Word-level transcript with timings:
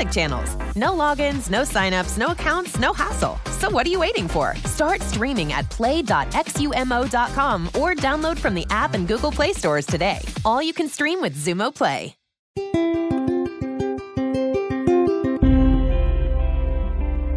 music 0.00 0.12
channels. 0.12 0.56
No 0.76 0.90
logins, 0.92 1.50
no 1.50 1.62
signups, 1.62 2.16
no 2.18 2.28
accounts, 2.28 2.78
no 2.78 2.92
hassle. 2.92 3.38
So 3.58 3.70
what 3.70 3.86
are 3.86 3.90
you 3.90 4.00
waiting 4.00 4.28
for? 4.28 4.56
Start 4.64 5.02
streaming 5.02 5.52
at 5.52 5.68
play.xumo.com 5.70 7.66
or 7.68 7.94
download 7.94 8.38
from 8.38 8.54
the 8.54 8.66
app 8.70 8.94
and 8.94 9.06
Google 9.06 9.32
Play 9.32 9.52
stores 9.52 9.86
today. 9.86 10.20
All 10.44 10.62
you 10.62 10.72
can 10.72 10.88
stream 10.88 11.20
with 11.20 11.36
Xumo 11.36 11.74
Play. 11.74 12.14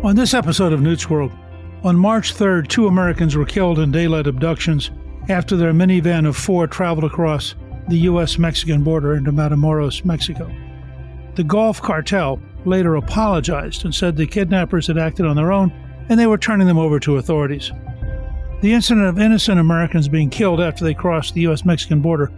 On 0.03 0.15
this 0.17 0.33
episode 0.33 0.73
of 0.73 0.81
Newt's 0.81 1.09
World, 1.09 1.31
on 1.83 1.95
March 1.97 2.33
3rd, 2.35 2.67
two 2.67 2.87
Americans 2.87 3.35
were 3.35 3.45
killed 3.45 3.79
in 3.79 3.91
daylight 3.91 4.27
abductions 4.27 4.91
after 5.29 5.55
their 5.55 5.71
minivan 5.71 6.27
of 6.27 6.35
four 6.35 6.67
traveled 6.67 7.05
across 7.05 7.55
the 7.87 7.99
U.S. 8.09 8.37
Mexican 8.37 8.83
border 8.83 9.15
into 9.15 9.31
Matamoros, 9.31 10.03
Mexico. 10.03 10.53
The 11.35 11.43
Gulf 11.43 11.81
Cartel 11.81 12.39
later 12.65 12.95
apologized 12.95 13.85
and 13.85 13.93
said 13.93 14.15
the 14.15 14.27
kidnappers 14.27 14.87
had 14.87 14.97
acted 14.97 15.25
on 15.25 15.35
their 15.35 15.51
own 15.51 15.71
and 16.09 16.19
they 16.19 16.27
were 16.27 16.37
turning 16.37 16.67
them 16.67 16.77
over 16.77 16.99
to 16.99 17.17
authorities. 17.17 17.71
The 18.61 18.73
incident 18.73 19.07
of 19.07 19.19
innocent 19.19 19.59
Americans 19.59 20.07
being 20.07 20.29
killed 20.29 20.61
after 20.61 20.83
they 20.83 20.93
crossed 20.93 21.33
the 21.33 21.41
U.S. 21.41 21.65
Mexican 21.65 22.01
border 22.01 22.31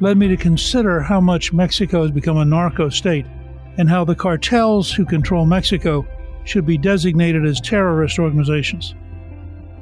led 0.00 0.16
me 0.16 0.28
to 0.28 0.36
consider 0.36 1.00
how 1.00 1.20
much 1.20 1.52
Mexico 1.52 2.02
has 2.02 2.10
become 2.10 2.38
a 2.38 2.44
narco 2.44 2.88
state 2.88 3.26
and 3.78 3.88
how 3.88 4.04
the 4.04 4.14
cartels 4.14 4.92
who 4.92 5.04
control 5.04 5.46
Mexico 5.46 6.06
should 6.44 6.66
be 6.66 6.78
designated 6.78 7.46
as 7.46 7.60
terrorist 7.60 8.18
organizations. 8.18 8.94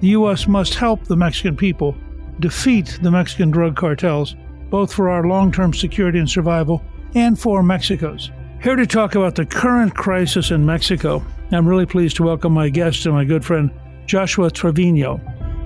The 0.01 0.09
U.S. 0.09 0.47
must 0.47 0.75
help 0.75 1.05
the 1.05 1.17
Mexican 1.17 1.57
people 1.57 1.97
defeat 2.41 2.99
the 3.03 3.11
Mexican 3.11 3.51
drug 3.51 3.77
cartels, 3.77 4.37
both 4.71 4.93
for 4.93 5.09
our 5.09 5.27
long 5.27 5.51
term 5.51 5.75
security 5.75 6.19
and 6.19 6.31
survival 6.31 6.85
and 7.15 7.39
for 7.39 7.63
Mexico's. 7.63 8.31
Here 8.61 8.75
to 8.75 8.87
talk 8.87 9.15
about 9.15 9.37
the 9.37 9.47
current 9.47 9.95
crisis 9.95 10.51
in 10.51 10.67
Mexico, 10.67 11.25
I'm 11.53 11.67
really 11.67 11.87
pleased 11.87 12.17
to 12.17 12.25
welcome 12.25 12.53
my 12.53 12.69
guest 12.69 13.07
and 13.07 13.15
my 13.15 13.25
good 13.25 13.45
friend 13.45 13.71
Joshua 14.05 14.51
Trevino, 14.51 15.21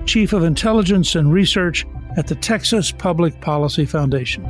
Chief 0.05 0.31
of 0.31 0.43
Intelligence 0.43 1.15
and 1.15 1.33
Research 1.33 1.87
at 2.17 2.27
the 2.27 2.35
Texas 2.35 2.91
Public 2.91 3.41
Policy 3.41 3.87
Foundation. 3.87 4.45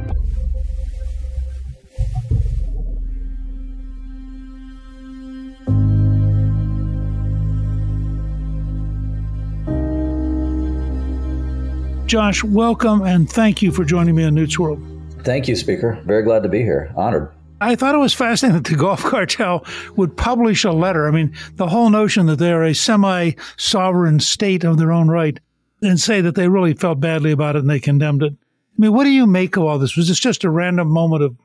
Josh, 12.07 12.43
welcome 12.43 13.03
and 13.03 13.29
thank 13.29 13.61
you 13.61 13.71
for 13.71 13.85
joining 13.85 14.15
me 14.15 14.25
on 14.25 14.35
Newt's 14.35 14.59
World. 14.59 14.85
Thank 15.19 15.47
you, 15.47 15.55
Speaker. 15.55 16.01
Very 16.03 16.23
glad 16.23 16.43
to 16.43 16.49
be 16.49 16.61
here. 16.61 16.91
Honored. 16.97 17.32
I 17.63 17.75
thought 17.75 17.95
it 17.95 17.99
was 17.99 18.13
fascinating 18.13 18.61
that 18.61 18.69
the 18.69 18.75
Gulf 18.79 19.03
Cartel 19.03 19.65
would 19.95 20.17
publish 20.17 20.63
a 20.63 20.71
letter. 20.71 21.07
I 21.07 21.11
mean, 21.11 21.33
the 21.53 21.67
whole 21.67 21.89
notion 21.89 22.25
that 22.25 22.37
they're 22.37 22.63
a 22.63 22.75
semi 22.75 23.31
sovereign 23.57 24.19
state 24.19 24.63
of 24.63 24.77
their 24.77 24.91
own 24.91 25.07
right 25.07 25.39
and 25.81 25.99
say 25.99 26.21
that 26.21 26.35
they 26.35 26.47
really 26.47 26.73
felt 26.73 26.99
badly 26.99 27.31
about 27.31 27.55
it 27.55 27.59
and 27.59 27.69
they 27.69 27.79
condemned 27.79 28.23
it. 28.23 28.33
I 28.33 28.75
mean, 28.77 28.93
what 28.93 29.03
do 29.03 29.11
you 29.11 29.25
make 29.25 29.55
of 29.55 29.63
all 29.63 29.79
this? 29.79 29.95
Was 29.95 30.07
this 30.07 30.19
just 30.19 30.43
a 30.43 30.49
random 30.49 30.89
moment 30.89 31.23
of 31.23 31.37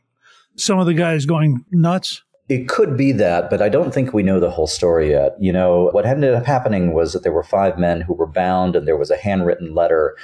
some 0.57 0.79
of 0.79 0.87
the 0.87 0.95
guys 0.95 1.25
going 1.25 1.65
nuts? 1.71 2.23
It 2.49 2.67
could 2.67 2.97
be 2.97 3.13
that, 3.13 3.51
but 3.51 3.61
I 3.61 3.69
don't 3.69 3.93
think 3.93 4.15
we 4.15 4.23
know 4.23 4.41
the 4.41 4.51
whole 4.51 4.67
story 4.67 5.11
yet. 5.11 5.37
You 5.39 5.53
know, 5.53 5.91
what 5.93 6.07
ended 6.07 6.35
up 6.35 6.47
happening 6.47 6.95
was 6.95 7.13
that 7.13 7.23
there 7.23 7.33
were 7.33 7.43
five 7.43 7.79
men 7.79 8.01
who 8.01 8.15
were 8.15 8.27
bound 8.27 8.75
and 8.75 8.89
there 8.89 8.97
was 8.97 9.11
a 9.11 9.19
handwritten 9.19 9.75
letter 9.75 10.17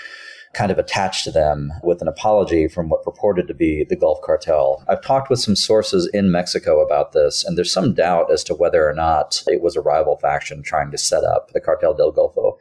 kind 0.54 0.70
of 0.70 0.78
attached 0.78 1.24
to 1.24 1.30
them 1.30 1.72
with 1.82 2.00
an 2.00 2.08
apology 2.08 2.68
from 2.68 2.88
what 2.88 3.04
purported 3.04 3.48
to 3.48 3.54
be 3.54 3.84
the 3.84 3.96
Gulf 3.96 4.20
Cartel. 4.22 4.84
I've 4.88 5.02
talked 5.02 5.30
with 5.30 5.40
some 5.40 5.56
sources 5.56 6.08
in 6.14 6.30
Mexico 6.30 6.80
about 6.80 7.12
this, 7.12 7.44
and 7.44 7.58
there's 7.58 7.72
some 7.72 7.94
doubt 7.94 8.32
as 8.32 8.44
to 8.44 8.54
whether 8.54 8.88
or 8.88 8.94
not 8.94 9.42
it 9.46 9.60
was 9.60 9.76
a 9.76 9.80
rival 9.80 10.16
faction 10.16 10.62
trying 10.62 10.90
to 10.90 10.98
set 10.98 11.24
up 11.24 11.50
the 11.52 11.60
Cartel 11.60 11.94
del 11.94 12.12
Golfo 12.12 12.56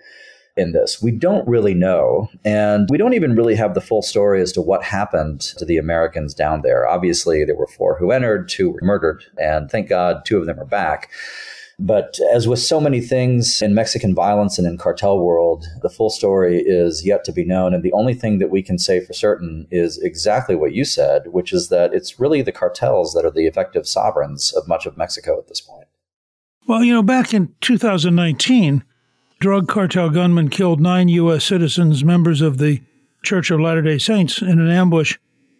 in 0.55 0.71
this. 0.71 1.01
We 1.01 1.11
don't 1.11 1.47
really 1.47 1.73
know. 1.73 2.29
And 2.45 2.87
we 2.91 2.97
don't 2.97 3.13
even 3.13 3.35
really 3.35 3.55
have 3.55 3.73
the 3.73 3.81
full 3.81 4.01
story 4.01 4.41
as 4.41 4.51
to 4.53 4.61
what 4.61 4.83
happened 4.83 5.41
to 5.57 5.65
the 5.65 5.77
Americans 5.77 6.33
down 6.33 6.61
there. 6.61 6.87
Obviously, 6.87 7.43
there 7.43 7.55
were 7.55 7.67
four 7.67 7.97
who 7.97 8.11
entered, 8.11 8.49
two 8.49 8.69
were 8.69 8.79
murdered, 8.81 9.23
and 9.37 9.69
thank 9.69 9.89
God 9.89 10.25
two 10.25 10.37
of 10.37 10.45
them 10.45 10.59
are 10.59 10.65
back. 10.65 11.09
But 11.85 12.17
as 12.33 12.47
with 12.47 12.59
so 12.59 12.79
many 12.79 13.01
things 13.01 13.61
in 13.61 13.75
Mexican 13.75 14.15
violence 14.15 14.57
and 14.57 14.65
in 14.65 14.77
cartel 14.77 15.19
world, 15.19 15.65
the 15.81 15.89
full 15.89 16.09
story 16.09 16.63
is 16.65 17.05
yet 17.05 17.25
to 17.25 17.33
be 17.33 17.43
known. 17.43 17.73
And 17.73 17.83
the 17.83 17.91
only 17.91 18.13
thing 18.13 18.37
that 18.37 18.49
we 18.49 18.63
can 18.63 18.79
say 18.79 19.01
for 19.01 19.11
certain 19.11 19.67
is 19.69 19.97
exactly 19.97 20.55
what 20.55 20.71
you 20.71 20.85
said, 20.85 21.23
which 21.33 21.51
is 21.51 21.67
that 21.67 21.93
it's 21.93 22.21
really 22.21 22.41
the 22.41 22.53
cartels 22.53 23.13
that 23.13 23.25
are 23.25 23.31
the 23.31 23.47
effective 23.47 23.85
sovereigns 23.85 24.53
of 24.53 24.65
much 24.65 24.85
of 24.85 24.95
Mexico 24.95 25.37
at 25.37 25.49
this 25.49 25.59
point. 25.59 25.87
Well, 26.69 26.85
you 26.85 26.93
know, 26.93 27.03
back 27.03 27.33
in 27.33 27.53
2019, 27.59 28.85
drug 29.41 29.67
cartel 29.67 30.09
gunmen 30.09 30.47
killed 30.47 30.79
nine 30.79 31.09
U.S. 31.09 31.43
citizens, 31.43 32.01
members 32.01 32.39
of 32.39 32.59
the 32.59 32.81
Church 33.25 33.51
of 33.51 33.59
Latter 33.59 33.81
day 33.81 33.97
Saints, 33.97 34.41
in 34.41 34.57
an 34.61 34.69
ambush. 34.69 35.17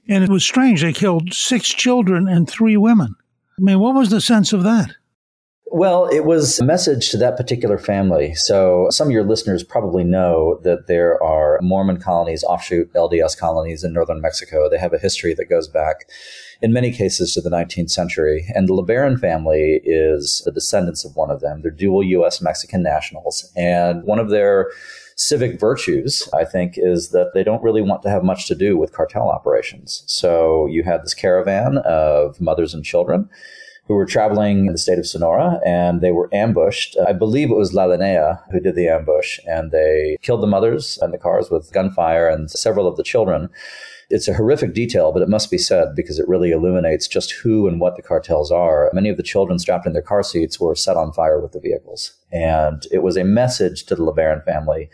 And 0.08 0.24
it 0.24 0.30
was 0.30 0.46
strange. 0.46 0.84
They 0.84 0.94
killed 0.94 1.34
six 1.34 1.68
children 1.68 2.30
and 2.30 2.50
three 2.50 2.78
women. 2.78 3.14
I 3.60 3.62
mean, 3.62 3.80
what 3.82 3.94
was 3.94 4.10
the 4.10 4.22
sense 4.22 4.54
of 4.54 4.64
that? 4.64 4.96
Well, 5.76 6.06
it 6.06 6.24
was 6.24 6.60
a 6.60 6.66
message 6.66 7.10
to 7.10 7.18
that 7.18 7.36
particular 7.36 7.80
family. 7.80 8.36
So, 8.36 8.90
some 8.92 9.08
of 9.08 9.12
your 9.12 9.24
listeners 9.24 9.64
probably 9.64 10.04
know 10.04 10.60
that 10.62 10.86
there 10.86 11.22
are 11.24 11.58
Mormon 11.64 12.00
colonies, 12.00 12.44
offshoot 12.44 12.94
LDS 12.94 13.36
colonies 13.36 13.84
in 13.84 13.92
northern 13.92 14.22
Mexico. 14.22 14.70
They 14.70 14.78
have 14.78 14.94
a 14.94 15.00
history 15.00 15.34
that 15.34 15.50
goes 15.50 15.68
back, 15.68 16.08
in 16.62 16.74
many 16.74 16.92
cases, 16.92 17.34
to 17.34 17.42
the 17.42 17.50
19th 17.50 17.90
century. 17.90 18.46
And 18.54 18.70
the 18.70 18.76
LeBaron 18.76 19.20
family 19.20 19.82
is 19.84 20.44
the 20.46 20.52
descendants 20.52 21.06
of 21.06 21.16
one 21.16 21.32
of 21.32 21.42
them. 21.42 21.64
They're 21.64 21.72
dual 21.72 22.04
U.S. 22.04 22.40
Mexican 22.40 22.84
nationals. 22.84 23.52
And 23.56 24.04
one 24.04 24.20
of 24.20 24.30
their 24.30 24.70
civic 25.16 25.60
virtues, 25.60 26.30
I 26.36 26.46
think, 26.46 26.76
is 26.78 27.10
that 27.10 27.32
they 27.34 27.44
don't 27.44 27.64
really 27.64 27.82
want 27.82 28.04
to 28.04 28.12
have 28.12 28.24
much 28.24 28.48
to 28.50 28.54
do 28.54 28.78
with 28.78 28.94
cartel 28.94 29.28
operations. 29.28 30.04
So 30.06 30.68
you 30.68 30.84
had 30.84 31.02
this 31.02 31.16
caravan 31.16 31.80
of 31.80 32.40
mothers 32.40 32.76
and 32.76 32.86
children 32.86 33.28
who 33.88 33.96
were 33.96 34.06
traveling 34.06 34.66
in 34.66 34.72
the 34.72 34.78
state 34.78 35.00
of 35.00 35.08
Sonora 35.08 35.60
and 35.66 36.02
they 36.02 36.12
were 36.12 36.30
ambushed. 36.34 36.98
I 37.06 37.14
believe 37.14 37.52
it 37.52 37.58
was 37.58 37.74
La 37.74 37.86
Linea 37.86 38.42
who 38.52 38.60
did 38.60 38.76
the 38.76 38.88
ambush 38.88 39.40
and 39.46 39.72
they 39.72 40.18
killed 40.22 40.42
the 40.42 40.48
mothers 40.48 40.98
and 41.02 41.14
the 41.14 41.18
cars 41.18 41.50
with 41.50 41.74
gunfire 41.74 42.28
and 42.28 42.50
several 42.50 42.88
of 42.88 42.96
the 42.96 43.04
children. 43.04 43.50
It's 44.10 44.28
a 44.28 44.34
horrific 44.34 44.74
detail, 44.74 45.12
but 45.12 45.22
it 45.22 45.30
must 45.30 45.50
be 45.50 45.58
said 45.58 45.96
because 45.96 46.20
it 46.20 46.28
really 46.28 46.52
illuminates 46.52 47.08
just 47.08 47.32
who 47.32 47.68
and 47.68 47.80
what 47.80 47.96
the 47.96 48.02
cartels 48.02 48.52
are. 48.52 48.92
Many 48.94 49.10
of 49.10 49.18
the 49.18 49.24
children 49.24 49.60
strapped 49.60 49.88
in 49.88 49.94
their 49.94 50.02
car 50.02 50.24
seats 50.24 50.60
were 50.60 50.76
set 50.76 50.98
on 50.98 51.12
fire 51.12 51.40
with 51.40 51.52
the 51.52 51.60
vehicles. 51.60 52.14
And 52.32 52.86
it 52.92 53.00
was 53.00 53.18
a 53.18 53.24
message 53.24 53.86
to 53.86 53.96
the 53.96 54.04
LeBaron 54.04 54.46
family 54.46 54.90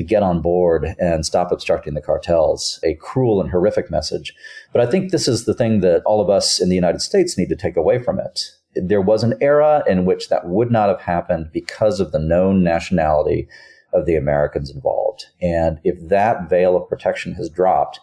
to 0.00 0.04
get 0.04 0.22
on 0.22 0.40
board 0.40 0.94
and 0.98 1.26
stop 1.26 1.52
obstructing 1.52 1.92
the 1.92 2.00
cartels. 2.00 2.80
A 2.82 2.94
cruel 2.94 3.38
and 3.38 3.50
horrific 3.50 3.90
message. 3.90 4.34
But 4.72 4.80
I 4.80 4.86
think 4.90 5.10
this 5.10 5.28
is 5.28 5.44
the 5.44 5.52
thing 5.52 5.80
that 5.80 6.02
all 6.06 6.22
of 6.22 6.30
us 6.30 6.58
in 6.58 6.70
the 6.70 6.74
United 6.74 7.02
States 7.02 7.36
need 7.36 7.50
to 7.50 7.56
take 7.56 7.76
away 7.76 8.02
from 8.02 8.18
it. 8.18 8.50
There 8.74 9.02
was 9.02 9.22
an 9.22 9.34
era 9.42 9.82
in 9.86 10.06
which 10.06 10.30
that 10.30 10.48
would 10.48 10.70
not 10.70 10.88
have 10.88 11.02
happened 11.02 11.50
because 11.52 12.00
of 12.00 12.12
the 12.12 12.18
known 12.18 12.64
nationality 12.64 13.46
of 13.92 14.06
the 14.06 14.16
Americans 14.16 14.70
involved. 14.70 15.26
And 15.42 15.80
if 15.84 16.08
that 16.08 16.48
veil 16.48 16.78
of 16.78 16.88
protection 16.88 17.34
has 17.34 17.50
dropped, 17.50 18.00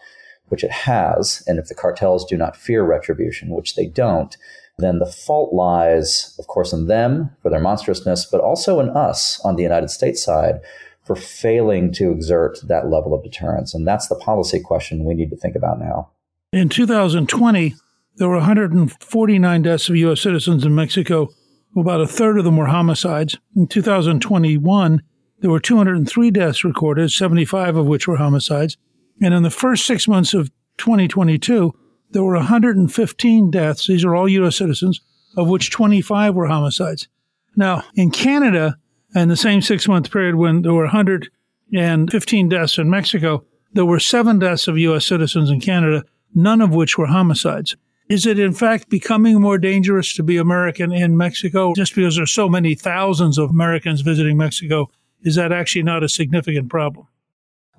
which 0.49 0.63
it 0.63 0.71
has, 0.71 1.43
and 1.47 1.57
if 1.57 1.65
the 1.65 1.73
cartels 1.73 2.25
do 2.25 2.37
not 2.37 2.55
fear 2.55 2.83
retribution, 2.83 3.55
which 3.55 3.75
they 3.75 3.87
don't, 3.87 4.37
then 4.77 4.99
the 4.99 5.07
fault 5.07 5.51
lies, 5.51 6.35
of 6.37 6.45
course, 6.45 6.73
in 6.73 6.85
them 6.85 7.31
for 7.41 7.49
their 7.49 7.59
monstrousness, 7.59 8.27
but 8.27 8.41
also 8.41 8.79
in 8.79 8.89
us 8.89 9.41
on 9.43 9.55
the 9.55 9.63
United 9.63 9.89
States 9.89 10.23
side 10.23 10.59
for 11.07 11.15
failing 11.15 11.91
to 11.93 12.11
exert 12.11 12.59
that 12.67 12.89
level 12.89 13.13
of 13.13 13.23
deterrence. 13.23 13.73
And 13.73 13.87
that's 13.87 14.07
the 14.07 14.15
policy 14.15 14.59
question 14.59 15.05
we 15.05 15.15
need 15.15 15.29
to 15.29 15.37
think 15.37 15.55
about 15.55 15.79
now. 15.79 16.11
In 16.51 16.69
2020, 16.69 17.75
there 18.17 18.27
were 18.27 18.35
149 18.35 19.61
deaths 19.61 19.89
of 19.89 19.95
U.S. 19.95 20.21
citizens 20.21 20.65
in 20.65 20.75
Mexico. 20.75 21.29
About 21.75 22.01
a 22.01 22.07
third 22.07 22.37
of 22.37 22.45
them 22.45 22.57
were 22.57 22.67
homicides. 22.67 23.37
In 23.55 23.67
2021, 23.67 25.01
there 25.39 25.51
were 25.51 25.59
203 25.59 26.31
deaths 26.31 26.63
recorded, 26.63 27.11
75 27.11 27.77
of 27.77 27.85
which 27.85 28.07
were 28.07 28.17
homicides. 28.17 28.77
And 29.21 29.33
in 29.33 29.43
the 29.43 29.49
first 29.49 29.85
six 29.85 30.07
months 30.07 30.33
of 30.33 30.51
2022, 30.77 31.73
there 32.11 32.23
were 32.23 32.35
115 32.35 33.51
deaths. 33.51 33.87
These 33.87 34.03
are 34.03 34.15
all 34.15 34.27
U.S. 34.27 34.57
citizens, 34.57 35.01
of 35.35 35.47
which 35.47 35.71
25 35.71 36.35
were 36.35 36.47
homicides. 36.47 37.07
Now, 37.55 37.83
in 37.95 38.11
Canada, 38.11 38.77
in 39.15 39.29
the 39.29 39.37
same 39.37 39.61
six 39.61 39.87
month 39.87 40.11
period 40.11 40.35
when 40.35 40.61
there 40.61 40.73
were 40.73 40.83
115 40.83 42.49
deaths 42.49 42.77
in 42.77 42.89
Mexico, 42.89 43.45
there 43.73 43.85
were 43.85 43.99
seven 43.99 44.39
deaths 44.39 44.67
of 44.67 44.77
U.S. 44.77 45.05
citizens 45.05 45.49
in 45.49 45.59
Canada, 45.59 46.03
none 46.33 46.61
of 46.61 46.73
which 46.73 46.97
were 46.97 47.07
homicides. 47.07 47.75
Is 48.09 48.25
it 48.25 48.39
in 48.39 48.53
fact 48.53 48.89
becoming 48.89 49.41
more 49.41 49.57
dangerous 49.57 50.15
to 50.15 50.23
be 50.23 50.37
American 50.37 50.93
in 50.93 51.17
Mexico 51.17 51.73
just 51.75 51.93
because 51.93 52.15
there's 52.15 52.31
so 52.31 52.47
many 52.47 52.73
thousands 52.73 53.37
of 53.37 53.49
Americans 53.49 54.01
visiting 54.01 54.37
Mexico? 54.37 54.89
Is 55.23 55.35
that 55.35 55.51
actually 55.51 55.83
not 55.83 56.03
a 56.03 56.09
significant 56.09 56.69
problem? 56.69 57.07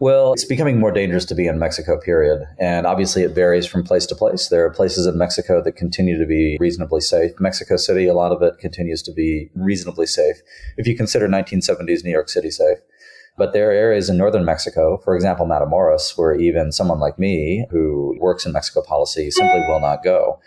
Well, 0.00 0.32
it's 0.32 0.44
becoming 0.44 0.78
more 0.78 0.92
dangerous 0.92 1.24
to 1.26 1.34
be 1.34 1.48
in 1.48 1.58
Mexico, 1.58 1.98
period. 1.98 2.46
And 2.58 2.86
obviously, 2.86 3.22
it 3.22 3.34
varies 3.34 3.66
from 3.66 3.82
place 3.82 4.06
to 4.06 4.14
place. 4.14 4.48
There 4.48 4.64
are 4.64 4.70
places 4.70 5.06
in 5.06 5.18
Mexico 5.18 5.60
that 5.62 5.72
continue 5.72 6.16
to 6.18 6.26
be 6.26 6.56
reasonably 6.60 7.00
safe. 7.00 7.32
Mexico 7.40 7.76
City, 7.76 8.06
a 8.06 8.14
lot 8.14 8.30
of 8.30 8.40
it 8.40 8.58
continues 8.58 9.02
to 9.02 9.12
be 9.12 9.50
reasonably 9.56 10.06
safe. 10.06 10.36
If 10.76 10.86
you 10.86 10.96
consider 10.96 11.26
1970s 11.26 12.04
New 12.04 12.12
York 12.12 12.28
City 12.28 12.50
safe. 12.50 12.78
But 13.36 13.52
there 13.52 13.70
are 13.70 13.72
areas 13.72 14.08
in 14.08 14.16
northern 14.16 14.44
Mexico, 14.44 15.00
for 15.04 15.14
example, 15.14 15.46
Matamoros, 15.46 16.18
where 16.18 16.34
even 16.34 16.72
someone 16.72 16.98
like 16.98 17.18
me 17.18 17.66
who 17.70 18.16
works 18.20 18.44
in 18.44 18.52
Mexico 18.52 18.82
policy 18.82 19.30
simply 19.30 19.60
will 19.68 19.80
not 19.80 20.02
go. 20.02 20.40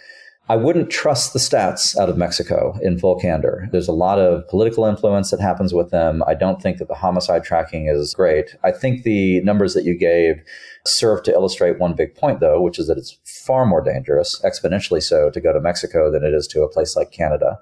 I 0.52 0.58
wouldn't 0.58 0.90
trust 0.90 1.32
the 1.32 1.40
stats 1.40 1.98
out 1.98 2.10
of 2.10 2.18
Mexico 2.18 2.78
in 2.82 3.00
full 3.00 3.18
candor. 3.18 3.70
There's 3.72 3.88
a 3.88 3.94
lot 3.94 4.20
of 4.20 4.46
political 4.50 4.84
influence 4.84 5.32
that 5.32 5.40
happens 5.40 5.74
with 5.74 5.92
them. 5.92 6.22
I 6.28 6.34
don't 6.34 6.62
think 6.62 6.78
that 6.80 6.90
the 6.90 6.94
homicide 6.94 7.46
tracking 7.46 7.88
is 7.88 8.14
great. 8.14 8.58
I 8.62 8.74
think 8.74 9.04
the 9.04 9.40
numbers 9.44 9.76
that 9.76 9.86
you 9.86 9.98
gave 9.98 10.44
serve 10.86 11.24
to 11.24 11.32
illustrate 11.32 11.80
one 11.80 11.94
big 11.94 12.16
point, 12.16 12.42
though, 12.42 12.60
which 12.60 12.80
is 12.80 12.88
that 12.88 12.98
it's 12.98 13.18
far 13.24 13.66
more 13.66 13.82
dangerous, 13.82 14.42
exponentially 14.44 15.02
so, 15.02 15.30
to 15.30 15.40
go 15.40 15.54
to 15.54 15.62
Mexico 15.62 16.12
than 16.12 16.26
it 16.26 16.34
is 16.34 16.48
to 16.48 16.64
a 16.64 16.70
place 16.70 16.98
like 16.98 17.14
Canada. 17.14 17.58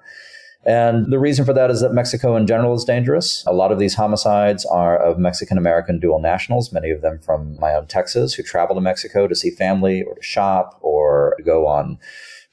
And 0.66 1.12
the 1.12 1.20
reason 1.20 1.44
for 1.44 1.52
that 1.52 1.70
is 1.70 1.82
that 1.82 1.94
Mexico 1.94 2.34
in 2.34 2.48
general 2.48 2.74
is 2.74 2.82
dangerous. 2.82 3.44
A 3.46 3.52
lot 3.52 3.70
of 3.70 3.78
these 3.78 3.94
homicides 3.94 4.66
are 4.66 4.98
of 4.98 5.16
Mexican 5.16 5.58
American 5.58 6.00
dual 6.00 6.20
nationals, 6.20 6.72
many 6.72 6.90
of 6.90 7.02
them 7.02 7.20
from 7.20 7.56
my 7.60 7.72
own 7.72 7.86
Texas, 7.86 8.34
who 8.34 8.42
travel 8.42 8.74
to 8.74 8.80
Mexico 8.80 9.28
to 9.28 9.36
see 9.36 9.52
family 9.52 10.02
or 10.02 10.16
to 10.16 10.22
shop 10.22 10.76
or 10.82 11.36
to 11.38 11.44
go 11.44 11.68
on 11.68 12.00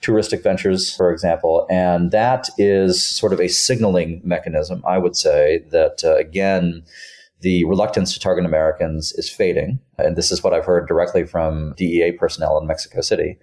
touristic 0.01 0.43
ventures, 0.43 0.93
for 0.95 1.11
example. 1.11 1.65
And 1.69 2.11
that 2.11 2.49
is 2.57 3.03
sort 3.03 3.33
of 3.33 3.39
a 3.39 3.47
signaling 3.47 4.21
mechanism, 4.23 4.83
I 4.87 4.97
would 4.97 5.15
say, 5.15 5.63
that 5.71 6.03
uh, 6.03 6.15
again, 6.15 6.83
the 7.41 7.65
reluctance 7.65 8.13
to 8.13 8.19
target 8.19 8.45
Americans 8.45 9.13
is 9.13 9.29
fading. 9.29 9.79
And 9.97 10.15
this 10.15 10.31
is 10.31 10.43
what 10.43 10.53
I've 10.53 10.65
heard 10.65 10.87
directly 10.87 11.25
from 11.25 11.73
DEA 11.77 12.13
personnel 12.13 12.57
in 12.57 12.67
Mexico 12.67 13.01
City. 13.01 13.37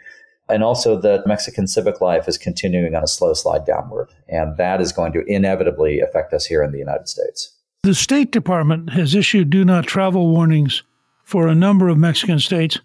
And 0.49 0.63
also 0.63 1.01
that 1.01 1.27
Mexican 1.27 1.67
civic 1.67 2.01
life 2.01 2.29
is 2.29 2.37
continuing 2.37 2.95
on 2.95 3.03
a 3.03 3.09
slow 3.09 3.33
slide 3.33 3.65
downward. 3.65 4.11
And 4.29 4.57
that 4.57 4.81
is 4.81 4.93
going 4.93 5.13
to 5.13 5.25
inevitably 5.27 6.01
affect 6.01 6.35
us 6.35 6.45
here 6.45 6.63
in 6.63 6.73
the 6.73 6.79
United 6.79 7.09
States. 7.09 7.57
The 7.83 7.95
State 7.95 8.31
Department 8.31 8.91
has 8.91 9.15
issued 9.15 9.51
do 9.51 9.65
not 9.65 9.87
travel 9.87 10.29
warnings 10.29 10.83
for 11.25 11.49
a 11.49 11.55
number 11.55 11.89
of 11.89 11.99
Mexican 11.99 12.39
states. 12.39 12.79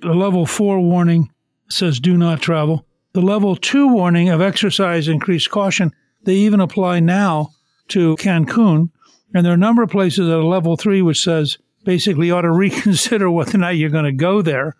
The 0.00 0.14
level 0.14 0.46
four 0.46 0.80
warning 0.80 1.30
says 1.68 2.00
do 2.00 2.16
not 2.16 2.40
travel. 2.40 2.86
The 3.14 3.22
level 3.22 3.54
two 3.54 3.86
warning 3.86 4.28
of 4.28 4.40
exercise 4.40 5.06
increased 5.06 5.48
caution, 5.48 5.92
they 6.24 6.34
even 6.34 6.60
apply 6.60 6.98
now 6.98 7.50
to 7.88 8.16
Cancun. 8.16 8.90
And 9.32 9.44
there 9.44 9.52
are 9.52 9.54
a 9.54 9.58
number 9.58 9.84
of 9.84 9.90
places 9.90 10.28
at 10.28 10.38
a 10.38 10.46
level 10.46 10.76
three 10.76 11.00
which 11.00 11.22
says 11.22 11.56
basically 11.84 12.32
ought 12.32 12.42
to 12.42 12.50
reconsider 12.52 13.30
whether 13.30 13.56
or 13.56 13.60
not 13.60 13.76
you're 13.76 13.90
going 13.90 14.04
to 14.04 14.12
go 14.12 14.42
there. 14.42 14.74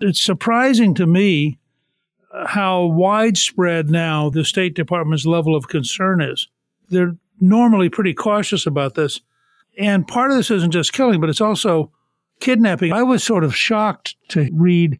It's 0.00 0.20
surprising 0.20 0.94
to 0.94 1.06
me 1.06 1.58
how 2.46 2.86
widespread 2.86 3.90
now 3.90 4.30
the 4.30 4.44
State 4.44 4.74
Department's 4.74 5.26
level 5.26 5.54
of 5.54 5.68
concern 5.68 6.22
is. 6.22 6.48
They're 6.88 7.16
normally 7.40 7.90
pretty 7.90 8.14
cautious 8.14 8.66
about 8.66 8.94
this. 8.94 9.20
And 9.78 10.08
part 10.08 10.30
of 10.30 10.38
this 10.38 10.50
isn't 10.50 10.70
just 10.70 10.94
killing, 10.94 11.20
but 11.20 11.28
it's 11.28 11.42
also 11.42 11.92
kidnapping. 12.40 12.92
I 12.92 13.02
was 13.02 13.22
sort 13.22 13.44
of 13.44 13.54
shocked 13.54 14.16
to 14.28 14.48
read 14.52 14.98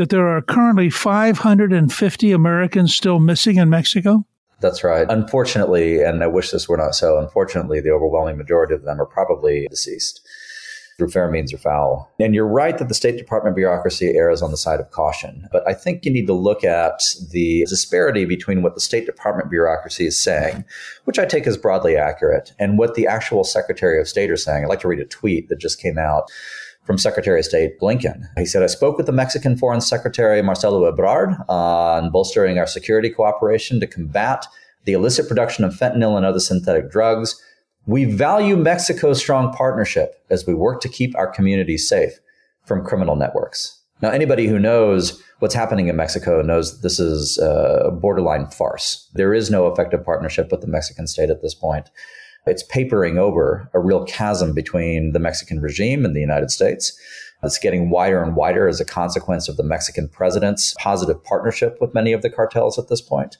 that 0.00 0.08
there 0.08 0.34
are 0.34 0.40
currently 0.40 0.88
550 0.88 2.32
Americans 2.32 2.94
still 2.94 3.20
missing 3.20 3.58
in 3.58 3.68
Mexico? 3.68 4.24
That's 4.62 4.82
right. 4.82 5.06
Unfortunately, 5.10 6.02
and 6.02 6.22
I 6.22 6.26
wish 6.26 6.52
this 6.52 6.70
were 6.70 6.78
not 6.78 6.94
so, 6.94 7.18
unfortunately, 7.18 7.82
the 7.82 7.90
overwhelming 7.90 8.38
majority 8.38 8.74
of 8.74 8.84
them 8.84 8.98
are 8.98 9.04
probably 9.04 9.66
deceased 9.68 10.26
through 10.96 11.10
fair 11.10 11.30
means 11.30 11.52
or 11.52 11.58
foul. 11.58 12.10
And 12.18 12.34
you're 12.34 12.46
right 12.46 12.78
that 12.78 12.88
the 12.88 12.94
State 12.94 13.18
Department 13.18 13.56
bureaucracy 13.56 14.16
errs 14.16 14.40
on 14.40 14.50
the 14.50 14.56
side 14.56 14.80
of 14.80 14.90
caution. 14.90 15.46
But 15.52 15.68
I 15.68 15.74
think 15.74 16.06
you 16.06 16.12
need 16.12 16.26
to 16.26 16.32
look 16.32 16.64
at 16.64 17.00
the 17.30 17.66
disparity 17.68 18.24
between 18.24 18.62
what 18.62 18.74
the 18.74 18.80
State 18.80 19.04
Department 19.04 19.50
bureaucracy 19.50 20.06
is 20.06 20.22
saying, 20.22 20.64
which 21.04 21.18
I 21.18 21.26
take 21.26 21.46
as 21.46 21.58
broadly 21.58 21.96
accurate, 21.96 22.54
and 22.58 22.78
what 22.78 22.94
the 22.94 23.06
actual 23.06 23.44
Secretary 23.44 24.00
of 24.00 24.08
State 24.08 24.30
are 24.30 24.36
saying. 24.36 24.64
I'd 24.64 24.68
like 24.68 24.80
to 24.80 24.88
read 24.88 25.00
a 25.00 25.04
tweet 25.04 25.50
that 25.50 25.58
just 25.58 25.78
came 25.78 25.98
out 25.98 26.30
from 26.82 26.98
Secretary 26.98 27.38
of 27.38 27.44
State 27.44 27.78
Blinken. 27.78 28.26
He 28.36 28.46
said, 28.46 28.62
I 28.62 28.66
spoke 28.66 28.96
with 28.96 29.06
the 29.06 29.12
Mexican 29.12 29.56
Foreign 29.56 29.80
Secretary 29.80 30.42
Marcelo 30.42 30.90
Ebrard 30.90 31.44
on 31.48 32.10
bolstering 32.10 32.58
our 32.58 32.66
security 32.66 33.10
cooperation 33.10 33.80
to 33.80 33.86
combat 33.86 34.46
the 34.84 34.92
illicit 34.92 35.28
production 35.28 35.64
of 35.64 35.74
fentanyl 35.74 36.16
and 36.16 36.24
other 36.24 36.40
synthetic 36.40 36.90
drugs. 36.90 37.40
We 37.86 38.04
value 38.04 38.56
Mexico's 38.56 39.18
strong 39.18 39.52
partnership 39.52 40.24
as 40.30 40.46
we 40.46 40.54
work 40.54 40.80
to 40.82 40.88
keep 40.88 41.16
our 41.16 41.26
communities 41.26 41.88
safe 41.88 42.18
from 42.64 42.84
criminal 42.84 43.16
networks. 43.16 43.78
Now, 44.02 44.10
anybody 44.10 44.46
who 44.46 44.58
knows 44.58 45.22
what's 45.40 45.54
happening 45.54 45.88
in 45.88 45.96
Mexico 45.96 46.40
knows 46.40 46.80
this 46.80 46.98
is 46.98 47.38
uh, 47.38 47.82
a 47.84 47.90
borderline 47.90 48.46
farce. 48.46 49.08
There 49.14 49.34
is 49.34 49.50
no 49.50 49.66
effective 49.70 50.04
partnership 50.04 50.50
with 50.50 50.62
the 50.62 50.66
Mexican 50.66 51.06
state 51.06 51.30
at 51.30 51.42
this 51.42 51.54
point 51.54 51.90
it's 52.46 52.62
papering 52.64 53.18
over 53.18 53.68
a 53.74 53.78
real 53.78 54.04
chasm 54.04 54.54
between 54.54 55.12
the 55.12 55.18
Mexican 55.18 55.60
regime 55.60 56.04
and 56.04 56.16
the 56.16 56.20
United 56.20 56.50
States. 56.50 56.98
It's 57.42 57.58
getting 57.58 57.90
wider 57.90 58.22
and 58.22 58.36
wider 58.36 58.68
as 58.68 58.80
a 58.80 58.84
consequence 58.84 59.48
of 59.48 59.56
the 59.56 59.62
Mexican 59.62 60.08
president's 60.08 60.74
positive 60.78 61.22
partnership 61.24 61.78
with 61.80 61.94
many 61.94 62.12
of 62.12 62.22
the 62.22 62.30
cartels 62.30 62.78
at 62.78 62.88
this 62.88 63.00
point. 63.00 63.38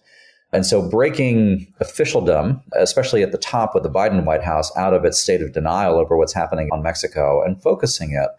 And 0.52 0.66
so 0.66 0.88
breaking 0.88 1.72
officialdom, 1.80 2.60
especially 2.72 3.22
at 3.22 3.30
the 3.30 3.38
top 3.38 3.74
with 3.74 3.84
the 3.84 3.90
Biden 3.90 4.24
White 4.24 4.42
House, 4.42 4.74
out 4.76 4.94
of 4.94 5.04
its 5.04 5.20
state 5.20 5.42
of 5.42 5.52
denial 5.52 5.96
over 5.96 6.16
what's 6.16 6.32
happening 6.32 6.68
on 6.72 6.82
Mexico 6.82 7.42
and 7.44 7.62
focusing 7.62 8.12
it 8.12 8.30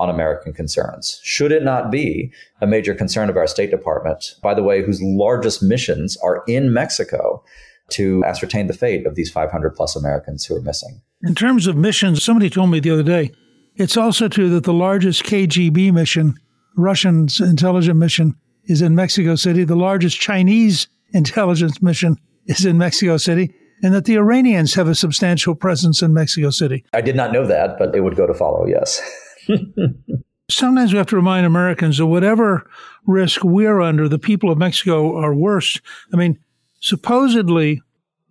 on 0.00 0.08
American 0.08 0.52
concerns. 0.52 1.20
Should 1.22 1.52
it 1.52 1.62
not 1.62 1.90
be 1.90 2.32
a 2.60 2.66
major 2.66 2.94
concern 2.94 3.28
of 3.28 3.36
our 3.36 3.46
State 3.46 3.70
Department, 3.70 4.34
by 4.42 4.54
the 4.54 4.62
way, 4.62 4.82
whose 4.82 5.02
largest 5.02 5.62
missions 5.62 6.16
are 6.16 6.42
in 6.48 6.72
Mexico, 6.72 7.44
to 7.92 8.22
ascertain 8.24 8.66
the 8.66 8.72
fate 8.72 9.06
of 9.06 9.14
these 9.14 9.30
500 9.30 9.70
plus 9.70 9.96
Americans 9.96 10.44
who 10.44 10.56
are 10.56 10.62
missing. 10.62 11.00
In 11.22 11.34
terms 11.34 11.66
of 11.66 11.76
missions, 11.76 12.24
somebody 12.24 12.48
told 12.48 12.70
me 12.70 12.80
the 12.80 12.90
other 12.90 13.02
day, 13.02 13.32
it's 13.76 13.96
also 13.96 14.28
true 14.28 14.48
that 14.50 14.64
the 14.64 14.72
largest 14.72 15.24
KGB 15.24 15.92
mission, 15.92 16.34
Russian 16.76 17.28
intelligence 17.40 17.96
mission, 17.96 18.34
is 18.64 18.82
in 18.82 18.94
Mexico 18.94 19.34
City. 19.34 19.64
The 19.64 19.76
largest 19.76 20.20
Chinese 20.20 20.88
intelligence 21.12 21.82
mission 21.82 22.16
is 22.46 22.64
in 22.64 22.78
Mexico 22.78 23.16
City, 23.16 23.54
and 23.82 23.94
that 23.94 24.04
the 24.04 24.16
Iranians 24.16 24.74
have 24.74 24.88
a 24.88 24.94
substantial 24.94 25.54
presence 25.54 26.02
in 26.02 26.12
Mexico 26.12 26.50
City. 26.50 26.84
I 26.92 27.00
did 27.00 27.16
not 27.16 27.32
know 27.32 27.46
that, 27.46 27.78
but 27.78 27.94
it 27.94 28.00
would 28.00 28.16
go 28.16 28.26
to 28.26 28.34
follow, 28.34 28.66
yes. 28.66 29.00
Sometimes 30.50 30.92
we 30.92 30.98
have 30.98 31.06
to 31.06 31.16
remind 31.16 31.46
Americans 31.46 31.98
that 31.98 32.06
whatever 32.06 32.68
risk 33.06 33.44
we're 33.44 33.80
under, 33.80 34.08
the 34.08 34.18
people 34.18 34.50
of 34.50 34.58
Mexico 34.58 35.16
are 35.16 35.34
worse. 35.34 35.80
I 36.12 36.16
mean, 36.16 36.38
supposedly, 36.80 37.82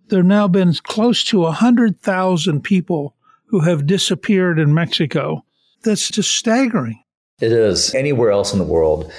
there 0.08 0.18
have 0.18 0.26
now 0.26 0.48
been 0.48 0.74
close 0.82 1.24
to 1.24 1.40
100,000 1.40 2.62
people 2.62 3.14
who 3.46 3.60
have 3.60 3.86
disappeared 3.86 4.58
in 4.58 4.74
Mexico. 4.74 5.44
That's 5.82 6.10
just 6.10 6.34
staggering. 6.34 7.02
It 7.40 7.52
is. 7.52 7.94
Anywhere 7.94 8.30
else 8.30 8.52
in 8.52 8.58
the 8.58 8.64
world, 8.64 9.10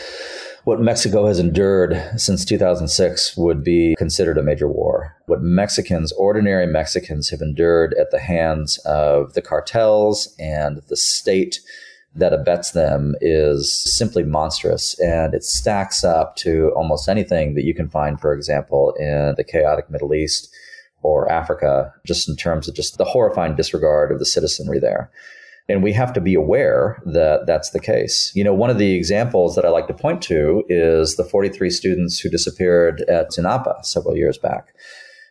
what 0.64 0.80
Mexico 0.80 1.26
has 1.26 1.40
endured 1.40 2.00
since 2.18 2.46
2006 2.46 3.36
would 3.36 3.64
be 3.64 3.96
considered 3.98 4.38
a 4.38 4.44
major 4.44 4.68
war. 4.68 5.16
What 5.26 5.42
Mexicans, 5.42 6.12
ordinary 6.12 6.68
Mexicans, 6.68 7.30
have 7.30 7.42
endured 7.42 7.96
at 8.00 8.12
the 8.12 8.20
hands 8.20 8.78
of 8.86 9.34
the 9.34 9.42
cartels 9.42 10.36
and 10.38 10.82
the 10.88 10.98
state 10.98 11.60
that 12.16 12.34
abets 12.34 12.72
them 12.72 13.16
is 13.22 13.84
simply 13.98 14.24
monstrous. 14.24 15.00
And 15.00 15.34
it 15.34 15.44
stacks 15.44 16.04
up 16.04 16.36
to 16.38 16.72
almost 16.76 17.08
anything 17.08 17.56
that 17.56 17.64
you 17.64 17.74
can 17.74 17.90
find, 17.90 18.20
for 18.20 18.34
example, 18.34 18.94
in 19.00 19.36
the 19.38 19.44
chaotic 19.44 19.90
Middle 19.90 20.14
East 20.14 20.54
or 21.04 21.32
Africa, 21.32 21.94
just 22.06 22.30
in 22.30 22.36
terms 22.36 22.68
of 22.68 22.76
just 22.76 22.98
the 22.98 23.06
horrifying 23.06 23.56
disregard 23.56 24.12
of 24.12 24.20
the 24.20 24.26
citizenry 24.26 24.80
there. 24.80 25.10
And 25.70 25.82
we 25.82 25.94
have 25.94 26.12
to 26.14 26.22
be 26.22 26.36
aware 26.36 27.02
that 27.06 27.48
that's 27.48 27.70
the 27.70 27.80
case. 27.80 28.32
You 28.36 28.44
know, 28.44 28.54
one 28.54 28.70
of 28.70 28.78
the 28.78 28.94
examples 28.94 29.56
that 29.56 29.66
I 29.66 29.70
like 29.70 29.88
to 29.88 29.94
point 29.94 30.22
to 30.24 30.64
is 30.68 31.16
the 31.16 31.24
43 31.24 31.70
students 31.70 32.20
who 32.20 32.30
disappeared 32.30 33.02
at 33.04 33.30
Tinapa 33.30 33.86
several 33.86 34.18
years 34.18 34.38
back. 34.38 34.76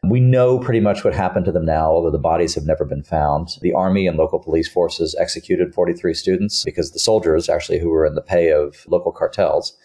We 0.03 0.21
know 0.21 0.59
pretty 0.59 0.81
much 0.81 1.05
what 1.05 1.15
happened 1.15 1.45
to 1.45 1.53
them 1.53 1.67
now, 1.67 1.91
although 1.91 2.11
the 2.11 2.19
bodies 2.19 2.55
have 2.55 2.65
never 2.65 2.85
been 2.85 3.03
found. 3.03 3.51
The 3.61 3.73
Army 3.73 4.07
and 4.07 4.17
local 4.17 4.39
police 4.39 4.69
forces 4.69 5.15
executed 5.21 5.75
43 5.75 6.15
students 6.15 6.65
because 6.65 6.91
the 6.91 6.99
soldiers, 6.99 7.49
actually, 7.49 7.79
who 7.79 7.91
were 7.91 8.07
in 8.07 8.15
the 8.15 8.23
pay 8.23 8.51
of 8.51 8.85
local 8.89 9.13
cartels, 9.13 9.77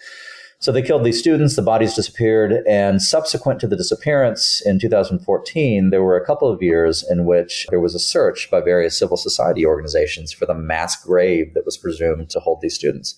so 0.60 0.72
they 0.72 0.82
killed 0.82 1.04
these 1.04 1.20
students, 1.20 1.56
the 1.56 1.62
bodies 1.62 1.94
disappeared, 1.94 2.64
and 2.68 3.02
subsequent 3.02 3.60
to 3.60 3.68
the 3.68 3.76
disappearance 3.76 4.62
in 4.66 4.80
2014, 4.80 5.90
there 5.90 6.02
were 6.02 6.18
a 6.18 6.26
couple 6.26 6.50
of 6.50 6.64
years 6.64 7.04
in 7.08 7.26
which 7.26 7.68
there 7.70 7.80
was 7.80 7.94
a 7.94 8.00
search 8.00 8.50
by 8.50 8.62
various 8.62 8.98
civil 8.98 9.18
society 9.18 9.66
organizations 9.66 10.32
for 10.32 10.46
the 10.46 10.54
mass 10.54 10.96
grave 10.96 11.54
that 11.54 11.66
was 11.66 11.78
presumed 11.78 12.30
to 12.30 12.40
hold 12.40 12.62
these 12.62 12.74
students. 12.74 13.16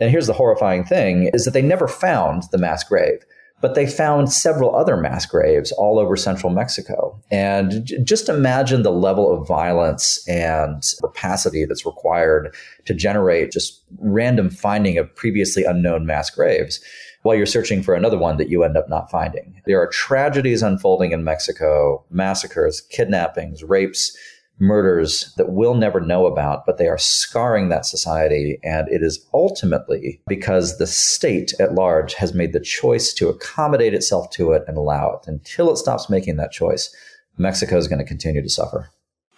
And 0.00 0.10
here's 0.10 0.26
the 0.26 0.32
horrifying 0.32 0.84
thing 0.84 1.30
is 1.34 1.44
that 1.44 1.52
they 1.52 1.62
never 1.62 1.86
found 1.86 2.44
the 2.50 2.58
mass 2.58 2.82
grave. 2.82 3.24
But 3.62 3.74
they 3.74 3.86
found 3.86 4.30
several 4.30 4.76
other 4.76 4.96
mass 4.98 5.24
graves 5.24 5.72
all 5.72 5.98
over 5.98 6.16
central 6.16 6.52
Mexico. 6.52 7.18
And 7.30 7.86
j- 7.86 8.02
just 8.02 8.28
imagine 8.28 8.82
the 8.82 8.92
level 8.92 9.32
of 9.32 9.48
violence 9.48 10.22
and 10.28 10.82
rapacity 11.02 11.64
that's 11.64 11.86
required 11.86 12.54
to 12.84 12.92
generate 12.92 13.52
just 13.52 13.82
random 13.98 14.50
finding 14.50 14.98
of 14.98 15.14
previously 15.14 15.64
unknown 15.64 16.04
mass 16.04 16.28
graves 16.28 16.80
while 17.22 17.36
you're 17.36 17.46
searching 17.46 17.82
for 17.82 17.94
another 17.94 18.18
one 18.18 18.36
that 18.36 18.48
you 18.48 18.64
end 18.64 18.76
up 18.76 18.88
not 18.88 19.10
finding. 19.10 19.60
There 19.64 19.80
are 19.80 19.86
tragedies 19.86 20.62
unfolding 20.62 21.12
in 21.12 21.24
Mexico, 21.24 22.04
massacres, 22.10 22.80
kidnappings, 22.80 23.62
rapes, 23.62 24.16
murders 24.58 25.32
that 25.36 25.50
we'll 25.50 25.74
never 25.74 26.00
know 26.00 26.26
about, 26.26 26.64
but 26.66 26.78
they 26.78 26.86
are 26.86 26.98
scarring 26.98 27.68
that 27.68 27.86
society. 27.86 28.58
And 28.62 28.88
it 28.88 29.02
is 29.02 29.26
ultimately 29.34 30.20
because 30.26 30.78
the 30.78 30.86
state 30.86 31.52
at 31.58 31.74
large 31.74 32.14
has 32.14 32.34
made 32.34 32.52
the 32.52 32.60
choice 32.60 33.12
to 33.14 33.28
accommodate 33.28 33.94
itself 33.94 34.30
to 34.30 34.52
it 34.52 34.62
and 34.66 34.76
allow 34.76 35.12
it. 35.12 35.28
Until 35.28 35.70
it 35.70 35.78
stops 35.78 36.08
making 36.08 36.36
that 36.36 36.52
choice, 36.52 36.94
Mexico 37.36 37.76
is 37.76 37.88
going 37.88 37.98
to 37.98 38.04
continue 38.04 38.42
to 38.42 38.48
suffer. 38.48 38.90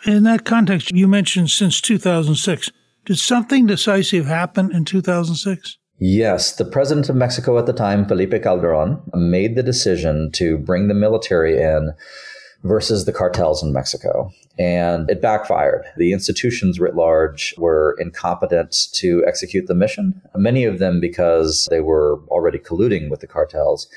In 0.06 0.24
that 0.24 0.44
context, 0.44 0.90
you 0.90 1.08
mentioned 1.08 1.50
since 1.50 1.80
2006. 1.80 2.70
Did 3.06 3.18
something 3.18 3.66
decisive 3.66 4.26
happen 4.26 4.74
in 4.74 4.84
2006? 4.84 5.78
Yes, 5.98 6.56
the 6.56 6.64
president 6.64 7.08
of 7.08 7.16
Mexico 7.16 7.58
at 7.58 7.66
the 7.66 7.72
time, 7.72 8.06
Felipe 8.06 8.42
Calderon, 8.42 9.00
made 9.14 9.54
the 9.54 9.62
decision 9.62 10.30
to 10.32 10.58
bring 10.58 10.88
the 10.88 10.94
military 10.94 11.60
in 11.62 11.94
versus 12.64 13.04
the 13.04 13.12
cartels 13.12 13.62
in 13.62 13.72
Mexico. 13.72 14.30
And 14.58 15.10
it 15.10 15.20
backfired. 15.20 15.84
The 15.96 16.12
institutions 16.12 16.78
writ 16.78 16.94
large 16.94 17.54
were 17.58 17.96
incompetent 17.98 18.88
to 18.92 19.24
execute 19.26 19.66
the 19.66 19.74
mission, 19.74 20.22
many 20.36 20.64
of 20.64 20.78
them 20.78 21.00
because 21.00 21.66
they 21.70 21.80
were 21.80 22.20
already 22.28 22.58
colluding 22.58 23.10
with 23.10 23.20
the 23.20 23.26
cartels. 23.26 23.88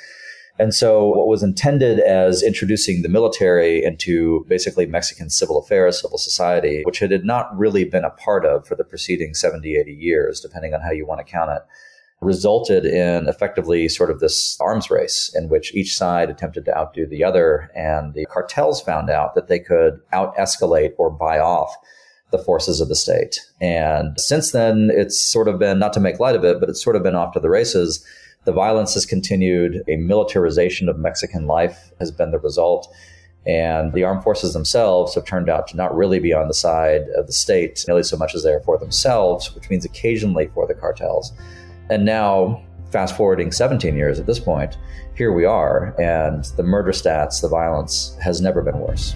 And 0.60 0.74
so 0.74 1.10
what 1.10 1.28
was 1.28 1.44
intended 1.44 2.00
as 2.00 2.42
introducing 2.42 3.04
the 3.04 3.10
military 3.10 3.84
into 3.84 4.46
basically 4.48 4.88
Mexican 4.88 5.30
civil 5.30 5.60
affairs, 5.60 6.02
civil 6.02 6.18
society, 6.18 6.82
which 6.84 7.02
it 7.02 7.12
had 7.12 7.26
not 7.26 7.56
really 7.56 7.86
been 7.86 8.04
a 8.04 8.10
part 8.10 8.46
of 8.46 8.68
for 8.68 8.76
the 8.76 8.84
preceding 8.84 9.36
70, 9.36 9.76
80 9.76 9.94
years, 9.94 10.40
depending 10.40 10.74
on 10.74 10.82
how 10.82 10.92
you 10.92 11.06
want 11.06 11.26
to 11.26 11.32
count 11.32 11.52
it, 11.52 11.62
resulted 12.22 12.84
in 12.86 13.28
effectively 13.28 13.88
sort 13.88 14.10
of 14.10 14.20
this 14.20 14.58
arms 14.60 14.90
race 14.90 15.32
in 15.36 15.50
which 15.50 15.74
each 15.76 15.96
side 15.96 16.30
attempted 16.30 16.66
to 16.66 16.76
outdo 16.76 17.06
the 17.06 17.24
other. 17.24 17.70
And 17.76 18.14
the 18.14 18.26
cartels 18.26 18.82
found 18.82 19.10
out 19.10 19.36
that 19.36 19.48
they 19.48 19.60
could 19.60 20.00
out 20.12 20.36
escalate 20.36 20.94
or 20.98 21.12
buy 21.12 21.40
off 21.40 21.76
the 22.32 22.40
forces 22.40 22.82
of 22.82 22.90
the 22.90 22.96
state. 22.96 23.40
And 23.62 24.20
since 24.20 24.52
then, 24.52 24.90
it's 24.92 25.20
sort 25.20 25.48
of 25.48 25.60
been, 25.60 25.80
not 25.80 25.94
to 25.94 26.00
make 26.00 26.20
light 26.20 26.36
of 26.36 26.44
it, 26.44 26.60
but 26.60 26.70
it's 26.70 26.84
sort 26.84 26.96
of 26.96 27.04
been 27.04 27.16
off 27.16 27.34
to 27.34 27.40
the 27.40 27.50
races. 27.50 28.06
The 28.46 28.52
violence 28.52 28.94
has 28.96 29.06
continued. 29.06 29.84
A 29.88 29.98
militarization 29.98 30.90
of 30.90 30.98
Mexican 30.98 31.48
life 31.48 31.92
has 32.00 32.12
been 32.12 32.32
the 32.32 32.40
result. 32.40 32.94
And 33.46 33.94
the 33.94 34.04
armed 34.04 34.24
forces 34.24 34.52
themselves 34.52 35.16
have 35.16 35.24
turned 35.24 35.50
out 35.50 35.68
to 35.70 35.78
not 35.78 35.96
really 35.96 36.20
be 36.20 36.34
on 36.34 36.50
the 36.50 36.54
side 36.54 37.04
of 37.16 37.28
the 37.28 37.34
state 37.34 37.86
nearly 37.88 38.04
so 38.04 38.18
much 38.18 38.36
as 38.36 38.44
they 38.44 38.52
are 38.52 38.60
for 38.60 38.78
themselves, 38.78 39.56
which 39.56 39.70
means 39.70 39.86
occasionally 39.86 40.48
for 40.54 40.68
the 40.68 40.74
cartels. 40.74 41.32
And 41.89 42.06
now, 42.06 42.63
fast 42.91 43.15
forwarding 43.15 43.51
17 43.51 43.96
years 43.96 44.20
at 44.20 44.25
this 44.25 44.39
point, 44.39 44.77
here 45.15 45.32
we 45.32 45.46
are, 45.46 45.96
and 46.00 46.44
the 46.56 46.63
murder 46.63 46.91
stats, 46.91 47.41
the 47.41 47.50
violence 47.50 48.15
has 48.22 48.41
never 48.41 48.62
been 48.62 48.79
worse. 48.79 49.15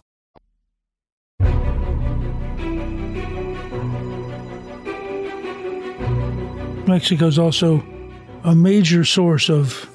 Mexico 6.91 7.27
is 7.27 7.39
also 7.39 7.81
a 8.43 8.53
major 8.53 9.05
source 9.05 9.49
of 9.49 9.89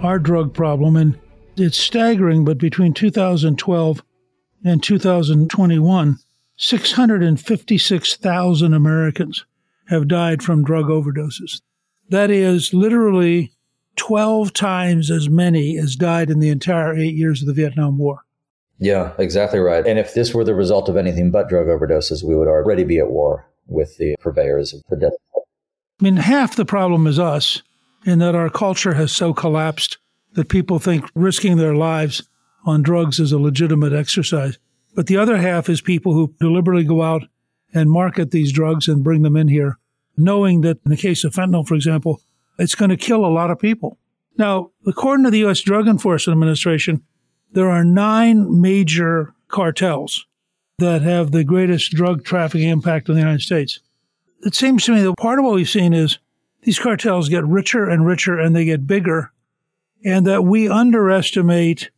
our 0.00 0.20
drug 0.20 0.54
problem. 0.54 0.94
And 0.94 1.18
it's 1.56 1.76
staggering, 1.76 2.44
but 2.44 2.56
between 2.56 2.94
2012 2.94 4.04
and 4.64 4.80
2021, 4.80 6.18
656,000 6.56 8.74
Americans 8.74 9.44
have 9.88 10.06
died 10.06 10.40
from 10.40 10.62
drug 10.62 10.86
overdoses. 10.86 11.62
That 12.10 12.30
is 12.30 12.72
literally 12.72 13.50
12 13.96 14.52
times 14.52 15.10
as 15.10 15.28
many 15.28 15.76
as 15.78 15.96
died 15.96 16.30
in 16.30 16.38
the 16.38 16.50
entire 16.50 16.94
eight 16.94 17.16
years 17.16 17.42
of 17.42 17.48
the 17.48 17.54
Vietnam 17.54 17.98
War. 17.98 18.20
Yeah, 18.78 19.14
exactly 19.18 19.58
right. 19.58 19.84
And 19.84 19.98
if 19.98 20.14
this 20.14 20.32
were 20.32 20.44
the 20.44 20.54
result 20.54 20.88
of 20.88 20.96
anything 20.96 21.32
but 21.32 21.48
drug 21.48 21.66
overdoses, 21.66 22.22
we 22.22 22.36
would 22.36 22.46
already 22.46 22.84
be 22.84 23.00
at 23.00 23.10
war 23.10 23.48
with 23.66 23.96
the 23.96 24.14
purveyors 24.20 24.72
of 24.72 24.84
the 24.88 24.96
death. 24.96 25.14
I 26.00 26.04
mean, 26.04 26.16
half 26.16 26.56
the 26.56 26.64
problem 26.64 27.06
is 27.06 27.18
us 27.18 27.62
in 28.06 28.20
that 28.20 28.34
our 28.34 28.48
culture 28.48 28.94
has 28.94 29.12
so 29.12 29.34
collapsed 29.34 29.98
that 30.32 30.48
people 30.48 30.78
think 30.78 31.04
risking 31.14 31.58
their 31.58 31.74
lives 31.74 32.22
on 32.64 32.82
drugs 32.82 33.20
is 33.20 33.32
a 33.32 33.38
legitimate 33.38 33.92
exercise. 33.92 34.58
But 34.94 35.08
the 35.08 35.18
other 35.18 35.36
half 35.36 35.68
is 35.68 35.82
people 35.82 36.14
who 36.14 36.34
deliberately 36.40 36.84
go 36.84 37.02
out 37.02 37.24
and 37.74 37.90
market 37.90 38.30
these 38.30 38.50
drugs 38.50 38.88
and 38.88 39.04
bring 39.04 39.22
them 39.22 39.36
in 39.36 39.48
here, 39.48 39.78
knowing 40.16 40.62
that 40.62 40.78
in 40.86 40.90
the 40.90 40.96
case 40.96 41.22
of 41.22 41.34
fentanyl, 41.34 41.66
for 41.66 41.74
example, 41.74 42.22
it's 42.58 42.74
going 42.74 42.88
to 42.88 42.96
kill 42.96 43.24
a 43.24 43.28
lot 43.28 43.50
of 43.50 43.58
people. 43.58 43.98
Now, 44.38 44.70
according 44.86 45.24
to 45.24 45.30
the 45.30 45.40
U.S. 45.40 45.60
Drug 45.60 45.86
Enforcement 45.86 46.34
Administration, 46.34 47.02
there 47.52 47.70
are 47.70 47.84
nine 47.84 48.60
major 48.60 49.34
cartels 49.48 50.26
that 50.78 51.02
have 51.02 51.30
the 51.30 51.44
greatest 51.44 51.92
drug 51.92 52.24
trafficking 52.24 52.70
impact 52.70 53.10
in 53.10 53.16
the 53.16 53.20
United 53.20 53.42
States. 53.42 53.80
It 54.42 54.54
seems 54.54 54.84
to 54.84 54.92
me 54.92 55.02
that 55.02 55.16
part 55.18 55.38
of 55.38 55.44
what 55.44 55.54
we've 55.54 55.68
seen 55.68 55.92
is 55.92 56.18
these 56.62 56.78
cartels 56.78 57.28
get 57.28 57.44
richer 57.44 57.88
and 57.88 58.06
richer 58.06 58.38
and 58.38 58.54
they 58.54 58.64
get 58.64 58.86
bigger, 58.86 59.32
and 60.04 60.26
that 60.26 60.44
we 60.44 60.68
underestimate 60.68 61.90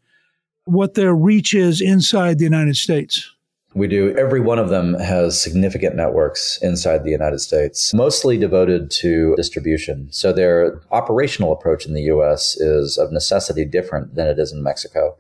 what 0.64 0.94
their 0.94 1.14
reach 1.14 1.54
is 1.54 1.80
inside 1.80 2.38
the 2.38 2.44
United 2.44 2.76
States. 2.76 3.30
We 3.74 3.88
do. 3.88 4.14
Every 4.18 4.40
one 4.40 4.58
of 4.58 4.68
them 4.68 4.94
has 4.94 5.40
significant 5.40 5.96
networks 5.96 6.58
inside 6.60 7.04
the 7.04 7.10
United 7.10 7.38
States, 7.38 7.94
mostly 7.94 8.36
devoted 8.36 8.90
to 9.00 9.34
distribution. 9.36 10.08
So 10.10 10.32
their 10.32 10.82
operational 10.90 11.52
approach 11.52 11.86
in 11.86 11.94
the 11.94 12.02
US 12.02 12.56
is 12.60 12.98
of 12.98 13.12
necessity 13.12 13.64
different 13.64 14.14
than 14.14 14.26
it 14.26 14.38
is 14.38 14.52
in 14.52 14.62
Mexico. 14.62 15.16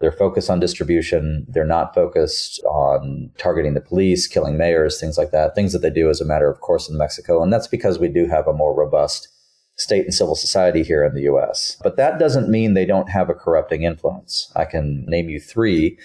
They're 0.00 0.12
focused 0.12 0.50
on 0.50 0.60
distribution. 0.60 1.46
They're 1.48 1.64
not 1.64 1.94
focused 1.94 2.62
on 2.64 3.30
targeting 3.38 3.74
the 3.74 3.80
police, 3.80 4.26
killing 4.26 4.56
mayors, 4.56 5.00
things 5.00 5.16
like 5.16 5.30
that, 5.30 5.54
things 5.54 5.72
that 5.72 5.80
they 5.80 5.90
do 5.90 6.10
as 6.10 6.20
a 6.20 6.26
matter 6.26 6.50
of 6.50 6.60
course 6.60 6.88
in 6.88 6.98
Mexico. 6.98 7.42
And 7.42 7.52
that's 7.52 7.68
because 7.68 7.98
we 7.98 8.08
do 8.08 8.26
have 8.26 8.46
a 8.46 8.52
more 8.52 8.74
robust 8.74 9.28
state 9.76 10.04
and 10.04 10.14
civil 10.14 10.34
society 10.34 10.82
here 10.82 11.04
in 11.04 11.14
the 11.14 11.22
US. 11.22 11.76
But 11.82 11.96
that 11.96 12.18
doesn't 12.18 12.48
mean 12.48 12.74
they 12.74 12.86
don't 12.86 13.10
have 13.10 13.30
a 13.30 13.34
corrupting 13.34 13.82
influence. 13.82 14.52
I 14.54 14.64
can 14.64 15.04
name 15.06 15.28
you 15.28 15.40
three 15.40 15.98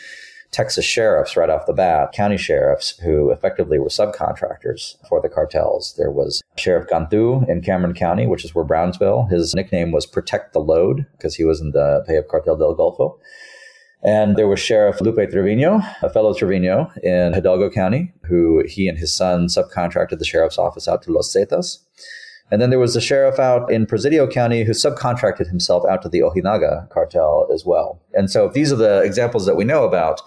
Texas 0.52 0.86
sheriffs 0.86 1.38
right 1.38 1.50
off 1.50 1.68
the 1.68 1.74
bat, 1.74 2.12
county 2.12 2.38
sheriffs 2.38 2.98
who 3.00 3.30
effectively 3.30 3.78
were 3.78 3.90
subcontractors 3.90 4.96
for 5.08 5.22
the 5.22 5.30
cartels. 5.30 5.94
There 5.96 6.10
was 6.10 6.42
Sheriff 6.58 6.90
Cantu 6.90 7.46
in 7.48 7.62
Cameron 7.62 7.94
County, 7.94 8.26
which 8.26 8.44
is 8.44 8.56
where 8.56 8.66
Brownsville. 8.66 9.28
His 9.30 9.54
nickname 9.54 9.92
was 9.92 10.08
Protect 10.08 10.54
the 10.54 10.60
Load 10.60 11.06
because 11.12 11.36
he 11.36 11.44
was 11.44 11.62
in 11.62 11.72
the 11.72 12.04
pay 12.08 12.16
of 12.16 12.28
Cartel 12.28 12.58
del 12.58 12.76
Golfo. 12.76 13.20
And 14.04 14.38
there 14.38 14.48
was 14.48 14.60
Sheriff 14.60 15.02
Lupe 15.02 15.30
Trevino, 15.30 15.82
a 16.02 16.10
fellow 16.10 16.34
Trevino 16.34 16.90
in 17.04 17.34
Hidalgo 17.34 17.70
County, 17.70 18.14
who 18.24 18.64
he 18.66 18.88
and 18.88 18.98
his 18.98 19.14
son 19.14 19.48
subcontracted 19.48 20.20
the 20.20 20.26
sheriff's 20.26 20.58
office 20.58 20.88
out 20.88 21.02
to 21.04 21.12
Los 21.12 21.36
Zetas. 21.36 21.80
And 22.52 22.62
then 22.62 22.70
there 22.70 22.80
was 22.80 22.94
the 22.94 23.02
sheriff 23.02 23.40
out 23.40 23.72
in 23.72 23.86
Presidio 23.86 24.28
County 24.28 24.64
who 24.64 24.72
subcontracted 24.72 25.48
himself 25.48 25.86
out 25.86 26.02
to 26.02 26.10
the 26.10 26.22
Ojinaga 26.22 26.90
cartel 26.90 27.48
as 27.54 27.66
well. 27.66 28.02
And 28.14 28.32
so 28.32 28.50
these 28.50 28.72
are 28.72 28.78
the 28.78 29.02
examples 29.02 29.46
that 29.46 29.56
we 29.56 29.66
know 29.66 29.84
about, 29.84 30.22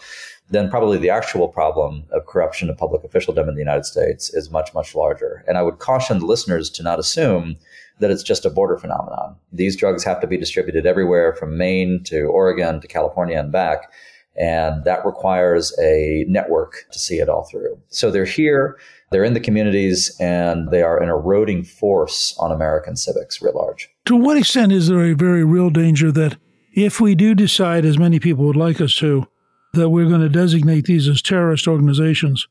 then 0.53 0.71
probably 0.71 0.99
the 0.99 1.11
actual 1.11 1.49
problem 1.49 2.05
of 2.13 2.27
corruption 2.27 2.69
of 2.69 2.77
public 2.77 3.03
officialdom 3.05 3.49
in 3.49 3.55
the 3.55 3.61
United 3.61 3.87
States 3.87 4.33
is 4.35 4.51
much, 4.51 4.73
much 4.75 4.95
larger. 4.95 5.43
And 5.49 5.57
I 5.57 5.63
would 5.63 5.79
caution 5.79 6.19
the 6.19 6.27
listeners 6.27 6.69
to 6.71 6.83
not 6.83 6.99
assume 6.99 7.57
that 8.01 8.11
it's 8.11 8.23
just 8.23 8.45
a 8.45 8.51
border 8.51 8.77
phenomenon. 8.77 9.37
These 9.51 9.77
drugs 9.77 10.05
have 10.05 10.21
to 10.21 10.27
be 10.27 10.37
distributed 10.37 10.87
everywhere 10.87 11.35
from 11.35 11.57
Maine 11.57 12.03
to 12.05 12.25
Oregon 12.25 12.81
to 12.81 12.87
California 12.87 13.39
and 13.39 13.51
back. 13.51 13.91
And 14.37 14.85
that 14.85 15.05
requires 15.07 15.77
a 15.79 16.25
network 16.29 16.87
to 16.93 16.99
see 16.99 17.17
it 17.17 17.29
all 17.29 17.45
through. 17.45 17.79
So 17.89 18.11
they're 18.11 18.25
here, 18.25 18.79
they're 19.11 19.25
in 19.25 19.35
the 19.35 19.41
communities, 19.41 20.15
and 20.21 20.71
they 20.71 20.83
are 20.83 21.03
an 21.03 21.09
eroding 21.09 21.65
force 21.65 22.35
on 22.39 22.51
American 22.51 22.97
civics 22.97 23.41
writ 23.43 23.55
large. 23.55 23.91
To 24.07 24.17
what 24.17 24.37
extent 24.37 24.73
is 24.73 24.89
there 24.89 25.05
a 25.05 25.15
very 25.15 25.45
real 25.45 25.71
danger 25.71 26.11
that 26.13 26.37
if 26.75 27.01
we 27.01 27.15
do 27.15 27.35
decide, 27.35 27.85
as 27.85 27.99
many 27.99 28.19
people 28.19 28.45
would 28.47 28.57
like 28.57 28.81
us 28.81 28.95
to, 28.97 29.27
that 29.73 29.89
we're 29.89 30.09
going 30.09 30.21
to 30.21 30.29
designate 30.29 30.85
these 30.85 31.09
as 31.09 31.23
terrorist 31.23 31.67
organizations, 31.67 32.47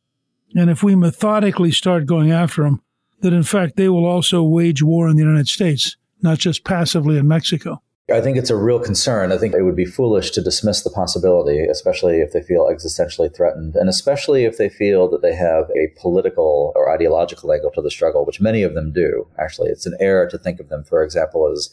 and 0.55 0.69
if 0.69 0.83
we 0.83 0.95
methodically 0.95 1.71
start 1.71 2.05
going 2.05 2.31
after 2.31 2.63
them, 2.63 2.81
that 3.21 3.33
in 3.33 3.43
fact 3.43 3.77
they 3.77 3.89
will 3.89 4.05
also 4.05 4.43
wage 4.43 4.81
war 4.81 5.07
in 5.07 5.15
the 5.15 5.23
United 5.23 5.47
States, 5.47 5.95
not 6.21 6.39
just 6.39 6.63
passively 6.63 7.17
in 7.17 7.27
Mexico? 7.27 7.81
I 8.13 8.21
think 8.21 8.37
it's 8.37 8.49
a 8.49 8.55
real 8.55 8.79
concern. 8.79 9.31
I 9.31 9.37
think 9.37 9.53
it 9.53 9.63
would 9.63 9.75
be 9.75 9.85
foolish 9.85 10.31
to 10.31 10.41
dismiss 10.41 10.83
the 10.83 10.89
possibility, 10.89 11.65
especially 11.65 12.21
if 12.21 12.31
they 12.31 12.41
feel 12.41 12.65
existentially 12.65 13.33
threatened, 13.33 13.75
and 13.75 13.89
especially 13.89 14.45
if 14.45 14.57
they 14.57 14.69
feel 14.69 15.09
that 15.09 15.21
they 15.21 15.35
have 15.35 15.69
a 15.71 15.93
political 15.99 16.73
or 16.75 16.91
ideological 16.91 17.51
angle 17.51 17.71
to 17.71 17.81
the 17.81 17.91
struggle, 17.91 18.25
which 18.25 18.41
many 18.41 18.63
of 18.63 18.73
them 18.73 18.91
do. 18.91 19.27
Actually, 19.39 19.69
it's 19.69 19.85
an 19.85 19.97
error 19.99 20.27
to 20.27 20.37
think 20.37 20.59
of 20.59 20.69
them, 20.69 20.83
for 20.83 21.03
example, 21.03 21.51
as 21.51 21.69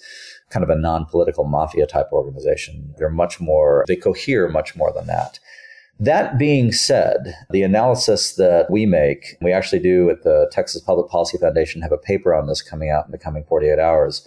kind 0.51 0.65
of 0.65 0.71
a 0.71 0.77
non 0.77 1.05
political 1.05 1.45
mafia 1.45 1.87
type 1.87 2.13
organization. 2.13 2.95
They're 2.99 3.11
much 3.11 3.41
more, 3.41 3.85
they 3.87 3.97
cohere 3.97 4.49
much 4.49 4.77
more 4.77 4.93
than 4.93 5.07
that. 5.07 5.39
That 6.01 6.39
being 6.39 6.71
said, 6.71 7.35
the 7.51 7.63
analysis 7.63 8.37
that 8.37 8.71
we 8.71 8.87
make, 8.87 9.37
we 9.41 9.53
actually 9.53 9.81
do 9.81 10.09
at 10.11 10.23
the 10.23 10.49
Texas 10.53 10.81
Public 10.81 11.11
Policy 11.11 11.39
Foundation 11.39 11.83
have 11.83 11.91
a 11.93 11.99
paper 11.99 12.33
on 12.33 12.47
this 12.47 12.63
coming 12.63 12.89
out 12.89 13.07
in 13.07 13.11
the 13.11 13.19
coming 13.19 13.45
48 13.45 13.81
hours 13.81 14.27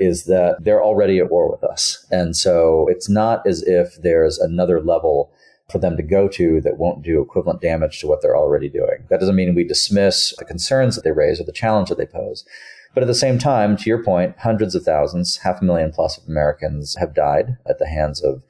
is 0.00 0.24
that 0.24 0.56
they're 0.60 0.82
already 0.82 1.18
at 1.18 1.30
war 1.30 1.50
with 1.50 1.62
us. 1.62 2.06
And 2.10 2.36
so 2.36 2.86
it's 2.88 3.08
not 3.08 3.46
as 3.46 3.62
if 3.62 3.96
there's 4.02 4.38
another 4.38 4.80
level 4.80 5.32
for 5.70 5.78
them 5.78 5.96
to 5.96 6.02
go 6.02 6.28
to 6.28 6.60
that 6.62 6.78
won't 6.78 7.02
do 7.02 7.22
equivalent 7.22 7.60
damage 7.60 8.00
to 8.00 8.06
what 8.06 8.22
they're 8.22 8.36
already 8.36 8.68
doing. 8.68 9.06
That 9.08 9.20
doesn't 9.20 9.36
mean 9.36 9.54
we 9.54 9.64
dismiss 9.64 10.34
the 10.38 10.44
concerns 10.44 10.96
that 10.96 11.04
they 11.04 11.12
raise 11.12 11.40
or 11.40 11.44
the 11.44 11.52
challenge 11.52 11.88
that 11.88 11.98
they 11.98 12.06
pose. 12.06 12.44
But 12.92 13.04
at 13.04 13.06
the 13.06 13.14
same 13.14 13.38
time, 13.38 13.76
to 13.76 13.88
your 13.88 14.02
point, 14.02 14.36
hundreds 14.38 14.74
of 14.74 14.82
thousands, 14.82 15.38
half 15.38 15.62
a 15.62 15.64
million 15.64 15.92
plus 15.92 16.18
of 16.18 16.26
Americans 16.26 16.96
have 16.96 17.14
died 17.14 17.56
at 17.68 17.78
the 17.78 17.86
hands 17.86 18.20
of 18.22 18.42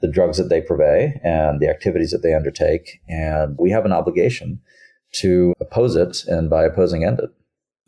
the 0.00 0.08
drugs 0.08 0.38
that 0.38 0.48
they 0.48 0.60
purvey 0.60 1.20
and 1.24 1.58
the 1.58 1.68
activities 1.68 2.12
that 2.12 2.22
they 2.22 2.34
undertake. 2.34 3.00
And 3.08 3.56
we 3.58 3.70
have 3.70 3.84
an 3.84 3.92
obligation 3.92 4.60
to 5.14 5.54
oppose 5.60 5.96
it 5.96 6.24
and 6.26 6.48
by 6.48 6.64
opposing 6.64 7.04
end 7.04 7.18
it. 7.18 7.30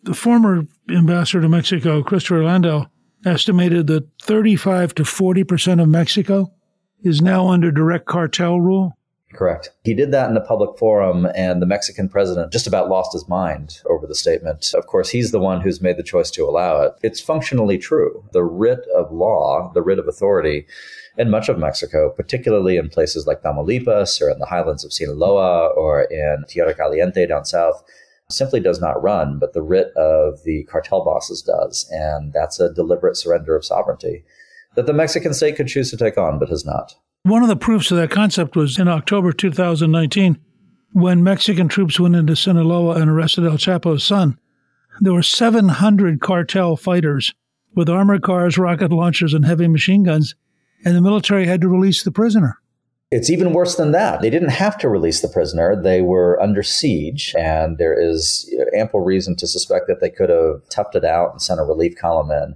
The 0.02 0.14
former 0.14 0.66
ambassador 0.88 1.42
to 1.42 1.48
Mexico, 1.48 2.02
Christopher 2.02 2.42
Landau, 2.42 2.86
estimated 3.24 3.86
that 3.88 4.08
35 4.22 4.94
to 4.96 5.02
40% 5.02 5.82
of 5.82 5.88
Mexico 5.88 6.52
is 7.02 7.20
now 7.20 7.48
under 7.48 7.70
direct 7.70 8.06
cartel 8.06 8.60
rule. 8.60 8.96
Correct. 9.32 9.70
He 9.84 9.94
did 9.94 10.10
that 10.10 10.28
in 10.28 10.36
a 10.36 10.40
public 10.40 10.76
forum, 10.76 11.28
and 11.36 11.62
the 11.62 11.66
Mexican 11.66 12.08
president 12.08 12.52
just 12.52 12.66
about 12.66 12.88
lost 12.88 13.12
his 13.12 13.28
mind 13.28 13.80
over 13.88 14.06
the 14.06 14.14
statement. 14.14 14.74
Of 14.74 14.86
course, 14.86 15.10
he's 15.10 15.30
the 15.30 15.38
one 15.38 15.60
who's 15.60 15.80
made 15.80 15.96
the 15.96 16.02
choice 16.02 16.32
to 16.32 16.44
allow 16.44 16.82
it. 16.82 16.94
It's 17.02 17.20
functionally 17.20 17.78
true. 17.78 18.24
The 18.32 18.42
writ 18.42 18.80
of 18.94 19.12
law, 19.12 19.70
the 19.72 19.82
writ 19.82 20.00
of 20.00 20.08
authority 20.08 20.66
in 21.16 21.30
much 21.30 21.48
of 21.48 21.58
Mexico, 21.58 22.10
particularly 22.10 22.76
in 22.76 22.88
places 22.88 23.26
like 23.26 23.42
Tamaulipas 23.42 24.20
or 24.20 24.30
in 24.30 24.40
the 24.40 24.46
highlands 24.46 24.84
of 24.84 24.92
Sinaloa 24.92 25.68
or 25.68 26.02
in 26.02 26.44
Tierra 26.48 26.74
Caliente 26.74 27.26
down 27.26 27.44
south, 27.44 27.84
simply 28.32 28.60
does 28.60 28.80
not 28.80 29.02
run, 29.02 29.38
but 29.38 29.52
the 29.52 29.62
writ 29.62 29.92
of 29.96 30.42
the 30.44 30.64
cartel 30.64 31.04
bosses 31.04 31.42
does. 31.42 31.88
And 31.90 32.32
that's 32.32 32.60
a 32.60 32.72
deliberate 32.72 33.16
surrender 33.16 33.56
of 33.56 33.64
sovereignty 33.64 34.24
that 34.76 34.86
the 34.86 34.92
Mexican 34.92 35.34
state 35.34 35.56
could 35.56 35.68
choose 35.68 35.90
to 35.90 35.96
take 35.96 36.16
on, 36.16 36.38
but 36.38 36.48
has 36.48 36.64
not. 36.64 36.94
One 37.22 37.42
of 37.42 37.48
the 37.48 37.56
proofs 37.56 37.90
of 37.90 37.98
that 37.98 38.10
concept 38.10 38.56
was 38.56 38.78
in 38.78 38.88
October 38.88 39.32
2019 39.32 40.38
when 40.92 41.22
Mexican 41.22 41.68
troops 41.68 42.00
went 42.00 42.16
into 42.16 42.34
Sinaloa 42.34 43.00
and 43.00 43.10
arrested 43.10 43.44
El 43.44 43.58
Chapo's 43.58 44.04
son. 44.04 44.38
There 45.00 45.12
were 45.12 45.22
700 45.22 46.20
cartel 46.20 46.76
fighters 46.76 47.34
with 47.74 47.88
armored 47.88 48.22
cars, 48.22 48.58
rocket 48.58 48.90
launchers, 48.90 49.34
and 49.34 49.44
heavy 49.44 49.68
machine 49.68 50.02
guns, 50.02 50.34
and 50.84 50.96
the 50.96 51.00
military 51.00 51.46
had 51.46 51.60
to 51.60 51.68
release 51.68 52.02
the 52.02 52.10
prisoner. 52.10 52.58
It's 53.10 53.28
even 53.28 53.52
worse 53.52 53.74
than 53.74 53.90
that. 53.90 54.20
They 54.20 54.30
didn't 54.30 54.50
have 54.50 54.78
to 54.78 54.88
release 54.88 55.20
the 55.20 55.28
prisoner. 55.28 55.74
They 55.74 56.00
were 56.00 56.40
under 56.40 56.62
siege, 56.62 57.34
and 57.36 57.76
there 57.76 57.98
is 58.00 58.48
ample 58.76 59.00
reason 59.00 59.34
to 59.36 59.48
suspect 59.48 59.88
that 59.88 60.00
they 60.00 60.10
could 60.10 60.30
have 60.30 60.62
toughed 60.68 60.94
it 60.94 61.04
out 61.04 61.32
and 61.32 61.42
sent 61.42 61.58
a 61.58 61.64
relief 61.64 61.96
column 61.96 62.30
in. 62.30 62.54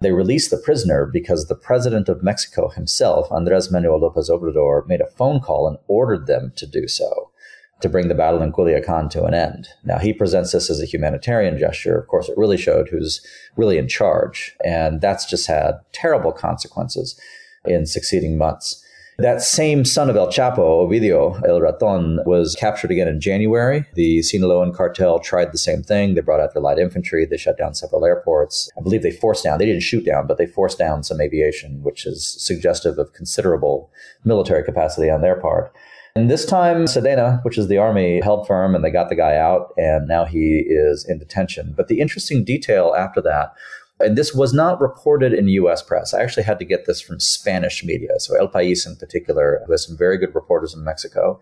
They 0.00 0.12
released 0.12 0.52
the 0.52 0.56
prisoner 0.56 1.04
because 1.04 1.46
the 1.46 1.56
president 1.56 2.08
of 2.08 2.22
Mexico 2.22 2.68
himself, 2.68 3.26
Andres 3.32 3.72
Manuel 3.72 3.98
Lopez 3.98 4.30
Obrador, 4.30 4.86
made 4.86 5.00
a 5.00 5.06
phone 5.06 5.40
call 5.40 5.66
and 5.66 5.78
ordered 5.88 6.28
them 6.28 6.52
to 6.54 6.66
do 6.66 6.86
so 6.86 7.32
to 7.80 7.88
bring 7.88 8.06
the 8.06 8.14
battle 8.14 8.40
in 8.40 8.52
Culiacan 8.52 9.10
to 9.10 9.24
an 9.24 9.34
end. 9.34 9.68
Now, 9.84 9.98
he 9.98 10.12
presents 10.12 10.52
this 10.52 10.70
as 10.70 10.80
a 10.80 10.86
humanitarian 10.86 11.58
gesture. 11.58 11.98
Of 11.98 12.06
course, 12.06 12.28
it 12.28 12.38
really 12.38 12.56
showed 12.56 12.88
who's 12.88 13.20
really 13.56 13.78
in 13.78 13.88
charge. 13.88 14.54
And 14.64 15.00
that's 15.00 15.26
just 15.26 15.48
had 15.48 15.80
terrible 15.92 16.32
consequences 16.32 17.20
in 17.64 17.86
succeeding 17.86 18.38
months. 18.38 18.84
That 19.20 19.42
same 19.42 19.84
son 19.84 20.08
of 20.08 20.14
El 20.14 20.28
Chapo, 20.28 20.86
Ovidio 20.86 21.42
El 21.44 21.60
Raton, 21.60 22.20
was 22.24 22.54
captured 22.54 22.92
again 22.92 23.08
in 23.08 23.20
January. 23.20 23.84
The 23.94 24.20
Sinaloan 24.20 24.72
cartel 24.72 25.18
tried 25.18 25.50
the 25.50 25.58
same 25.58 25.82
thing. 25.82 26.14
They 26.14 26.20
brought 26.20 26.38
out 26.38 26.54
their 26.54 26.62
light 26.62 26.78
infantry. 26.78 27.26
They 27.26 27.36
shut 27.36 27.58
down 27.58 27.74
several 27.74 28.04
airports. 28.04 28.70
I 28.78 28.80
believe 28.80 29.02
they 29.02 29.10
forced 29.10 29.42
down, 29.42 29.58
they 29.58 29.66
didn't 29.66 29.82
shoot 29.82 30.04
down, 30.04 30.28
but 30.28 30.38
they 30.38 30.46
forced 30.46 30.78
down 30.78 31.02
some 31.02 31.20
aviation, 31.20 31.82
which 31.82 32.06
is 32.06 32.28
suggestive 32.38 32.96
of 32.96 33.12
considerable 33.12 33.90
military 34.24 34.62
capacity 34.62 35.10
on 35.10 35.20
their 35.20 35.40
part. 35.40 35.74
And 36.14 36.30
this 36.30 36.46
time, 36.46 36.84
Sedena, 36.84 37.44
which 37.44 37.58
is 37.58 37.66
the 37.66 37.78
army, 37.78 38.20
held 38.22 38.46
firm 38.46 38.76
and 38.76 38.84
they 38.84 38.90
got 38.90 39.08
the 39.08 39.16
guy 39.16 39.36
out, 39.36 39.72
and 39.76 40.06
now 40.06 40.26
he 40.26 40.64
is 40.68 41.04
in 41.08 41.18
detention. 41.18 41.74
But 41.76 41.88
the 41.88 41.98
interesting 41.98 42.44
detail 42.44 42.94
after 42.96 43.20
that 43.22 43.52
and 44.00 44.16
this 44.16 44.34
was 44.34 44.52
not 44.52 44.80
reported 44.80 45.32
in 45.32 45.48
US 45.48 45.82
press. 45.82 46.14
I 46.14 46.22
actually 46.22 46.44
had 46.44 46.58
to 46.58 46.64
get 46.64 46.86
this 46.86 47.00
from 47.00 47.20
Spanish 47.20 47.84
media. 47.84 48.18
So 48.18 48.36
El 48.36 48.48
País 48.48 48.86
in 48.86 48.96
particular, 48.96 49.62
who 49.66 49.72
has 49.72 49.86
some 49.86 49.96
very 49.96 50.18
good 50.18 50.34
reporters 50.34 50.74
in 50.74 50.84
Mexico. 50.84 51.40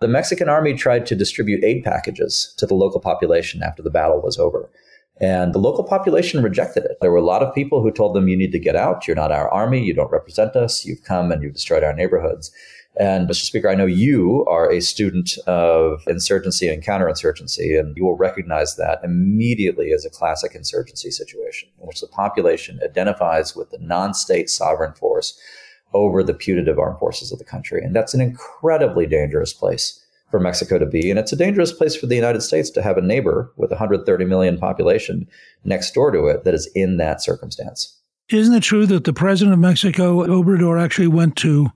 The 0.00 0.08
Mexican 0.08 0.48
army 0.48 0.74
tried 0.74 1.06
to 1.06 1.14
distribute 1.14 1.64
aid 1.64 1.84
packages 1.84 2.54
to 2.58 2.66
the 2.66 2.74
local 2.74 3.00
population 3.00 3.62
after 3.62 3.82
the 3.82 3.90
battle 3.90 4.20
was 4.20 4.38
over. 4.38 4.68
And 5.20 5.54
the 5.54 5.60
local 5.60 5.84
population 5.84 6.42
rejected 6.42 6.84
it. 6.84 6.98
There 7.00 7.12
were 7.12 7.18
a 7.18 7.24
lot 7.24 7.42
of 7.42 7.54
people 7.54 7.80
who 7.80 7.92
told 7.92 8.14
them, 8.14 8.28
you 8.28 8.36
need 8.36 8.52
to 8.52 8.58
get 8.58 8.74
out. 8.74 9.06
You're 9.06 9.14
not 9.14 9.30
our 9.30 9.48
army. 9.50 9.82
You 9.82 9.94
don't 9.94 10.10
represent 10.10 10.56
us. 10.56 10.84
You've 10.84 11.04
come 11.04 11.30
and 11.30 11.42
you've 11.42 11.52
destroyed 11.52 11.84
our 11.84 11.94
neighborhoods. 11.94 12.50
And 12.96 13.28
Mr. 13.28 13.42
Speaker, 13.42 13.68
I 13.68 13.74
know 13.74 13.86
you 13.86 14.44
are 14.48 14.70
a 14.70 14.80
student 14.80 15.36
of 15.46 16.04
insurgency 16.06 16.68
and 16.68 16.82
counterinsurgency, 16.82 17.78
and 17.78 17.96
you 17.96 18.04
will 18.04 18.16
recognize 18.16 18.76
that 18.76 19.00
immediately 19.02 19.92
as 19.92 20.04
a 20.04 20.10
classic 20.10 20.54
insurgency 20.54 21.10
situation 21.10 21.68
in 21.80 21.86
which 21.86 22.00
the 22.00 22.06
population 22.06 22.78
identifies 22.84 23.56
with 23.56 23.70
the 23.70 23.78
non 23.78 24.14
state 24.14 24.48
sovereign 24.48 24.94
force 24.94 25.38
over 25.92 26.22
the 26.22 26.34
putative 26.34 26.78
armed 26.78 26.98
forces 26.98 27.32
of 27.32 27.38
the 27.38 27.44
country. 27.44 27.82
And 27.82 27.94
that's 27.96 28.14
an 28.14 28.20
incredibly 28.20 29.06
dangerous 29.06 29.52
place 29.52 30.00
for 30.30 30.40
Mexico 30.40 30.78
to 30.78 30.86
be. 30.86 31.10
And 31.10 31.18
it's 31.18 31.32
a 31.32 31.36
dangerous 31.36 31.72
place 31.72 31.94
for 31.94 32.06
the 32.06 32.16
United 32.16 32.42
States 32.42 32.70
to 32.70 32.82
have 32.82 32.96
a 32.96 33.02
neighbor 33.02 33.52
with 33.56 33.70
130 33.70 34.24
million 34.24 34.58
population 34.58 35.28
next 35.64 35.94
door 35.94 36.10
to 36.10 36.26
it 36.26 36.44
that 36.44 36.54
is 36.54 36.68
in 36.74 36.96
that 36.98 37.22
circumstance. 37.22 37.96
Isn't 38.30 38.54
it 38.54 38.62
true 38.62 38.86
that 38.86 39.04
the 39.04 39.12
president 39.12 39.52
of 39.52 39.60
Mexico, 39.60 40.24
Obrador, 40.26 40.82
actually 40.82 41.08
went 41.08 41.36
to 41.36 41.70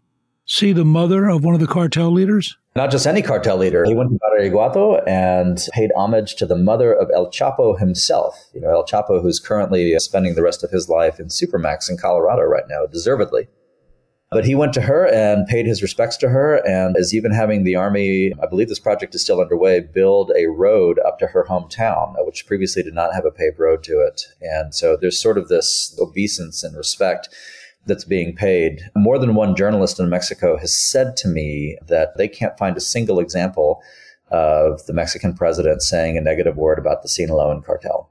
see 0.49 0.73
the 0.73 0.85
mother 0.85 1.29
of 1.29 1.45
one 1.45 1.55
of 1.55 1.61
the 1.61 1.67
cartel 1.67 2.11
leaders? 2.11 2.57
Not 2.75 2.91
just 2.91 3.07
any 3.07 3.23
cartel 3.23 3.57
leader. 3.57 3.85
He 3.85 3.95
went 3.95 4.11
to 4.11 4.19
Badiraguato 4.19 5.07
and 5.07 5.61
paid 5.73 5.91
homage 5.97 6.37
to 6.37 6.47
the 6.47 6.57
mother 6.57 6.93
of 6.93 7.11
El 7.15 7.31
Chapo 7.31 7.79
himself. 7.79 8.37
You 8.55 8.61
know, 8.61 8.71
El 8.71 8.87
Chapo, 8.87 9.21
who's 9.21 9.39
currently 9.39 9.97
spending 9.99 10.35
the 10.35 10.43
rest 10.43 10.65
of 10.65 10.71
his 10.71 10.89
life 10.89 11.21
in 11.21 11.27
Supermax 11.27 11.91
in 11.91 11.97
Colorado 11.97 12.43
right 12.43 12.65
now, 12.69 12.87
deservedly. 12.87 13.49
But 14.31 14.45
he 14.45 14.55
went 14.55 14.75
to 14.75 14.83
her 14.83 15.07
and 15.07 15.47
paid 15.47 15.65
his 15.65 15.81
respects 15.81 16.19
to 16.19 16.29
her 16.29 16.57
and 16.67 16.97
is 16.99 17.15
even 17.15 17.33
having 17.33 17.65
the 17.65 17.77
army, 17.77 18.33
I 18.43 18.47
believe 18.47 18.69
this 18.69 18.79
project 18.79 19.15
is 19.15 19.23
still 19.23 19.41
underway, 19.41 19.81
build 19.81 20.33
a 20.37 20.47
road 20.47 20.99
up 20.99 21.19
to 21.21 21.29
her 21.29 21.47
hometown, 21.49 22.15
uh, 22.19 22.25
which 22.25 22.47
previously 22.47 22.83
did 22.83 22.93
not 22.93 23.15
have 23.15 23.25
a 23.25 23.31
paved 23.31 23.59
road 23.59 23.83
to 23.85 24.01
it. 24.01 24.23
And 24.43 24.75
so 24.75 24.99
there's 25.01 25.21
sort 25.21 25.39
of 25.39 25.49
this 25.49 25.99
obeisance 25.99 26.63
and 26.63 26.77
respect 26.77 27.31
that's 27.89 28.05
being 28.05 28.37
paid. 28.37 28.83
More 28.95 29.19
than 29.19 29.35
one 29.35 29.57
journalist 29.57 29.99
in 29.99 30.09
Mexico 30.09 30.57
has 30.59 30.77
said 30.77 31.17
to 31.19 31.29
me 31.29 31.77
that 31.89 32.17
they 32.17 32.29
can't 32.29 32.57
find 32.59 32.77
a 32.77 32.81
single 32.81 33.19
example 33.19 33.83
of 34.31 34.85
the 34.87 34.93
Mexican 34.93 35.35
president 35.35 35.83
saying 35.83 36.17
a 36.17 36.21
negative 36.21 36.57
word 36.57 36.79
about 36.79 37.03
the 37.03 37.09
Sinaloan 37.09 37.65
cartel. 37.65 38.11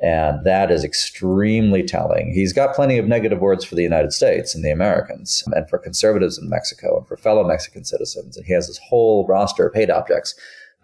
And 0.00 0.44
that 0.44 0.70
is 0.70 0.84
extremely 0.84 1.82
telling. 1.82 2.32
He's 2.32 2.52
got 2.52 2.74
plenty 2.74 2.98
of 2.98 3.08
negative 3.08 3.40
words 3.40 3.64
for 3.64 3.74
the 3.74 3.82
United 3.82 4.12
States 4.12 4.54
and 4.54 4.64
the 4.64 4.70
Americans 4.70 5.42
and 5.52 5.68
for 5.68 5.78
conservatives 5.78 6.38
in 6.38 6.48
Mexico 6.48 6.98
and 6.98 7.06
for 7.06 7.16
fellow 7.16 7.44
Mexican 7.44 7.84
citizens. 7.84 8.36
And 8.36 8.46
he 8.46 8.52
has 8.52 8.68
this 8.68 8.78
whole 8.78 9.26
roster 9.26 9.66
of 9.66 9.74
hate 9.74 9.90
objects, 9.90 10.36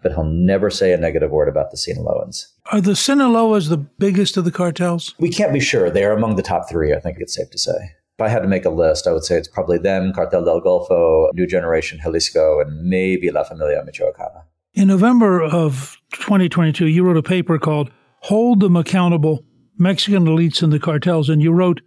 but 0.03 0.11
he'll 0.11 0.25
never 0.25 0.69
say 0.69 0.91
a 0.91 0.97
negative 0.97 1.31
word 1.31 1.47
about 1.47 1.71
the 1.71 1.77
Sinaloans. 1.77 2.47
Are 2.73 2.81
the 2.81 2.91
Sinaloas 2.91 3.69
the 3.69 3.77
biggest 3.77 4.35
of 4.35 4.43
the 4.43 4.51
cartels? 4.51 5.15
We 5.17 5.29
can't 5.29 5.53
be 5.53 5.61
sure. 5.61 5.89
They 5.89 6.03
are 6.03 6.11
among 6.11 6.35
the 6.35 6.43
top 6.43 6.69
three, 6.69 6.93
I 6.93 6.99
think 6.99 7.17
it's 7.19 7.35
safe 7.35 7.49
to 7.51 7.57
say. 7.57 7.95
If 8.17 8.21
I 8.23 8.29
had 8.29 8.43
to 8.43 8.47
make 8.47 8.63
a 8.63 8.69
list, 8.69 9.07
I 9.07 9.11
would 9.11 9.25
say 9.25 9.35
it's 9.35 9.49
probably 9.49 9.77
them, 9.77 10.13
Cartel 10.13 10.45
del 10.45 10.61
Golfo, 10.61 11.27
New 11.33 11.45
Generation 11.45 11.99
Jalisco, 12.01 12.61
and 12.61 12.87
maybe 12.87 13.29
La 13.29 13.43
Familia 13.43 13.83
Michoacana. 13.83 14.43
In 14.73 14.87
November 14.87 15.43
of 15.43 15.97
2022, 16.13 16.87
you 16.87 17.03
wrote 17.03 17.17
a 17.17 17.23
paper 17.23 17.59
called 17.59 17.91
Hold 18.21 18.61
Them 18.61 18.77
Accountable 18.77 19.43
Mexican 19.77 20.25
Elites 20.25 20.63
and 20.63 20.71
the 20.71 20.79
Cartels. 20.79 21.27
And 21.27 21.41
you 21.41 21.51
wrote 21.51 21.81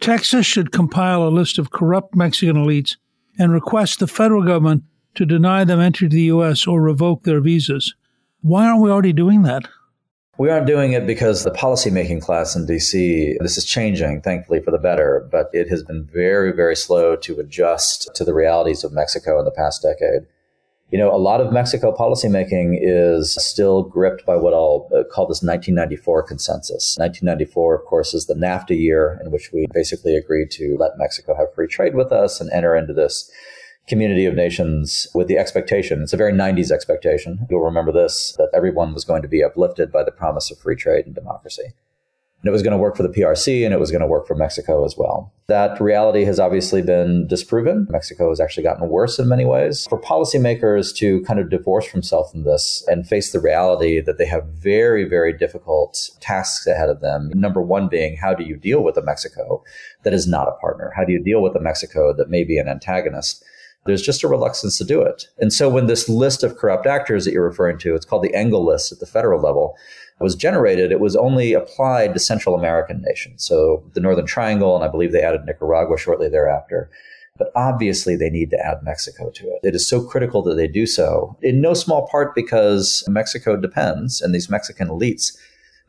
Texas 0.00 0.46
should 0.46 0.72
compile 0.72 1.22
a 1.22 1.28
list 1.28 1.58
of 1.58 1.70
corrupt 1.70 2.14
Mexican 2.14 2.56
elites 2.56 2.96
and 3.38 3.52
request 3.52 4.00
the 4.00 4.06
federal 4.06 4.42
government 4.42 4.84
to 5.16 5.26
deny 5.26 5.64
them 5.64 5.80
entry 5.80 6.08
to 6.08 6.16
the 6.16 6.22
U.S. 6.22 6.66
or 6.66 6.80
revoke 6.80 7.24
their 7.24 7.40
visas. 7.40 7.94
Why 8.40 8.66
aren't 8.66 8.82
we 8.82 8.90
already 8.90 9.12
doing 9.12 9.42
that? 9.42 9.68
We 10.36 10.50
aren't 10.50 10.66
doing 10.66 10.92
it 10.92 11.06
because 11.06 11.44
the 11.44 11.52
policymaking 11.52 12.20
class 12.20 12.56
in 12.56 12.66
DC, 12.66 13.36
this 13.38 13.56
is 13.56 13.64
changing, 13.64 14.22
thankfully, 14.22 14.60
for 14.60 14.72
the 14.72 14.78
better, 14.78 15.28
but 15.30 15.48
it 15.52 15.68
has 15.68 15.84
been 15.84 16.04
very, 16.04 16.52
very 16.52 16.74
slow 16.74 17.14
to 17.16 17.38
adjust 17.38 18.10
to 18.16 18.24
the 18.24 18.34
realities 18.34 18.82
of 18.82 18.92
Mexico 18.92 19.38
in 19.38 19.44
the 19.44 19.52
past 19.52 19.82
decade. 19.82 20.26
You 20.90 20.98
know, 20.98 21.14
a 21.14 21.18
lot 21.18 21.40
of 21.40 21.52
Mexico 21.52 21.94
policymaking 21.94 22.78
is 22.80 23.34
still 23.34 23.82
gripped 23.82 24.26
by 24.26 24.36
what 24.36 24.54
I'll 24.54 24.88
uh, 24.92 25.04
call 25.04 25.26
this 25.26 25.42
1994 25.42 26.24
consensus. 26.24 26.96
1994, 26.98 27.74
of 27.76 27.84
course, 27.84 28.12
is 28.12 28.26
the 28.26 28.34
NAFTA 28.34 28.78
year 28.78 29.20
in 29.24 29.30
which 29.30 29.50
we 29.52 29.66
basically 29.72 30.16
agreed 30.16 30.50
to 30.52 30.76
let 30.78 30.98
Mexico 30.98 31.34
have 31.36 31.54
free 31.54 31.68
trade 31.68 31.94
with 31.94 32.10
us 32.12 32.40
and 32.40 32.50
enter 32.52 32.76
into 32.76 32.92
this 32.92 33.30
community 33.86 34.24
of 34.26 34.34
nations 34.34 35.06
with 35.14 35.28
the 35.28 35.38
expectation, 35.38 36.02
it's 36.02 36.12
a 36.12 36.16
very 36.16 36.32
90s 36.32 36.70
expectation. 36.70 37.46
You'll 37.50 37.60
remember 37.60 37.92
this, 37.92 38.34
that 38.38 38.50
everyone 38.54 38.94
was 38.94 39.04
going 39.04 39.22
to 39.22 39.28
be 39.28 39.44
uplifted 39.44 39.92
by 39.92 40.04
the 40.04 40.10
promise 40.10 40.50
of 40.50 40.58
free 40.58 40.76
trade 40.76 41.06
and 41.06 41.14
democracy. 41.14 41.74
and 42.44 42.50
it 42.50 42.52
was 42.52 42.62
going 42.62 42.72
to 42.72 42.78
work 42.78 42.94
for 42.94 43.02
the 43.02 43.08
PRC 43.08 43.64
and 43.64 43.72
it 43.72 43.80
was 43.80 43.90
going 43.90 44.02
to 44.02 44.06
work 44.06 44.26
for 44.26 44.34
Mexico 44.34 44.84
as 44.84 44.98
well. 44.98 45.32
That 45.46 45.80
reality 45.80 46.24
has 46.24 46.38
obviously 46.38 46.82
been 46.82 47.26
disproven. 47.26 47.86
Mexico 47.88 48.28
has 48.28 48.38
actually 48.38 48.64
gotten 48.64 48.86
worse 48.90 49.18
in 49.18 49.28
many 49.28 49.46
ways. 49.46 49.86
For 49.88 49.98
policymakers 49.98 50.94
to 50.96 51.22
kind 51.22 51.40
of 51.40 51.48
divorce 51.48 51.90
themselves 51.90 52.32
from 52.32 52.44
this 52.44 52.84
and 52.86 53.08
face 53.08 53.32
the 53.32 53.40
reality 53.40 53.98
that 54.02 54.18
they 54.18 54.26
have 54.26 54.44
very, 54.46 55.04
very 55.08 55.32
difficult 55.32 56.10
tasks 56.20 56.66
ahead 56.66 56.90
of 56.90 57.00
them. 57.00 57.30
Number 57.34 57.62
one 57.62 57.88
being, 57.88 58.18
how 58.18 58.34
do 58.34 58.44
you 58.44 58.56
deal 58.56 58.82
with 58.84 58.98
a 58.98 59.02
Mexico 59.02 59.64
that 60.02 60.12
is 60.12 60.26
not 60.26 60.46
a 60.46 60.52
partner? 60.60 60.92
How 60.94 61.04
do 61.04 61.12
you 61.14 61.22
deal 61.22 61.42
with 61.42 61.56
a 61.56 61.60
Mexico 61.60 62.12
that 62.12 62.28
may 62.28 62.44
be 62.44 62.58
an 62.58 62.68
antagonist? 62.68 63.42
There's 63.86 64.02
just 64.02 64.24
a 64.24 64.28
reluctance 64.28 64.78
to 64.78 64.84
do 64.84 65.02
it. 65.02 65.26
And 65.38 65.52
so 65.52 65.68
when 65.68 65.86
this 65.86 66.08
list 66.08 66.42
of 66.42 66.56
corrupt 66.56 66.86
actors 66.86 67.24
that 67.24 67.32
you're 67.32 67.48
referring 67.48 67.78
to, 67.78 67.94
it's 67.94 68.06
called 68.06 68.22
the 68.22 68.34
Engel 68.34 68.64
list 68.64 68.92
at 68.92 69.00
the 69.00 69.06
federal 69.06 69.42
level, 69.42 69.76
was 70.20 70.34
generated, 70.34 70.92
it 70.92 71.00
was 71.00 71.16
only 71.16 71.52
applied 71.52 72.14
to 72.14 72.20
Central 72.20 72.54
American 72.54 73.02
nations. 73.02 73.44
So 73.44 73.84
the 73.94 74.00
Northern 74.00 74.26
Triangle, 74.26 74.74
and 74.74 74.84
I 74.84 74.88
believe 74.88 75.12
they 75.12 75.22
added 75.22 75.44
Nicaragua 75.44 75.98
shortly 75.98 76.28
thereafter. 76.28 76.90
But 77.36 77.50
obviously, 77.56 78.14
they 78.14 78.30
need 78.30 78.50
to 78.50 78.64
add 78.64 78.84
Mexico 78.84 79.28
to 79.28 79.48
it. 79.48 79.58
It 79.64 79.74
is 79.74 79.88
so 79.88 80.00
critical 80.00 80.40
that 80.42 80.54
they 80.54 80.68
do 80.68 80.86
so, 80.86 81.36
in 81.42 81.60
no 81.60 81.74
small 81.74 82.06
part 82.06 82.32
because 82.32 83.02
Mexico 83.08 83.56
depends, 83.56 84.22
and 84.22 84.32
these 84.32 84.48
Mexican 84.48 84.86
elites 84.86 85.36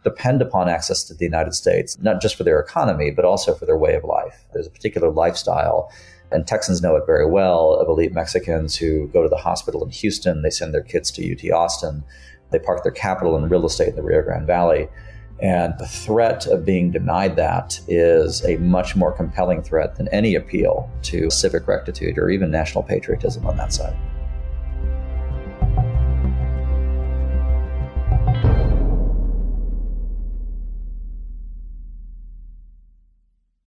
depend 0.04 0.42
upon 0.42 0.70
access 0.70 1.04
to 1.04 1.14
the 1.14 1.24
United 1.24 1.54
States, 1.54 2.00
not 2.02 2.20
just 2.20 2.36
for 2.36 2.44
their 2.44 2.60
economy, 2.60 3.12
but 3.12 3.26
also 3.26 3.54
for 3.54 3.68
their 3.68 3.78
way 3.78 3.94
of 3.94 4.04
life. 4.04 4.44
There's 4.54 4.66
a 4.66 4.72
particular 4.72 5.12
lifestyle 5.12 5.92
and 6.36 6.46
Texans 6.46 6.82
know 6.82 6.96
it 6.98 7.06
very 7.06 7.26
well 7.26 7.74
of 7.74 7.88
elite 7.88 8.14
Mexicans 8.14 8.76
who 8.76 9.08
go 9.08 9.24
to 9.24 9.30
the 9.30 9.38
hospital 9.38 9.84
in 9.84 9.90
Houston, 9.90 10.42
they 10.42 10.50
send 10.50 10.74
their 10.74 10.84
kids 10.84 11.10
to 11.12 11.32
UT 11.32 11.52
Austin, 11.52 12.04
they 12.52 12.60
park 12.60 12.84
their 12.84 12.92
capital 12.92 13.38
in 13.38 13.48
real 13.48 13.66
estate 13.66 13.90
in 13.90 13.96
the 13.96 14.04
Rio 14.04 14.22
Grande 14.22 14.46
Valley. 14.46 14.90
And 15.42 15.74
the 15.80 15.88
threat 15.88 16.46
of 16.48 16.66
being 16.66 16.92
denied 16.92 17.36
that 17.38 17.80
is 17.88 18.46
a 18.46 18.58
much 18.58 18.96
more 18.96 19.12
compelling 19.12 19.64
threat 19.64 19.96
than 19.96 20.08
any 20.10 20.36
appeal 20.36 20.90
to 21.04 21.30
civic 21.30 21.68
rectitude 21.68 22.18
or 22.18 22.30
even 22.30 22.52
national 22.52 22.84
patriotism 22.84 23.46
on 23.46 23.58
that 23.58 23.74
side. 23.74 23.96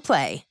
Play. 0.00 0.44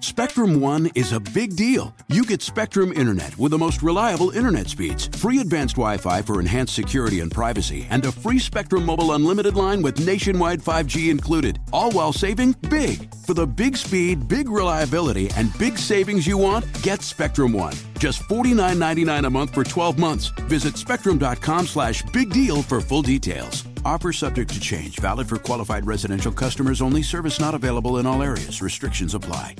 Spectrum 0.00 0.60
One 0.60 0.90
is 0.94 1.12
a 1.12 1.20
big 1.20 1.56
deal. 1.56 1.94
You 2.08 2.24
get 2.24 2.42
Spectrum 2.42 2.92
Internet 2.92 3.36
with 3.38 3.50
the 3.50 3.58
most 3.58 3.82
reliable 3.82 4.30
internet 4.30 4.68
speeds, 4.68 5.08
free 5.08 5.40
advanced 5.40 5.76
Wi 5.76 5.98
Fi 5.98 6.22
for 6.22 6.40
enhanced 6.40 6.74
security 6.74 7.20
and 7.20 7.30
privacy, 7.30 7.86
and 7.90 8.04
a 8.04 8.12
free 8.12 8.38
Spectrum 8.38 8.86
Mobile 8.86 9.12
Unlimited 9.12 9.56
line 9.56 9.82
with 9.82 10.04
nationwide 10.06 10.60
5G 10.60 11.10
included, 11.10 11.58
all 11.72 11.90
while 11.92 12.12
saving 12.12 12.52
big. 12.70 13.12
For 13.26 13.34
the 13.34 13.46
big 13.46 13.76
speed, 13.76 14.26
big 14.28 14.48
reliability, 14.48 15.30
and 15.36 15.56
big 15.58 15.76
savings 15.76 16.26
you 16.26 16.38
want, 16.38 16.64
get 16.82 17.02
Spectrum 17.02 17.52
One. 17.52 17.74
Just 17.98 18.22
$49.99 18.22 19.26
a 19.26 19.30
month 19.30 19.52
for 19.52 19.64
12 19.64 19.98
months. 19.98 20.28
Visit 20.48 20.76
spectrum.com 20.76 21.66
slash 21.66 22.02
big 22.12 22.30
deal 22.30 22.62
for 22.62 22.80
full 22.80 23.02
details. 23.02 23.64
Offer 23.84 24.12
subject 24.12 24.52
to 24.54 24.60
change, 24.60 24.98
valid 24.98 25.28
for 25.28 25.36
qualified 25.36 25.86
residential 25.86 26.32
customers 26.32 26.80
only, 26.80 27.02
service 27.02 27.38
not 27.38 27.54
available 27.54 27.98
in 27.98 28.06
all 28.06 28.22
areas. 28.22 28.62
Restrictions 28.62 29.14
apply. 29.14 29.56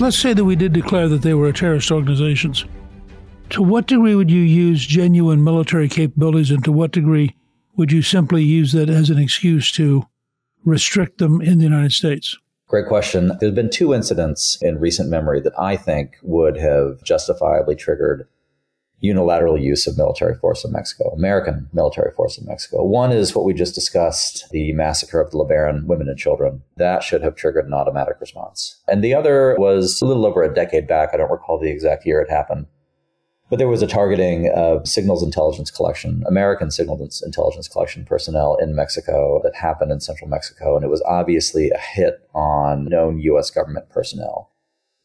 Let's 0.00 0.18
say 0.18 0.32
that 0.34 0.44
we 0.44 0.56
did 0.56 0.72
declare 0.72 1.08
that 1.08 1.22
they 1.22 1.34
were 1.34 1.52
terrorist 1.52 1.90
organizations. 1.90 2.64
To 3.50 3.62
what 3.62 3.86
degree 3.86 4.14
would 4.14 4.30
you 4.30 4.40
use 4.40 4.84
genuine 4.84 5.44
military 5.44 5.88
capabilities, 5.88 6.50
and 6.50 6.64
to 6.64 6.72
what 6.72 6.90
degree 6.90 7.36
would 7.76 7.92
you 7.92 8.02
simply 8.02 8.42
use 8.42 8.72
that 8.72 8.88
as 8.88 9.10
an 9.10 9.18
excuse 9.18 9.70
to 9.72 10.06
restrict 10.64 11.18
them 11.18 11.40
in 11.40 11.58
the 11.58 11.64
United 11.64 11.92
States? 11.92 12.36
Great 12.74 12.88
question. 12.88 13.30
There's 13.38 13.54
been 13.54 13.70
two 13.70 13.94
incidents 13.94 14.58
in 14.60 14.80
recent 14.80 15.08
memory 15.08 15.40
that 15.42 15.56
I 15.56 15.76
think 15.76 16.16
would 16.24 16.56
have 16.56 17.04
justifiably 17.04 17.76
triggered 17.76 18.26
unilateral 18.98 19.56
use 19.56 19.86
of 19.86 19.96
military 19.96 20.34
force 20.34 20.64
in 20.64 20.72
Mexico, 20.72 21.10
American 21.10 21.68
military 21.72 22.10
force 22.10 22.36
in 22.36 22.46
Mexico. 22.46 22.82
One 22.82 23.12
is 23.12 23.32
what 23.32 23.44
we 23.44 23.54
just 23.54 23.76
discussed, 23.76 24.50
the 24.50 24.72
massacre 24.72 25.20
of 25.20 25.30
the 25.30 25.36
LeBaron 25.38 25.86
women 25.86 26.08
and 26.08 26.18
children. 26.18 26.64
That 26.76 27.04
should 27.04 27.22
have 27.22 27.36
triggered 27.36 27.66
an 27.66 27.74
automatic 27.74 28.16
response. 28.20 28.82
And 28.88 29.04
the 29.04 29.14
other 29.14 29.54
was 29.56 30.02
a 30.02 30.06
little 30.06 30.26
over 30.26 30.42
a 30.42 30.52
decade 30.52 30.88
back. 30.88 31.10
I 31.14 31.16
don't 31.16 31.30
recall 31.30 31.60
the 31.60 31.70
exact 31.70 32.04
year 32.04 32.20
it 32.20 32.28
happened. 32.28 32.66
But 33.54 33.58
there 33.58 33.68
was 33.68 33.82
a 33.82 33.86
targeting 33.86 34.50
of 34.52 34.88
signals 34.88 35.22
intelligence 35.22 35.70
collection, 35.70 36.24
American 36.26 36.72
signals 36.72 37.22
intelligence 37.24 37.68
collection 37.68 38.04
personnel 38.04 38.56
in 38.56 38.74
Mexico 38.74 39.40
that 39.44 39.54
happened 39.54 39.92
in 39.92 40.00
central 40.00 40.28
Mexico. 40.28 40.74
And 40.74 40.84
it 40.84 40.88
was 40.88 41.00
obviously 41.02 41.70
a 41.70 41.78
hit 41.78 42.28
on 42.34 42.86
known 42.86 43.20
U.S. 43.20 43.50
government 43.50 43.90
personnel. 43.90 44.50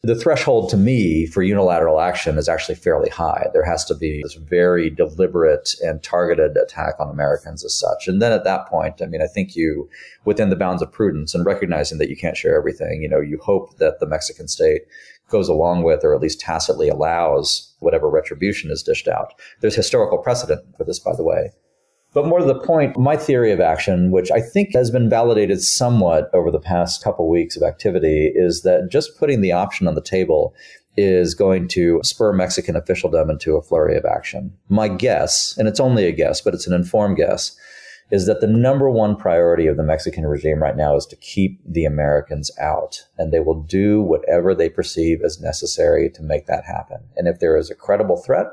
The 0.02 0.14
threshold 0.14 0.70
to 0.70 0.78
me 0.78 1.26
for 1.26 1.42
unilateral 1.42 2.00
action 2.00 2.38
is 2.38 2.48
actually 2.48 2.76
fairly 2.76 3.10
high. 3.10 3.48
There 3.52 3.66
has 3.66 3.84
to 3.84 3.94
be 3.94 4.22
this 4.22 4.32
very 4.32 4.88
deliberate 4.88 5.74
and 5.82 6.02
targeted 6.02 6.56
attack 6.56 6.94
on 6.98 7.10
Americans 7.10 7.62
as 7.66 7.74
such. 7.74 8.08
And 8.08 8.22
then 8.22 8.32
at 8.32 8.44
that 8.44 8.66
point, 8.66 9.02
I 9.02 9.06
mean, 9.06 9.20
I 9.20 9.26
think 9.26 9.54
you, 9.54 9.90
within 10.24 10.48
the 10.48 10.56
bounds 10.56 10.80
of 10.80 10.90
prudence 10.90 11.34
and 11.34 11.44
recognizing 11.44 11.98
that 11.98 12.08
you 12.08 12.16
can't 12.16 12.36
share 12.36 12.56
everything, 12.56 13.02
you 13.02 13.10
know, 13.10 13.20
you 13.20 13.38
hope 13.42 13.76
that 13.76 14.00
the 14.00 14.06
Mexican 14.06 14.48
state 14.48 14.82
goes 15.28 15.50
along 15.50 15.82
with 15.82 16.02
or 16.02 16.14
at 16.14 16.22
least 16.22 16.40
tacitly 16.40 16.88
allows 16.88 17.74
whatever 17.80 18.08
retribution 18.08 18.70
is 18.70 18.82
dished 18.82 19.06
out. 19.06 19.34
There's 19.60 19.76
historical 19.76 20.16
precedent 20.16 20.64
for 20.78 20.84
this, 20.84 20.98
by 20.98 21.14
the 21.14 21.24
way. 21.24 21.50
But 22.12 22.26
more 22.26 22.40
to 22.40 22.44
the 22.44 22.58
point, 22.58 22.98
my 22.98 23.16
theory 23.16 23.52
of 23.52 23.60
action, 23.60 24.10
which 24.10 24.30
I 24.32 24.40
think 24.40 24.74
has 24.74 24.90
been 24.90 25.08
validated 25.08 25.62
somewhat 25.62 26.28
over 26.34 26.50
the 26.50 26.58
past 26.58 27.04
couple 27.04 27.28
weeks 27.28 27.56
of 27.56 27.62
activity, 27.62 28.32
is 28.34 28.62
that 28.62 28.88
just 28.90 29.16
putting 29.18 29.40
the 29.40 29.52
option 29.52 29.86
on 29.86 29.94
the 29.94 30.02
table 30.02 30.54
is 30.96 31.34
going 31.34 31.68
to 31.68 32.00
spur 32.02 32.32
Mexican 32.32 32.74
officialdom 32.74 33.30
into 33.30 33.56
a 33.56 33.62
flurry 33.62 33.96
of 33.96 34.04
action. 34.04 34.52
My 34.68 34.88
guess, 34.88 35.56
and 35.56 35.68
it's 35.68 35.78
only 35.78 36.06
a 36.06 36.12
guess, 36.12 36.40
but 36.40 36.52
it's 36.52 36.66
an 36.66 36.74
informed 36.74 37.16
guess, 37.16 37.56
is 38.10 38.26
that 38.26 38.40
the 38.40 38.46
number 38.48 38.90
one 38.90 39.14
priority 39.14 39.68
of 39.68 39.76
the 39.76 39.84
Mexican 39.84 40.26
regime 40.26 40.60
right 40.60 40.76
now 40.76 40.96
is 40.96 41.06
to 41.06 41.16
keep 41.16 41.60
the 41.64 41.84
Americans 41.84 42.50
out. 42.58 43.06
And 43.18 43.32
they 43.32 43.38
will 43.38 43.62
do 43.62 44.02
whatever 44.02 44.52
they 44.52 44.68
perceive 44.68 45.22
as 45.22 45.40
necessary 45.40 46.10
to 46.10 46.22
make 46.22 46.46
that 46.46 46.64
happen. 46.64 46.98
And 47.16 47.28
if 47.28 47.38
there 47.38 47.56
is 47.56 47.70
a 47.70 47.74
credible 47.76 48.16
threat, 48.16 48.46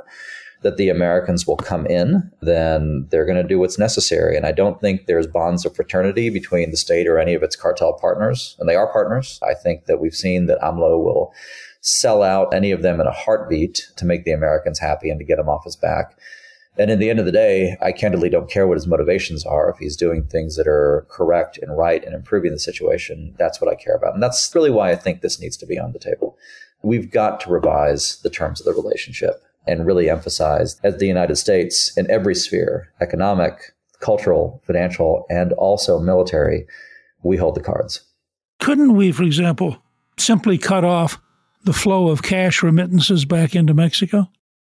that 0.62 0.78
the 0.78 0.89
Americans 0.89 1.46
will 1.46 1.58
come 1.58 1.86
in, 1.86 2.32
then 2.41 3.08
they're 3.10 3.26
going 3.26 3.41
to 3.41 3.48
do 3.48 3.60
what's 3.60 3.78
necessary. 3.78 4.36
And 4.36 4.46
I 4.46 4.52
don't 4.52 4.82
think 4.82 5.06
there's 5.06 5.28
bonds 5.28 5.65
of 5.65 5.76
fraternity 5.76 6.30
between 6.30 6.72
the 6.72 6.78
state 6.78 7.08
or 7.08 7.20
any 7.20 7.34
of 7.34 7.43
its 7.43 7.56
cartel 7.56 7.93
partners. 7.93 8.56
And 8.60 8.67
they 8.67 8.76
are 8.76 8.91
partners. 8.91 9.39
I 9.48 9.54
think 9.54 9.86
that 9.86 10.00
we've 10.00 10.15
seen 10.15 10.48
that 10.48 10.60
AMLO 10.62 11.04
will 11.04 11.34
sell 11.82 12.24
out 12.24 12.54
any 12.54 12.72
of 12.72 12.82
them 12.82 13.00
in 13.00 13.08
a 13.08 13.12
heartbeat 13.12 13.88
to 13.98 14.06
make 14.06 14.26
the 14.26 14.32
Americans 14.32 14.80
happy 14.80 15.10
and 15.10 15.20
to 15.20 15.26
get 15.26 15.38
them 15.38 15.50
off 15.50 15.63
his 15.63 15.76
back. 15.76 16.17
And 16.80 16.91
in 16.91 17.00
the 17.00 17.10
end 17.10 17.20
of 17.20 17.26
the 17.26 17.32
day, 17.32 17.76
I 17.82 17.91
candidly 17.91 18.30
don't 18.30 18.50
care 18.50 18.67
what 18.67 18.78
his 18.78 18.88
motivations 18.88 19.46
are. 19.46 19.70
If 19.70 19.78
he's 19.78 19.96
doing 19.96 20.24
things 20.24 20.56
that 20.58 20.67
are 20.67 21.08
correct 21.10 21.58
and 21.58 21.76
right 21.76 22.04
and 22.04 22.13
improving 22.13 22.52
the 22.52 22.60
situation, 22.60 23.34
that's 23.38 23.60
what 23.60 23.72
I 23.72 23.76
care 23.76 23.96
about. 23.96 24.13
And 24.13 24.22
that's 24.22 24.54
really 24.54 24.70
why 24.70 24.91
I 24.91 24.96
think 24.96 25.22
this 25.22 25.39
needs 25.39 25.58
to 25.58 25.65
be 25.65 25.80
on 25.80 25.91
the 25.91 26.00
table. 26.00 26.38
We've 26.84 27.10
got 27.10 27.39
to 27.41 27.50
revise 27.50 28.17
the 28.22 28.30
terms 28.30 28.60
of 28.60 28.65
the 28.65 28.80
relationship 28.80 29.43
and 29.68 29.86
really 29.86 30.10
emphasize 30.10 30.80
as 30.84 30.98
the 30.98 31.08
United 31.08 31.36
States 31.36 31.96
in 31.98 32.10
every 32.10 32.36
sphere, 32.36 32.92
economic, 33.02 33.74
cultural, 34.00 34.62
financial, 34.66 35.26
and 35.30 35.54
also 35.54 36.00
military, 36.00 36.66
we 37.24 37.38
hold 37.38 37.56
the 37.56 37.62
cards. 37.62 38.02
Couldn't 38.60 38.96
we, 38.96 39.12
for 39.12 39.24
example, 39.24 39.78
simply 40.18 40.58
cut 40.58 40.84
off 40.84 41.20
the 41.64 41.74
flow 41.74 42.10
of 42.10 42.24
cash 42.24 42.64
remittances 42.64 43.26
back 43.26 43.56
into 43.56 43.74
Mexico? 43.74 44.30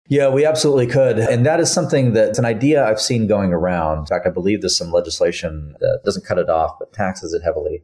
Yeah, 0.07 0.29
we 0.29 0.43
absolutely 0.43 0.87
could. 0.87 1.19
And 1.19 1.45
that 1.45 1.59
is 1.59 1.71
something 1.71 2.13
that's 2.13 2.39
an 2.39 2.45
idea 2.45 2.83
I've 2.83 2.99
seen 2.99 3.27
going 3.27 3.53
around. 3.53 3.99
In 3.99 4.05
fact, 4.07 4.25
I 4.25 4.31
believe 4.31 4.61
there's 4.61 4.75
some 4.75 4.91
legislation 4.91 5.75
that 5.79 6.01
doesn't 6.03 6.25
cut 6.25 6.39
it 6.39 6.49
off, 6.49 6.79
but 6.79 6.91
taxes 6.93 7.31
it 7.31 7.43
heavily. 7.43 7.83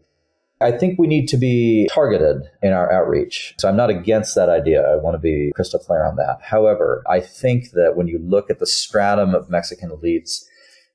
I 0.62 0.72
think 0.72 0.98
we 0.98 1.08
need 1.08 1.28
to 1.28 1.38
be 1.38 1.90
targeted 1.92 2.50
in 2.62 2.72
our 2.72 2.92
outreach. 2.92 3.56
So 3.60 3.68
I'm 3.68 3.76
not 3.76 3.90
against 3.90 4.36
that 4.36 4.50
idea. 4.50 4.82
I 4.82 4.96
want 4.96 5.16
to 5.16 5.20
be 5.20 5.52
crystal 5.54 5.80
clear 5.80 6.06
on 6.06 6.16
that. 6.16 6.40
However, 6.42 7.04
I 7.08 7.20
think 7.20 7.72
that 7.72 7.96
when 7.96 8.08
you 8.08 8.20
look 8.20 8.50
at 8.50 8.60
the 8.60 8.66
stratum 8.66 9.36
of 9.36 9.50
Mexican 9.50 9.90
elites 9.90 10.46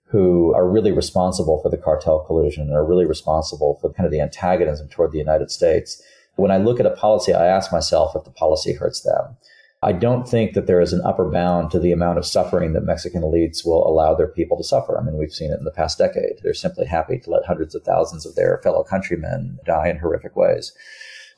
who 0.06 0.54
are 0.54 0.68
really 0.68 0.92
responsible 0.92 1.60
for 1.62 1.68
the 1.68 1.76
cartel 1.76 2.20
collusion 2.20 2.64
and 2.64 2.74
are 2.74 2.86
really 2.86 3.04
responsible 3.04 3.78
for 3.80 3.92
kind 3.92 4.06
of 4.06 4.12
the 4.12 4.20
antagonism 4.20 4.88
toward 4.88 5.12
the 5.12 5.18
United 5.18 5.50
States, 5.50 6.02
when 6.36 6.50
I 6.50 6.56
look 6.56 6.80
at 6.80 6.86
a 6.86 6.96
policy, 6.96 7.34
I 7.34 7.46
ask 7.46 7.70
myself 7.70 8.16
if 8.16 8.24
the 8.24 8.30
policy 8.30 8.72
hurts 8.72 9.02
them. 9.02 9.36
I 9.82 9.92
don't 9.92 10.28
think 10.28 10.52
that 10.52 10.66
there 10.66 10.80
is 10.80 10.92
an 10.92 11.00
upper 11.06 11.30
bound 11.30 11.70
to 11.70 11.78
the 11.78 11.92
amount 11.92 12.18
of 12.18 12.26
suffering 12.26 12.74
that 12.74 12.84
Mexican 12.84 13.22
elites 13.22 13.64
will 13.64 13.86
allow 13.86 14.14
their 14.14 14.28
people 14.28 14.58
to 14.58 14.64
suffer. 14.64 14.98
I 14.98 15.02
mean, 15.02 15.16
we've 15.16 15.32
seen 15.32 15.50
it 15.50 15.58
in 15.58 15.64
the 15.64 15.70
past 15.70 15.96
decade. 15.96 16.40
They're 16.42 16.52
simply 16.52 16.84
happy 16.84 17.18
to 17.18 17.30
let 17.30 17.46
hundreds 17.46 17.74
of 17.74 17.82
thousands 17.82 18.26
of 18.26 18.34
their 18.34 18.60
fellow 18.62 18.84
countrymen 18.84 19.58
die 19.64 19.88
in 19.88 19.98
horrific 19.98 20.36
ways. 20.36 20.72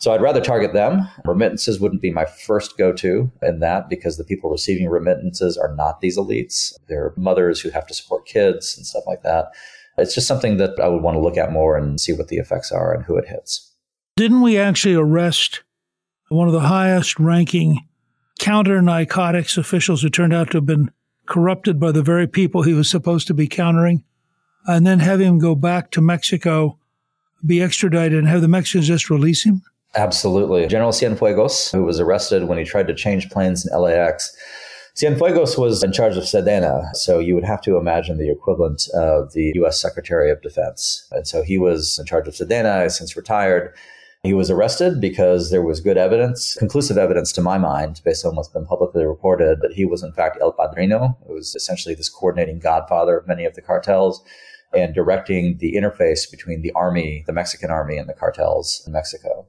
So 0.00 0.12
I'd 0.12 0.20
rather 0.20 0.40
target 0.40 0.72
them. 0.72 1.08
Remittances 1.24 1.78
wouldn't 1.78 2.02
be 2.02 2.10
my 2.10 2.24
first 2.24 2.76
go 2.76 2.92
to 2.94 3.30
in 3.42 3.60
that 3.60 3.88
because 3.88 4.16
the 4.16 4.24
people 4.24 4.50
receiving 4.50 4.88
remittances 4.88 5.56
are 5.56 5.72
not 5.76 6.00
these 6.00 6.18
elites. 6.18 6.74
They're 6.88 7.14
mothers 7.16 7.60
who 7.60 7.70
have 7.70 7.86
to 7.86 7.94
support 7.94 8.26
kids 8.26 8.76
and 8.76 8.84
stuff 8.84 9.04
like 9.06 9.22
that. 9.22 9.52
It's 9.96 10.16
just 10.16 10.26
something 10.26 10.56
that 10.56 10.80
I 10.80 10.88
would 10.88 11.02
want 11.02 11.14
to 11.14 11.20
look 11.20 11.36
at 11.36 11.52
more 11.52 11.76
and 11.76 12.00
see 12.00 12.12
what 12.12 12.26
the 12.26 12.38
effects 12.38 12.72
are 12.72 12.92
and 12.92 13.04
who 13.04 13.16
it 13.16 13.28
hits. 13.28 13.72
Didn't 14.16 14.40
we 14.40 14.58
actually 14.58 14.96
arrest 14.96 15.62
one 16.28 16.48
of 16.48 16.54
the 16.54 16.60
highest 16.60 17.20
ranking 17.20 17.78
counter 18.38 18.80
narcotics 18.82 19.56
officials 19.56 20.02
who 20.02 20.08
turned 20.08 20.34
out 20.34 20.50
to 20.50 20.58
have 20.58 20.66
been 20.66 20.90
corrupted 21.26 21.78
by 21.78 21.92
the 21.92 22.02
very 22.02 22.26
people 22.26 22.62
he 22.62 22.74
was 22.74 22.90
supposed 22.90 23.26
to 23.28 23.34
be 23.34 23.46
countering, 23.46 24.04
and 24.66 24.86
then 24.86 24.98
have 24.98 25.20
him 25.20 25.38
go 25.38 25.54
back 25.54 25.90
to 25.90 26.00
Mexico, 26.00 26.78
be 27.44 27.62
extradited, 27.62 28.18
and 28.18 28.28
have 28.28 28.40
the 28.40 28.48
Mexicans 28.48 28.86
just 28.86 29.10
release 29.10 29.44
him? 29.44 29.62
Absolutely. 29.94 30.66
General 30.66 30.92
Cienfuegos, 30.92 31.70
who 31.70 31.84
was 31.84 32.00
arrested 32.00 32.44
when 32.44 32.58
he 32.58 32.64
tried 32.64 32.86
to 32.86 32.94
change 32.94 33.28
planes 33.30 33.66
in 33.66 33.78
LAX. 33.78 34.34
Cienfuegos 34.96 35.58
was 35.58 35.82
in 35.82 35.92
charge 35.92 36.16
of 36.16 36.24
Sedena, 36.24 36.94
so 36.94 37.18
you 37.18 37.34
would 37.34 37.44
have 37.44 37.62
to 37.62 37.76
imagine 37.76 38.18
the 38.18 38.30
equivalent 38.30 38.88
of 38.94 39.32
the 39.32 39.52
U.S. 39.56 39.80
Secretary 39.80 40.30
of 40.30 40.42
Defense. 40.42 41.06
And 41.12 41.26
so 41.26 41.42
he 41.42 41.58
was 41.58 41.98
in 41.98 42.06
charge 42.06 42.28
of 42.28 42.34
Sedena, 42.34 42.90
since 42.90 43.16
retired. 43.16 43.74
He 44.24 44.34
was 44.34 44.50
arrested 44.50 45.00
because 45.00 45.50
there 45.50 45.62
was 45.62 45.80
good 45.80 45.96
evidence, 45.96 46.54
conclusive 46.54 46.96
evidence 46.96 47.32
to 47.32 47.40
my 47.40 47.58
mind, 47.58 48.00
based 48.04 48.24
on 48.24 48.36
what's 48.36 48.48
been 48.48 48.64
publicly 48.64 49.04
reported, 49.04 49.60
that 49.62 49.72
he 49.72 49.84
was 49.84 50.04
in 50.04 50.12
fact 50.12 50.38
El 50.40 50.52
Padrino. 50.52 51.18
It 51.28 51.32
was 51.32 51.56
essentially 51.56 51.96
this 51.96 52.08
coordinating 52.08 52.60
godfather 52.60 53.16
of 53.18 53.26
many 53.26 53.44
of 53.44 53.54
the 53.54 53.62
cartels 53.62 54.22
and 54.72 54.94
directing 54.94 55.58
the 55.58 55.74
interface 55.74 56.30
between 56.30 56.62
the 56.62 56.70
army, 56.72 57.24
the 57.26 57.32
Mexican 57.32 57.70
army, 57.72 57.98
and 57.98 58.08
the 58.08 58.14
cartels 58.14 58.84
in 58.86 58.92
Mexico. 58.92 59.48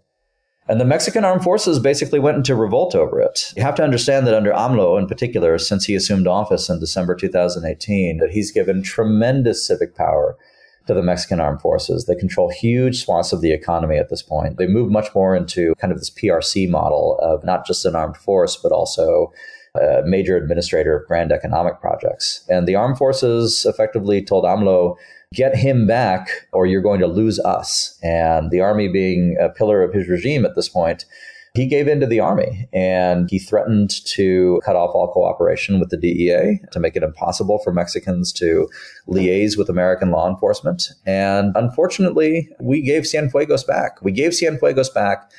And 0.67 0.81
the 0.81 0.85
Mexican 0.85 1.23
armed 1.23 1.43
forces 1.43 1.77
basically 1.77 2.19
went 2.19 2.37
into 2.37 2.55
revolt 2.55 2.95
over 2.95 3.21
it. 3.21 3.53
You 3.55 3.61
have 3.61 3.75
to 3.75 3.83
understand 3.83 4.25
that 4.25 4.33
under 4.33 4.51
AMLO 4.51 4.97
in 4.97 5.07
particular, 5.07 5.59
since 5.59 5.85
he 5.85 5.93
assumed 5.93 6.25
office 6.25 6.67
in 6.67 6.79
December 6.79 7.13
2018, 7.13 8.17
that 8.17 8.31
he's 8.31 8.51
given 8.51 8.81
tremendous 8.81 9.67
civic 9.67 9.95
power 9.95 10.35
to 10.87 10.93
the 10.93 11.01
Mexican 11.03 11.39
armed 11.39 11.61
forces. 11.61 12.05
They 12.05 12.15
control 12.15 12.49
huge 12.49 13.03
swaths 13.03 13.33
of 13.33 13.41
the 13.41 13.53
economy 13.53 13.97
at 13.97 14.09
this 14.09 14.21
point. 14.21 14.57
They 14.57 14.67
move 14.67 14.91
much 14.91 15.13
more 15.15 15.35
into 15.35 15.75
kind 15.75 15.93
of 15.93 15.99
this 15.99 16.09
PRC 16.09 16.69
model 16.69 17.17
of 17.21 17.43
not 17.43 17.65
just 17.65 17.85
an 17.85 17.95
armed 17.95 18.17
force, 18.17 18.55
but 18.55 18.71
also 18.71 19.31
a 19.75 20.01
major 20.05 20.37
administrator 20.37 20.95
of 20.95 21.07
grand 21.07 21.31
economic 21.31 21.79
projects. 21.79 22.45
And 22.49 22.67
the 22.67 22.75
armed 22.75 22.97
forces 22.97 23.65
effectively 23.65 24.21
told 24.21 24.45
AMLO, 24.45 24.97
get 25.33 25.55
him 25.55 25.87
back 25.87 26.47
or 26.51 26.67
you're 26.67 26.81
going 26.81 26.99
to 26.99 27.07
lose 27.07 27.39
us. 27.39 27.97
And 28.03 28.51
the 28.51 28.61
army 28.61 28.87
being 28.87 29.35
a 29.41 29.49
pillar 29.49 29.81
of 29.81 29.93
his 29.93 30.07
regime 30.07 30.45
at 30.45 30.55
this 30.55 30.69
point, 30.69 31.05
he 31.53 31.67
gave 31.67 31.87
in 31.87 31.99
to 31.99 32.07
the 32.07 32.19
army 32.19 32.67
and 32.73 33.29
he 33.29 33.37
threatened 33.37 33.91
to 34.05 34.59
cut 34.65 34.75
off 34.75 34.95
all 34.95 35.11
cooperation 35.11 35.79
with 35.79 35.89
the 35.89 35.97
DEA 35.97 36.59
to 36.71 36.79
make 36.79 36.95
it 36.95 37.03
impossible 37.03 37.59
for 37.59 37.71
Mexicans 37.71 38.33
to 38.33 38.67
liaise 39.07 39.57
with 39.57 39.69
American 39.69 40.09
law 40.09 40.27
enforcement. 40.27 40.89
And 41.05 41.55
unfortunately, 41.55 42.49
we 42.59 42.81
gave 42.81 43.03
Cienfuegos 43.03 43.67
back. 43.67 44.01
We 44.01 44.11
gave 44.11 44.31
Cienfuegos 44.31 44.91
back 44.93 45.31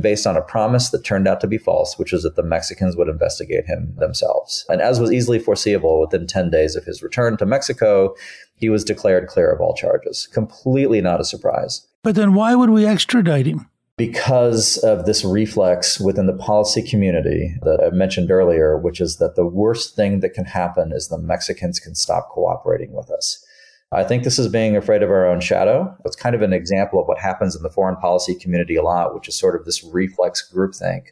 based 0.00 0.26
on 0.26 0.36
a 0.36 0.42
promise 0.42 0.90
that 0.90 1.04
turned 1.04 1.28
out 1.28 1.40
to 1.42 1.46
be 1.46 1.58
false, 1.58 1.98
which 1.98 2.12
was 2.12 2.22
that 2.24 2.34
the 2.34 2.42
Mexicans 2.42 2.96
would 2.96 3.08
investigate 3.08 3.66
him 3.66 3.94
themselves. 3.98 4.64
And 4.68 4.80
as 4.80 4.98
was 4.98 5.12
easily 5.12 5.38
foreseeable, 5.38 6.00
within 6.00 6.26
10 6.26 6.50
days 6.50 6.74
of 6.74 6.84
his 6.84 7.02
return 7.02 7.36
to 7.36 7.46
Mexico, 7.46 8.14
he 8.56 8.68
was 8.68 8.84
declared 8.84 9.28
clear 9.28 9.52
of 9.52 9.60
all 9.60 9.74
charges. 9.74 10.26
Completely 10.32 11.00
not 11.00 11.20
a 11.20 11.24
surprise. 11.24 11.86
But 12.02 12.14
then 12.14 12.34
why 12.34 12.54
would 12.54 12.70
we 12.70 12.86
extradite 12.86 13.46
him? 13.46 13.68
Because 13.96 14.78
of 14.78 15.04
this 15.04 15.24
reflex 15.24 16.00
within 16.00 16.26
the 16.26 16.36
policy 16.36 16.82
community 16.82 17.54
that 17.62 17.80
I 17.84 17.94
mentioned 17.94 18.30
earlier, 18.30 18.78
which 18.78 19.00
is 19.00 19.18
that 19.18 19.36
the 19.36 19.46
worst 19.46 19.94
thing 19.94 20.20
that 20.20 20.32
can 20.32 20.46
happen 20.46 20.92
is 20.92 21.08
the 21.08 21.18
Mexicans 21.18 21.78
can 21.78 21.94
stop 21.94 22.30
cooperating 22.30 22.92
with 22.92 23.10
us. 23.10 23.44
I 23.92 24.04
think 24.04 24.24
this 24.24 24.38
is 24.38 24.48
being 24.48 24.74
afraid 24.74 25.02
of 25.02 25.10
our 25.10 25.26
own 25.26 25.40
shadow. 25.40 25.94
It's 26.06 26.16
kind 26.16 26.34
of 26.34 26.40
an 26.40 26.54
example 26.54 26.98
of 26.98 27.06
what 27.06 27.18
happens 27.18 27.54
in 27.54 27.62
the 27.62 27.68
foreign 27.68 27.96
policy 27.96 28.34
community 28.34 28.76
a 28.76 28.82
lot, 28.82 29.14
which 29.14 29.28
is 29.28 29.38
sort 29.38 29.54
of 29.54 29.66
this 29.66 29.84
reflex 29.84 30.50
groupthink. 30.50 31.08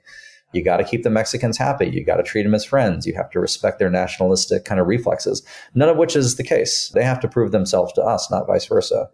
You 0.52 0.64
got 0.64 0.78
to 0.78 0.84
keep 0.84 1.02
the 1.02 1.10
Mexicans 1.10 1.58
happy. 1.58 1.90
You 1.90 2.04
got 2.04 2.16
to 2.16 2.22
treat 2.22 2.42
them 2.42 2.54
as 2.54 2.64
friends. 2.64 3.06
You 3.06 3.14
have 3.14 3.30
to 3.32 3.40
respect 3.40 3.78
their 3.78 3.90
nationalistic 3.90 4.64
kind 4.64 4.80
of 4.80 4.86
reflexes, 4.86 5.42
none 5.74 5.90
of 5.90 5.98
which 5.98 6.16
is 6.16 6.36
the 6.36 6.42
case. 6.42 6.90
They 6.94 7.04
have 7.04 7.20
to 7.20 7.28
prove 7.28 7.52
themselves 7.52 7.92
to 7.92 8.02
us, 8.02 8.30
not 8.30 8.46
vice 8.46 8.64
versa. 8.64 9.10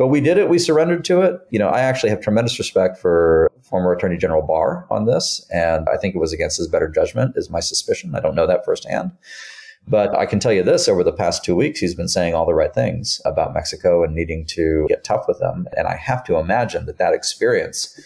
But 0.00 0.06
we 0.06 0.22
did 0.22 0.38
it. 0.38 0.48
We 0.48 0.58
surrendered 0.58 1.04
to 1.04 1.20
it. 1.20 1.42
You 1.50 1.58
know, 1.58 1.68
I 1.68 1.80
actually 1.80 2.08
have 2.08 2.22
tremendous 2.22 2.58
respect 2.58 2.96
for 2.96 3.52
former 3.60 3.92
Attorney 3.92 4.16
General 4.16 4.40
Barr 4.40 4.86
on 4.90 5.04
this, 5.04 5.46
and 5.52 5.86
I 5.92 5.98
think 5.98 6.14
it 6.14 6.18
was 6.18 6.32
against 6.32 6.56
his 6.56 6.68
better 6.68 6.88
judgment, 6.88 7.34
is 7.36 7.50
my 7.50 7.60
suspicion. 7.60 8.14
I 8.14 8.20
don't 8.20 8.34
know 8.34 8.46
that 8.46 8.64
firsthand. 8.64 9.10
But 9.86 10.16
I 10.16 10.24
can 10.24 10.40
tell 10.40 10.54
you 10.54 10.62
this 10.62 10.88
over 10.88 11.04
the 11.04 11.12
past 11.12 11.44
two 11.44 11.54
weeks, 11.54 11.80
he's 11.80 11.94
been 11.94 12.08
saying 12.08 12.34
all 12.34 12.46
the 12.46 12.54
right 12.54 12.72
things 12.72 13.20
about 13.26 13.52
Mexico 13.52 14.02
and 14.02 14.14
needing 14.14 14.46
to 14.46 14.86
get 14.88 15.04
tough 15.04 15.26
with 15.28 15.38
them. 15.38 15.66
And 15.76 15.86
I 15.86 15.96
have 15.96 16.24
to 16.24 16.36
imagine 16.36 16.86
that 16.86 16.96
that 16.96 17.12
experience 17.12 18.00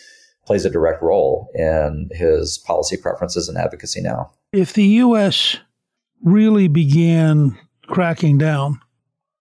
plays 0.47 0.65
a 0.65 0.71
direct 0.71 1.01
role 1.01 1.49
in 1.55 2.11
his 2.11 2.59
policy 2.59 2.97
preferences 2.97 3.49
and 3.49 3.57
advocacy 3.57 4.01
now. 4.01 4.33
If 4.53 4.73
the 4.73 4.85
U.S. 4.85 5.59
really 6.25 6.67
began 6.67 7.57
cracking 7.87 8.37
down, 8.37 8.81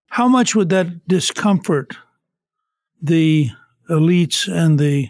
how 0.10 0.28
much 0.28 0.54
would 0.54 0.70
that 0.70 1.08
discomfort 1.08 1.98
the 3.04 3.52
elites 3.90 4.52
and 4.52 4.80
the 4.80 5.10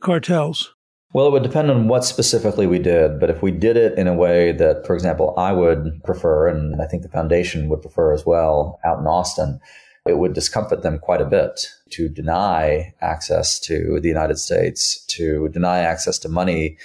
cartels? 0.00 0.74
Well, 1.12 1.26
it 1.26 1.32
would 1.32 1.42
depend 1.42 1.70
on 1.70 1.88
what 1.88 2.04
specifically 2.04 2.66
we 2.66 2.78
did. 2.78 3.18
But 3.18 3.30
if 3.30 3.42
we 3.42 3.50
did 3.50 3.76
it 3.76 3.98
in 3.98 4.06
a 4.06 4.14
way 4.14 4.52
that, 4.52 4.86
for 4.86 4.94
example, 4.94 5.34
I 5.36 5.52
would 5.52 6.02
prefer, 6.04 6.48
and 6.48 6.80
I 6.80 6.86
think 6.86 7.02
the 7.02 7.08
foundation 7.08 7.68
would 7.68 7.82
prefer 7.82 8.12
as 8.12 8.24
well 8.24 8.78
out 8.84 9.00
in 9.00 9.06
Austin, 9.06 9.58
it 10.06 10.18
would 10.18 10.32
discomfort 10.32 10.82
them 10.82 10.98
quite 10.98 11.20
a 11.20 11.26
bit 11.26 11.66
to 11.90 12.08
deny 12.08 12.94
access 13.00 13.58
to 13.60 13.98
the 14.00 14.08
United 14.08 14.38
States, 14.38 15.04
to 15.06 15.48
deny 15.48 15.80
access 15.80 16.18
to 16.20 16.28
money 16.28 16.78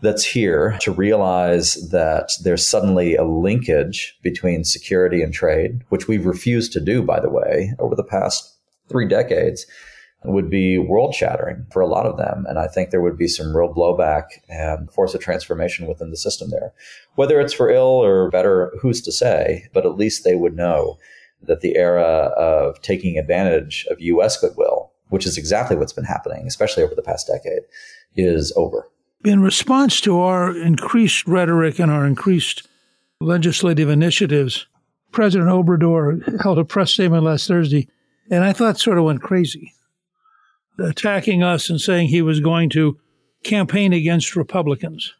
that's 0.00 0.24
here 0.24 0.76
to 0.80 0.92
realize 0.92 1.90
that 1.90 2.30
there's 2.42 2.66
suddenly 2.66 3.16
a 3.16 3.24
linkage 3.24 4.16
between 4.22 4.62
security 4.62 5.22
and 5.22 5.32
trade, 5.32 5.82
which 5.88 6.06
we've 6.06 6.26
refused 6.26 6.72
to 6.72 6.80
do, 6.80 7.02
by 7.02 7.18
the 7.18 7.30
way, 7.30 7.72
over 7.78 7.94
the 7.94 8.04
past 8.04 8.55
three 8.88 9.08
decades, 9.08 9.66
would 10.24 10.50
be 10.50 10.78
world 10.78 11.14
shattering 11.14 11.66
for 11.70 11.80
a 11.80 11.86
lot 11.86 12.06
of 12.06 12.16
them. 12.16 12.46
And 12.48 12.58
I 12.58 12.66
think 12.66 12.90
there 12.90 13.02
would 13.02 13.18
be 13.18 13.28
some 13.28 13.56
real 13.56 13.72
blowback 13.72 14.24
and 14.48 14.90
force 14.90 15.14
of 15.14 15.20
transformation 15.20 15.86
within 15.86 16.10
the 16.10 16.16
system 16.16 16.50
there. 16.50 16.72
Whether 17.14 17.40
it's 17.40 17.52
for 17.52 17.70
ill 17.70 18.02
or 18.02 18.30
better, 18.30 18.72
who's 18.80 19.00
to 19.02 19.12
say? 19.12 19.68
But 19.72 19.86
at 19.86 19.96
least 19.96 20.24
they 20.24 20.34
would 20.34 20.56
know 20.56 20.98
that 21.42 21.60
the 21.60 21.76
era 21.76 22.02
of 22.02 22.80
taking 22.82 23.18
advantage 23.18 23.86
of 23.90 24.00
US 24.00 24.40
goodwill, 24.40 24.90
which 25.10 25.26
is 25.26 25.38
exactly 25.38 25.76
what's 25.76 25.92
been 25.92 26.04
happening, 26.04 26.46
especially 26.46 26.82
over 26.82 26.94
the 26.94 27.02
past 27.02 27.28
decade, 27.28 27.62
is 28.16 28.52
over. 28.56 28.88
In 29.24 29.42
response 29.42 30.00
to 30.02 30.20
our 30.20 30.56
increased 30.56 31.26
rhetoric 31.26 31.78
and 31.78 31.90
our 31.90 32.06
increased 32.06 32.66
legislative 33.20 33.88
initiatives, 33.88 34.66
President 35.12 35.50
Obrador 35.50 36.42
held 36.42 36.58
a 36.58 36.64
press 36.64 36.92
statement 36.92 37.22
last 37.22 37.46
Thursday, 37.48 37.88
and 38.30 38.44
I 38.44 38.52
thought 38.52 38.78
sort 38.78 38.98
of 38.98 39.04
went 39.04 39.22
crazy, 39.22 39.72
attacking 40.78 41.42
us 41.42 41.70
and 41.70 41.80
saying 41.80 42.08
he 42.08 42.22
was 42.22 42.40
going 42.40 42.70
to 42.70 42.98
campaign 43.44 43.92
against 43.92 44.36
Republicans. 44.36 45.14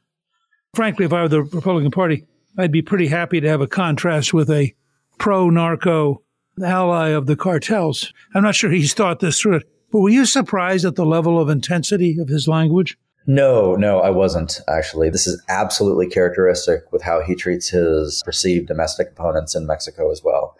Frankly, 0.75 1.07
if 1.07 1.13
I 1.13 1.23
were 1.23 1.29
the 1.29 1.43
Republican 1.43 1.91
Party, 1.91 2.27
I'd 2.59 2.73
be 2.73 2.83
pretty 2.83 3.07
happy 3.07 3.41
to 3.41 3.49
have 3.49 3.61
a 3.61 3.67
contrast 3.67 4.35
with 4.35 4.51
a 4.51 4.75
pro 5.19 5.51
narco 5.51 6.23
ally 6.63 7.09
of 7.09 7.27
the 7.27 7.37
cartels. 7.37 8.13
I'm 8.35 8.43
not 8.43 8.55
sure 8.55 8.71
he's 8.71 8.95
thought 8.95 9.21
this 9.21 9.41
through. 9.41 9.61
But 9.93 10.01
were 10.01 10.11
you 10.11 10.27
surprised 10.27 10.85
at 10.85 10.97
the 10.97 11.07
level 11.07 11.41
of 11.41 11.49
intensity 11.49 12.19
of 12.19 12.29
his 12.29 12.49
language? 12.49 12.99
No, 13.27 13.75
no, 13.75 14.01
I 14.01 14.11
wasn't 14.11 14.61
actually. 14.69 15.11
This 15.11 15.27
is 15.27 15.43
absolutely 15.49 16.09
characteristic 16.09 16.91
with 16.93 17.03
how 17.03 17.23
he 17.23 17.35
treats 17.35 17.69
his 17.71 18.23
perceived 18.25 18.69
domestic 18.69 19.09
opponents 19.11 19.55
in 19.55 19.67
Mexico 19.67 20.11
as 20.11 20.23
well. 20.23 20.57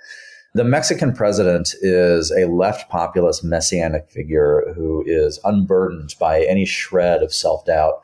The 0.55 0.65
Mexican 0.65 1.13
president 1.13 1.75
is 1.83 2.31
a 2.31 2.47
left 2.47 2.89
populist 2.89 3.45
messianic 3.45 4.09
figure 4.09 4.73
who 4.75 5.05
is 5.07 5.39
unburdened 5.45 6.15
by 6.19 6.43
any 6.43 6.65
shred 6.65 7.23
of 7.23 7.35
self 7.35 7.65
doubt 7.67 8.01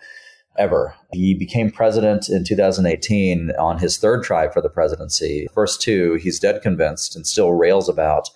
ever. 0.58 0.94
He 1.12 1.34
became 1.34 1.70
president 1.70 2.28
in 2.28 2.44
2018 2.44 3.52
on 3.58 3.78
his 3.78 3.96
third 3.96 4.22
try 4.22 4.48
for 4.48 4.60
the 4.60 4.68
presidency. 4.68 5.48
First 5.54 5.80
two, 5.80 6.14
he's 6.14 6.38
dead 6.38 6.62
convinced 6.62 7.16
and 7.16 7.26
still 7.26 7.52
rails 7.52 7.88
about 7.88 8.28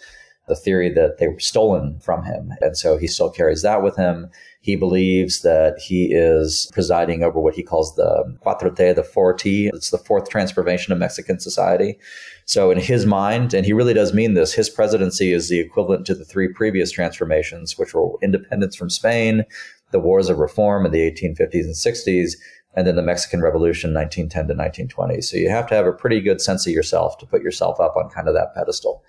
the 0.49 0.57
theory 0.57 0.93
that 0.93 1.19
they 1.19 1.29
were 1.29 1.41
stolen 1.41 1.99
from 2.01 2.25
him. 2.25 2.53
And 2.61 2.77
so 2.77 2.97
he 2.97 3.07
still 3.07 3.31
carries 3.31 3.63
that 3.63 3.83
with 3.83 3.97
him. 3.97 4.31
He 4.61 4.77
believes 4.77 5.43
that 5.43 5.79
he 5.79 6.07
is 6.13 6.71
presiding 6.73 7.23
over 7.23 7.41
what 7.41 7.55
he 7.55 7.63
calls 7.63 7.95
the 7.97 8.37
Cuatro 8.45 8.75
T, 8.75 8.93
the 8.93 9.03
4T. 9.03 9.71
It's 9.75 9.91
the 9.91 9.99
fourth 9.99 10.29
transformation 10.29 10.93
of 10.93 10.99
Mexican 10.99 11.41
society. 11.41 11.99
So 12.47 12.71
in 12.71 12.79
his 12.79 13.07
mind, 13.07 13.55
and 13.55 13.67
he 13.67 13.73
really 13.73 13.95
does 13.95 14.15
mean 14.15 14.35
this, 14.35 14.53
his 14.53 14.71
presidency 14.71 15.33
is 15.33 15.49
the 15.49 15.61
equivalent 15.61 16.07
to 16.07 16.15
the 16.15 16.25
three 16.25 16.49
previous 16.49 16.91
transformations, 16.91 17.77
which 17.77 17.95
were 17.95 18.13
independence 18.23 18.77
from 18.77 18.91
Spain, 18.91 19.45
the 19.91 20.01
wars 20.01 20.29
of 20.29 20.39
reform 20.39 20.87
in 20.87 20.93
the 20.93 21.11
1850s 21.11 21.65
and 21.65 21.75
60s, 21.75 22.33
and 22.75 22.87
then 22.87 22.97
the 22.97 23.03
Mexican 23.03 23.41
Revolution, 23.41 23.95
1910 23.95 24.31
to 24.49 24.55
1920. 24.55 25.23
So 25.23 25.37
you 25.37 25.49
have 25.49 25.67
to 25.69 25.75
have 25.75 25.87
a 25.87 25.93
pretty 25.93 26.21
good 26.21 26.41
sense 26.41 26.67
of 26.67 26.73
yourself 26.73 27.19
to 27.19 27.27
put 27.27 27.43
yourself 27.43 27.81
up 27.81 27.97
on 27.97 28.11
kind 28.11 28.29
of 28.29 28.35
that 28.35 28.55
pedestal. 28.55 29.03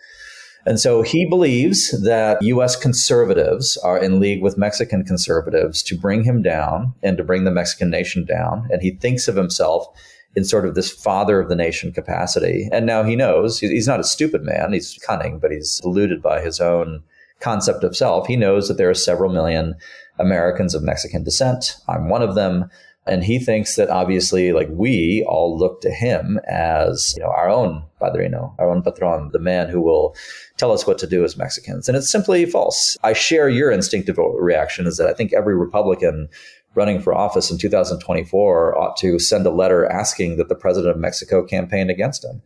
And 0.66 0.80
so 0.80 1.02
he 1.02 1.26
believes 1.26 1.92
that 2.04 2.42
US 2.42 2.76
conservatives 2.76 3.78
are 3.78 3.98
in 3.98 4.20
league 4.20 4.42
with 4.42 4.58
Mexican 4.58 5.04
conservatives 5.06 5.82
to 5.84 5.98
bring 5.98 6.24
him 6.24 6.42
down 6.42 6.94
and 7.04 7.18
to 7.18 7.24
bring 7.24 7.46
the 7.46 7.52
Mexican 7.52 7.90
nation 7.90 8.26
down. 8.26 8.68
And 8.72 8.82
he 8.82 8.92
thinks 8.92 9.28
of 9.28 9.36
himself 9.36 9.88
in 10.36 10.44
sort 10.44 10.66
of 10.66 10.76
this 10.76 10.92
father 10.92 11.40
of 11.40 11.50
the 11.50 11.56
nation 11.56 11.92
capacity. 11.92 12.70
And 12.72 12.86
now 12.86 13.04
he 13.04 13.16
knows 13.16 13.60
he's 13.60 13.88
not 13.88 14.00
a 14.00 14.04
stupid 14.04 14.44
man. 14.44 14.74
He's 14.74 15.00
cunning, 15.04 15.40
but 15.40 15.52
he's 15.52 15.80
deluded 15.82 16.22
by 16.22 16.42
his 16.42 16.60
own 16.60 17.04
concept 17.40 17.84
of 17.84 17.96
self. 17.96 18.28
He 18.28 18.36
knows 18.36 18.68
that 18.68 18.78
there 18.78 18.90
are 18.90 18.96
several 18.96 19.32
million 19.32 19.76
Americans 20.20 20.76
of 20.76 20.84
Mexican 20.84 21.24
descent. 21.24 21.78
I'm 21.88 22.10
one 22.10 22.22
of 22.22 22.36
them. 22.36 22.70
And 23.10 23.24
he 23.24 23.40
thinks 23.40 23.76
that 23.76 23.90
obviously, 23.90 24.52
like 24.52 24.68
we 24.72 25.26
all 25.28 25.58
look 25.58 25.82
to 25.82 25.92
him 25.92 26.40
as 26.48 27.14
you 27.16 27.24
know, 27.24 27.30
our 27.30 27.50
own 27.50 27.84
padrino, 28.00 28.54
our 28.60 28.70
own 28.70 28.82
patron, 28.82 29.30
the 29.34 29.40
man 29.40 29.70
who 29.70 29.82
will 29.82 30.16
tell 30.58 30.72
us 30.72 30.86
what 30.86 30.98
to 31.00 31.08
do 31.08 31.24
as 31.24 31.38
Mexicans. 31.38 31.88
And 31.88 31.98
it's 31.98 32.10
simply 32.10 32.46
false. 32.46 32.98
I 33.04 33.14
share 33.14 33.50
your 33.50 33.72
instinctive 33.72 34.18
reaction 34.18 34.88
is 34.88 34.98
that 34.98 35.08
I 35.08 35.14
think 35.14 35.34
every 35.34 35.56
Republican 35.56 36.30
running 36.76 37.02
for 37.02 37.14
office 37.14 37.50
in 37.50 37.58
2024 37.58 38.78
ought 38.78 38.98
to 38.98 39.18
send 39.20 39.46
a 39.46 39.52
letter 39.52 39.86
asking 39.88 40.38
that 40.38 40.48
the 40.48 40.56
president 40.56 40.94
of 40.94 41.02
Mexico 41.02 41.44
campaign 41.44 41.90
against 41.90 42.24
him. 42.24 42.42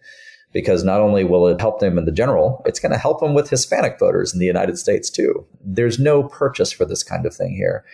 Because 0.54 0.84
not 0.84 1.00
only 1.00 1.24
will 1.24 1.48
it 1.48 1.62
help 1.62 1.80
them 1.80 1.98
in 1.98 2.04
the 2.04 2.12
general, 2.12 2.62
it's 2.66 2.80
going 2.80 2.92
to 2.92 2.98
help 2.98 3.22
them 3.22 3.34
with 3.34 3.50
Hispanic 3.50 3.98
voters 3.98 4.34
in 4.34 4.40
the 4.40 4.46
United 4.46 4.78
States 4.78 5.10
too. 5.10 5.46
There's 5.64 5.98
no 5.98 6.24
purchase 6.24 6.74
for 6.74 6.84
this 6.84 7.04
kind 7.04 7.26
of 7.26 7.34
thing 7.34 7.56
here. 7.56 7.86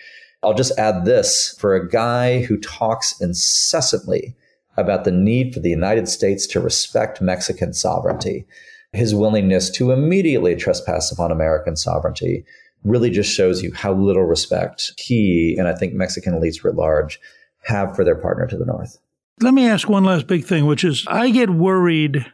I'll 0.42 0.54
just 0.54 0.78
add 0.78 1.04
this 1.04 1.56
for 1.58 1.74
a 1.74 1.88
guy 1.88 2.42
who 2.42 2.58
talks 2.58 3.20
incessantly 3.20 4.36
about 4.76 5.04
the 5.04 5.10
need 5.10 5.52
for 5.52 5.60
the 5.60 5.70
United 5.70 6.08
States 6.08 6.46
to 6.48 6.60
respect 6.60 7.20
Mexican 7.20 7.72
sovereignty, 7.72 8.46
his 8.92 9.14
willingness 9.14 9.68
to 9.70 9.90
immediately 9.90 10.54
trespass 10.54 11.10
upon 11.10 11.32
American 11.32 11.76
sovereignty 11.76 12.44
really 12.84 13.10
just 13.10 13.34
shows 13.34 13.62
you 13.62 13.72
how 13.72 13.92
little 13.92 14.22
respect 14.22 14.92
he 14.96 15.56
and 15.58 15.66
I 15.66 15.74
think 15.74 15.94
Mexican 15.94 16.32
elites 16.32 16.62
writ 16.62 16.76
large 16.76 17.20
have 17.64 17.96
for 17.96 18.04
their 18.04 18.14
partner 18.14 18.46
to 18.46 18.56
the 18.56 18.64
north. 18.64 18.98
Let 19.40 19.54
me 19.54 19.66
ask 19.66 19.88
one 19.88 20.04
last 20.04 20.26
big 20.28 20.44
thing, 20.44 20.66
which 20.66 20.84
is 20.84 21.04
I 21.08 21.30
get 21.30 21.50
worried 21.50 22.24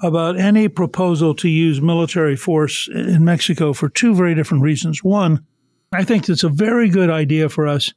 about 0.00 0.38
any 0.38 0.68
proposal 0.68 1.34
to 1.34 1.48
use 1.48 1.80
military 1.80 2.36
force 2.36 2.88
in 2.88 3.24
Mexico 3.24 3.72
for 3.72 3.88
two 3.88 4.14
very 4.14 4.34
different 4.34 4.62
reasons. 4.62 5.04
One, 5.04 5.46
I 5.94 6.02
think 6.02 6.28
it's 6.28 6.42
a 6.42 6.48
very 6.48 6.88
good 6.88 7.08
idea 7.08 7.48
for 7.48 7.68
us 7.68 7.92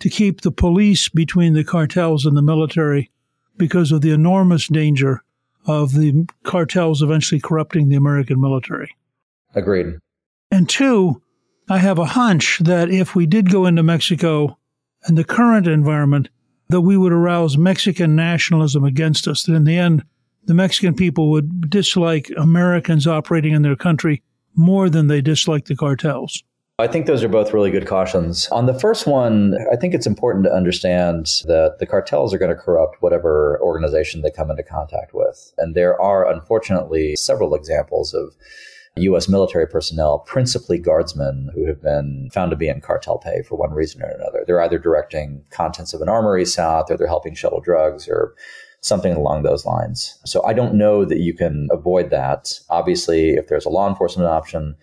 to 0.00 0.08
keep 0.08 0.40
the 0.40 0.50
police 0.50 1.10
between 1.10 1.52
the 1.52 1.62
cartels 1.62 2.24
and 2.24 2.36
the 2.36 2.42
military 2.42 3.10
because 3.58 3.92
of 3.92 4.00
the 4.00 4.12
enormous 4.12 4.66
danger 4.66 5.22
of 5.66 5.92
the 5.92 6.26
cartels 6.42 7.02
eventually 7.02 7.40
corrupting 7.40 7.88
the 7.88 7.96
American 7.96 8.40
military. 8.40 8.96
Agreed. 9.54 9.98
And 10.50 10.68
two, 10.68 11.22
I 11.68 11.78
have 11.78 11.98
a 11.98 12.06
hunch 12.06 12.60
that 12.60 12.90
if 12.90 13.14
we 13.14 13.26
did 13.26 13.50
go 13.50 13.66
into 13.66 13.82
Mexico 13.82 14.58
and 15.04 15.18
the 15.18 15.24
current 15.24 15.66
environment, 15.66 16.30
that 16.70 16.80
we 16.80 16.96
would 16.96 17.12
arouse 17.12 17.58
Mexican 17.58 18.16
nationalism 18.16 18.84
against 18.84 19.28
us, 19.28 19.42
that 19.42 19.54
in 19.54 19.64
the 19.64 19.76
end, 19.76 20.02
the 20.46 20.54
Mexican 20.54 20.94
people 20.94 21.30
would 21.30 21.68
dislike 21.68 22.30
Americans 22.36 23.06
operating 23.06 23.52
in 23.52 23.62
their 23.62 23.76
country 23.76 24.22
more 24.54 24.88
than 24.88 25.08
they 25.08 25.20
dislike 25.20 25.66
the 25.66 25.76
cartels. 25.76 26.42
I 26.80 26.88
think 26.88 27.06
those 27.06 27.22
are 27.22 27.28
both 27.28 27.52
really 27.52 27.70
good 27.70 27.86
cautions. 27.86 28.48
On 28.48 28.66
the 28.66 28.74
first 28.74 29.06
one, 29.06 29.54
I 29.70 29.76
think 29.76 29.94
it's 29.94 30.08
important 30.08 30.44
to 30.46 30.52
understand 30.52 31.26
that 31.44 31.76
the 31.78 31.86
cartels 31.86 32.34
are 32.34 32.38
going 32.38 32.50
to 32.50 32.60
corrupt 32.60 33.00
whatever 33.00 33.60
organization 33.62 34.22
they 34.22 34.32
come 34.32 34.50
into 34.50 34.64
contact 34.64 35.14
with. 35.14 35.52
And 35.56 35.76
there 35.76 36.00
are, 36.00 36.28
unfortunately, 36.28 37.14
several 37.14 37.54
examples 37.54 38.12
of 38.12 38.34
U.S. 38.96 39.28
military 39.28 39.68
personnel, 39.68 40.18
principally 40.20 40.80
guardsmen, 40.80 41.48
who 41.54 41.64
have 41.68 41.80
been 41.80 42.28
found 42.32 42.50
to 42.50 42.56
be 42.56 42.68
in 42.68 42.80
cartel 42.80 43.18
pay 43.18 43.42
for 43.42 43.54
one 43.54 43.72
reason 43.72 44.02
or 44.02 44.08
another. 44.08 44.42
They're 44.44 44.60
either 44.60 44.78
directing 44.78 45.44
contents 45.50 45.94
of 45.94 46.00
an 46.00 46.08
armory 46.08 46.44
south, 46.44 46.90
or 46.90 46.96
they're 46.96 47.06
helping 47.06 47.36
shuttle 47.36 47.60
drugs, 47.60 48.08
or 48.08 48.34
something 48.80 49.14
along 49.14 49.44
those 49.44 49.64
lines. 49.64 50.18
So 50.26 50.44
I 50.44 50.52
don't 50.52 50.74
know 50.74 51.04
that 51.04 51.20
you 51.20 51.34
can 51.34 51.68
avoid 51.70 52.10
that. 52.10 52.58
Obviously, 52.68 53.30
if 53.30 53.46
there's 53.46 53.64
a 53.64 53.70
law 53.70 53.88
enforcement 53.88 54.28
option, 54.28 54.74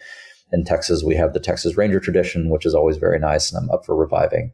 in 0.52 0.64
Texas, 0.64 1.04
we 1.04 1.16
have 1.16 1.34
the 1.34 1.40
Texas 1.40 1.78
Ranger 1.78 2.00
tradition, 2.00 2.50
which 2.50 2.66
is 2.66 2.76
always 2.76 2.98
very 2.98 3.20
nice, 3.20 3.52
and 3.52 3.64
I'm 3.64 3.72
up 3.72 3.86
for 3.86 3.96
reviving. 3.96 4.52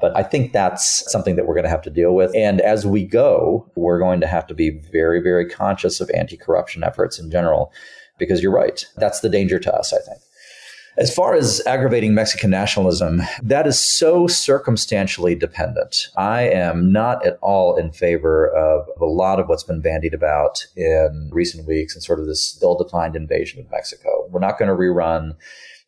But 0.00 0.16
I 0.16 0.22
think 0.22 0.52
that's 0.52 1.10
something 1.10 1.34
that 1.36 1.46
we're 1.46 1.54
going 1.54 1.64
to 1.64 1.70
have 1.70 1.82
to 1.82 1.90
deal 1.90 2.14
with. 2.14 2.32
And 2.34 2.60
as 2.60 2.86
we 2.86 3.04
go, 3.04 3.68
we're 3.74 3.98
going 3.98 4.20
to 4.20 4.28
have 4.28 4.46
to 4.46 4.54
be 4.54 4.70
very, 4.92 5.20
very 5.20 5.48
conscious 5.48 6.00
of 6.00 6.10
anti 6.14 6.36
corruption 6.36 6.84
efforts 6.84 7.18
in 7.18 7.30
general, 7.30 7.72
because 8.18 8.42
you're 8.42 8.52
right. 8.52 8.84
That's 8.96 9.20
the 9.20 9.28
danger 9.28 9.58
to 9.58 9.74
us, 9.74 9.92
I 9.92 9.98
think. 9.98 10.20
As 10.98 11.14
far 11.14 11.36
as 11.36 11.64
aggravating 11.64 12.12
Mexican 12.12 12.50
nationalism, 12.50 13.22
that 13.40 13.68
is 13.68 13.78
so 13.78 14.26
circumstantially 14.26 15.36
dependent. 15.36 16.08
I 16.16 16.48
am 16.48 16.90
not 16.90 17.24
at 17.24 17.38
all 17.40 17.76
in 17.76 17.92
favor 17.92 18.48
of 18.48 18.88
a 19.00 19.04
lot 19.04 19.38
of 19.38 19.46
what's 19.46 19.62
been 19.62 19.80
bandied 19.80 20.12
about 20.12 20.66
in 20.74 21.30
recent 21.32 21.68
weeks 21.68 21.94
and 21.94 22.02
sort 22.02 22.18
of 22.18 22.26
this 22.26 22.58
ill 22.60 22.74
defined 22.74 23.14
invasion 23.14 23.60
of 23.60 23.70
Mexico. 23.70 24.26
We're 24.28 24.40
not 24.40 24.58
going 24.58 24.70
to 24.70 24.74
rerun 24.74 25.36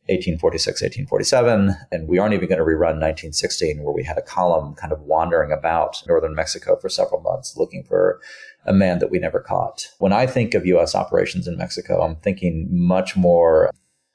1846, 0.07 0.81
1847, 0.81 1.77
and 1.91 2.07
we 2.07 2.19
aren't 2.19 2.35
even 2.35 2.49
going 2.49 2.59
to 2.59 2.65
rerun 2.65 2.99
1916, 2.99 3.83
where 3.83 3.93
we 3.93 4.05
had 4.05 4.17
a 4.17 4.23
column 4.23 4.75
kind 4.75 4.93
of 4.93 5.01
wandering 5.01 5.51
about 5.51 6.03
northern 6.07 6.37
Mexico 6.37 6.77
for 6.77 6.89
several 6.89 7.21
months 7.21 7.57
looking 7.57 7.83
for 7.83 8.21
a 8.65 8.73
man 8.73 9.01
that 9.01 9.11
we 9.11 9.19
never 9.19 9.41
caught. 9.41 9.89
When 9.99 10.13
I 10.13 10.27
think 10.27 10.55
of 10.55 10.67
U.S. 10.67 10.95
operations 10.95 11.49
in 11.49 11.57
Mexico, 11.57 12.01
I'm 12.03 12.15
thinking 12.17 12.69
much 12.71 13.17
more 13.17 13.73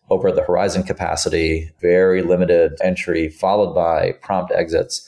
over 0.10 0.32
the 0.32 0.44
horizon 0.44 0.84
capacity, 0.84 1.72
very 1.82 2.22
limited 2.22 2.74
entry, 2.84 3.30
followed 3.30 3.74
by 3.74 4.14
prompt 4.22 4.52
exits. 4.52 5.08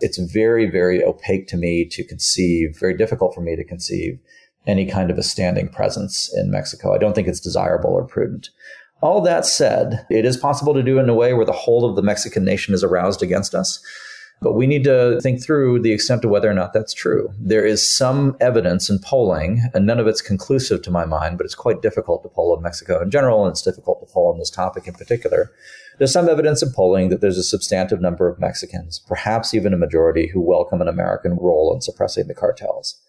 It's 0.00 0.18
very, 0.18 0.70
very 0.70 1.02
opaque 1.02 1.48
to 1.48 1.56
me 1.56 1.84
to 1.86 2.04
conceive, 2.04 2.76
very 2.78 2.96
difficult 2.96 3.34
for 3.34 3.40
me 3.40 3.56
to 3.56 3.64
conceive 3.64 4.18
any 4.66 4.86
kind 4.86 5.10
of 5.10 5.18
a 5.18 5.22
standing 5.22 5.68
presence 5.68 6.32
in 6.36 6.50
Mexico. 6.50 6.94
I 6.94 6.98
don't 6.98 7.14
think 7.14 7.28
it's 7.28 7.40
desirable 7.40 7.90
or 7.90 8.06
prudent. 8.06 8.50
All 9.00 9.20
that 9.22 9.46
said, 9.46 10.06
it 10.10 10.24
is 10.24 10.36
possible 10.36 10.74
to 10.74 10.82
do 10.82 10.98
in 10.98 11.08
a 11.08 11.14
way 11.14 11.32
where 11.32 11.46
the 11.46 11.52
whole 11.52 11.88
of 11.88 11.96
the 11.96 12.02
Mexican 12.02 12.44
nation 12.44 12.74
is 12.74 12.82
aroused 12.82 13.22
against 13.22 13.54
us. 13.54 13.80
But 14.40 14.54
we 14.54 14.68
need 14.68 14.84
to 14.84 15.20
think 15.20 15.42
through 15.42 15.80
the 15.80 15.92
extent 15.92 16.24
of 16.24 16.30
whether 16.30 16.48
or 16.48 16.54
not 16.54 16.72
that's 16.72 16.94
true. 16.94 17.32
There 17.40 17.66
is 17.66 17.88
some 17.88 18.36
evidence 18.40 18.88
in 18.88 19.00
polling, 19.00 19.68
and 19.74 19.84
none 19.84 19.98
of 19.98 20.06
it's 20.06 20.22
conclusive 20.22 20.82
to 20.82 20.92
my 20.92 21.04
mind, 21.04 21.38
but 21.38 21.44
it's 21.44 21.56
quite 21.56 21.82
difficult 21.82 22.22
to 22.22 22.28
poll 22.28 22.56
in 22.56 22.62
Mexico 22.62 23.02
in 23.02 23.10
general, 23.10 23.44
and 23.44 23.50
it's 23.50 23.62
difficult 23.62 24.00
to 24.00 24.12
poll 24.12 24.30
on 24.32 24.38
this 24.38 24.50
topic 24.50 24.86
in 24.86 24.94
particular. 24.94 25.50
There's 25.98 26.12
some 26.12 26.28
evidence 26.28 26.62
in 26.62 26.72
polling 26.72 27.08
that 27.08 27.20
there's 27.20 27.38
a 27.38 27.42
substantive 27.42 28.00
number 28.00 28.28
of 28.28 28.38
Mexicans, 28.38 29.00
perhaps 29.00 29.54
even 29.54 29.74
a 29.74 29.78
majority, 29.78 30.28
who 30.28 30.40
welcome 30.40 30.80
an 30.80 30.86
American 30.86 31.32
role 31.32 31.74
in 31.74 31.80
suppressing 31.80 32.28
the 32.28 32.34
cartels. 32.34 33.00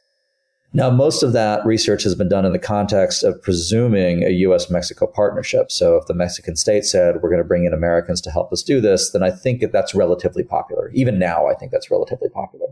Now, 0.72 0.92
most 0.92 1.24
of 1.24 1.34
that 1.34 1.66
research 1.66 2.04
has 2.04 2.14
been 2.14 2.30
done 2.30 2.46
in 2.46 2.52
the 2.54 2.60
context 2.60 3.24
of 3.24 3.42
presuming 3.42 4.24
a 4.24 4.30
US 4.30 4.70
Mexico 4.70 5.08
partnership. 5.08 5.72
So, 5.72 5.96
if 5.96 6.06
the 6.06 6.14
Mexican 6.14 6.56
state 6.56 6.86
said, 6.86 7.16
we're 7.16 7.30
going 7.30 7.42
to 7.42 7.48
bring 7.48 7.66
in 7.66 7.74
Americans 7.74 8.22
to 8.22 8.32
help 8.32 8.54
us 8.54 8.62
do 8.62 8.80
this, 8.80 9.12
then 9.12 9.24
I 9.24 9.32
think 9.32 9.62
that 9.62 9.72
that's 9.72 9.96
relatively 9.96 10.44
popular. 10.44 10.92
Even 10.94 11.18
now, 11.18 11.48
I 11.48 11.56
think 11.56 11.72
that's 11.72 11.90
relatively 11.90 12.30
popular. 12.30 12.68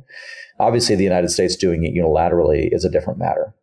Obviously, 0.60 0.96
the 0.96 1.04
United 1.04 1.30
States 1.30 1.56
doing 1.56 1.86
it 1.86 1.96
unilaterally 1.96 2.70
is 2.72 2.86
a 2.86 2.90
different 2.90 3.18
matter. 3.18 3.56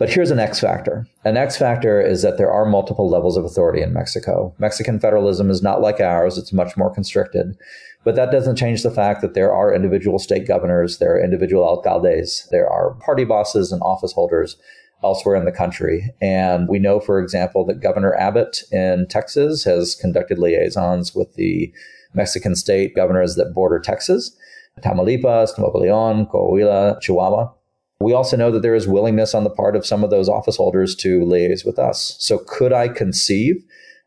But 0.00 0.08
here's 0.08 0.30
an 0.30 0.38
X 0.38 0.58
factor. 0.58 1.06
An 1.24 1.36
X 1.36 1.58
factor 1.58 2.00
is 2.00 2.22
that 2.22 2.38
there 2.38 2.50
are 2.50 2.64
multiple 2.64 3.08
levels 3.08 3.36
of 3.36 3.44
authority 3.44 3.82
in 3.82 3.92
Mexico. 3.92 4.54
Mexican 4.58 4.98
federalism 4.98 5.50
is 5.50 5.62
not 5.62 5.82
like 5.82 6.00
ours, 6.00 6.38
it's 6.38 6.54
much 6.54 6.74
more 6.74 6.92
constricted. 6.92 7.54
But 8.02 8.16
that 8.16 8.30
doesn't 8.30 8.56
change 8.56 8.82
the 8.82 8.90
fact 8.90 9.20
that 9.20 9.34
there 9.34 9.52
are 9.52 9.74
individual 9.74 10.18
state 10.18 10.46
governors, 10.48 10.98
there 10.98 11.14
are 11.14 11.22
individual 11.22 11.64
alcaldes, 11.64 12.48
there 12.50 12.68
are 12.68 12.94
party 12.94 13.24
bosses 13.24 13.72
and 13.72 13.82
office 13.82 14.12
holders 14.12 14.56
elsewhere 15.02 15.36
in 15.36 15.44
the 15.44 15.52
country. 15.52 16.10
And 16.20 16.68
we 16.68 16.78
know, 16.78 17.00
for 17.00 17.20
example, 17.20 17.64
that 17.66 17.80
Governor 17.80 18.14
Abbott 18.14 18.62
in 18.72 19.06
Texas 19.08 19.64
has 19.64 19.94
conducted 19.94 20.38
liaisons 20.38 21.14
with 21.14 21.34
the 21.34 21.72
Mexican 22.14 22.54
state 22.54 22.94
governors 22.94 23.36
that 23.36 23.54
border 23.54 23.78
Texas, 23.78 24.36
Tamaulipas, 24.82 25.58
Nuevo 25.58 25.80
Leon, 25.80 26.26
Coahuila, 26.26 27.00
Chihuahua. 27.00 27.52
We 28.00 28.14
also 28.14 28.36
know 28.36 28.50
that 28.50 28.62
there 28.62 28.74
is 28.74 28.88
willingness 28.88 29.34
on 29.34 29.44
the 29.44 29.50
part 29.50 29.76
of 29.76 29.84
some 29.84 30.02
of 30.02 30.10
those 30.10 30.28
office 30.28 30.56
holders 30.56 30.94
to 30.96 31.20
liaise 31.20 31.66
with 31.66 31.78
us. 31.78 32.16
So 32.18 32.38
could 32.46 32.72
I 32.72 32.88
conceive 32.88 33.62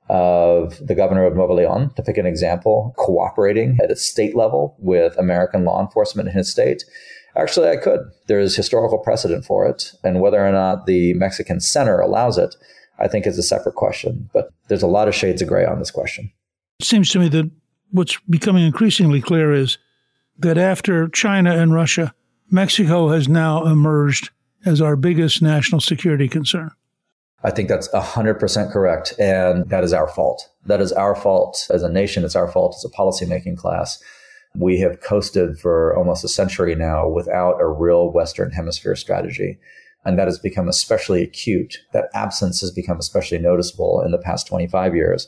of 0.09 0.85
the 0.85 0.95
governor 0.95 1.25
of 1.25 1.35
Nuevo 1.35 1.55
Leon, 1.55 1.93
to 1.95 2.03
pick 2.03 2.17
an 2.17 2.25
example, 2.25 2.93
cooperating 2.97 3.77
at 3.81 3.91
a 3.91 3.95
state 3.95 4.35
level 4.35 4.75
with 4.79 5.17
American 5.17 5.63
law 5.63 5.81
enforcement 5.81 6.27
in 6.27 6.35
his 6.35 6.51
state. 6.51 6.83
Actually, 7.35 7.69
I 7.69 7.77
could. 7.77 8.01
There 8.27 8.39
is 8.39 8.55
historical 8.55 8.99
precedent 8.99 9.45
for 9.45 9.65
it. 9.67 9.93
And 10.03 10.21
whether 10.21 10.45
or 10.45 10.51
not 10.51 10.85
the 10.85 11.13
Mexican 11.15 11.59
center 11.59 11.99
allows 11.99 12.37
it, 12.37 12.55
I 12.99 13.07
think 13.07 13.25
is 13.25 13.37
a 13.37 13.43
separate 13.43 13.75
question. 13.75 14.29
But 14.33 14.49
there's 14.67 14.83
a 14.83 14.87
lot 14.87 15.07
of 15.07 15.15
shades 15.15 15.41
of 15.41 15.47
gray 15.47 15.65
on 15.65 15.79
this 15.79 15.91
question. 15.91 16.31
It 16.79 16.85
seems 16.85 17.09
to 17.11 17.19
me 17.19 17.29
that 17.29 17.49
what's 17.91 18.19
becoming 18.29 18.65
increasingly 18.65 19.21
clear 19.21 19.51
is 19.53 19.77
that 20.37 20.57
after 20.57 21.07
China 21.09 21.55
and 21.55 21.73
Russia, 21.73 22.13
Mexico 22.51 23.09
has 23.09 23.27
now 23.27 23.65
emerged 23.65 24.29
as 24.65 24.81
our 24.81 24.95
biggest 24.95 25.41
national 25.41 25.81
security 25.81 26.27
concern. 26.27 26.71
I 27.43 27.51
think 27.51 27.67
that's 27.67 27.89
100% 27.89 28.71
correct. 28.71 29.13
And 29.19 29.69
that 29.69 29.83
is 29.83 29.93
our 29.93 30.07
fault. 30.07 30.49
That 30.65 30.81
is 30.81 30.93
our 30.93 31.15
fault 31.15 31.67
as 31.69 31.83
a 31.83 31.89
nation. 31.89 32.23
It's 32.23 32.35
our 32.35 32.47
fault 32.47 32.75
as 32.77 32.85
a 32.85 32.95
policymaking 32.95 33.57
class. 33.57 34.01
We 34.55 34.79
have 34.79 35.01
coasted 35.01 35.59
for 35.59 35.95
almost 35.97 36.23
a 36.23 36.29
century 36.29 36.75
now 36.75 37.07
without 37.07 37.59
a 37.59 37.67
real 37.67 38.11
Western 38.11 38.51
hemisphere 38.51 38.95
strategy. 38.95 39.57
And 40.05 40.17
that 40.17 40.27
has 40.27 40.39
become 40.39 40.67
especially 40.67 41.21
acute. 41.21 41.77
That 41.91 42.09
absence 42.13 42.61
has 42.61 42.71
become 42.71 42.97
especially 42.97 43.39
noticeable 43.39 44.01
in 44.01 44.11
the 44.11 44.17
past 44.17 44.47
25 44.47 44.95
years. 44.95 45.27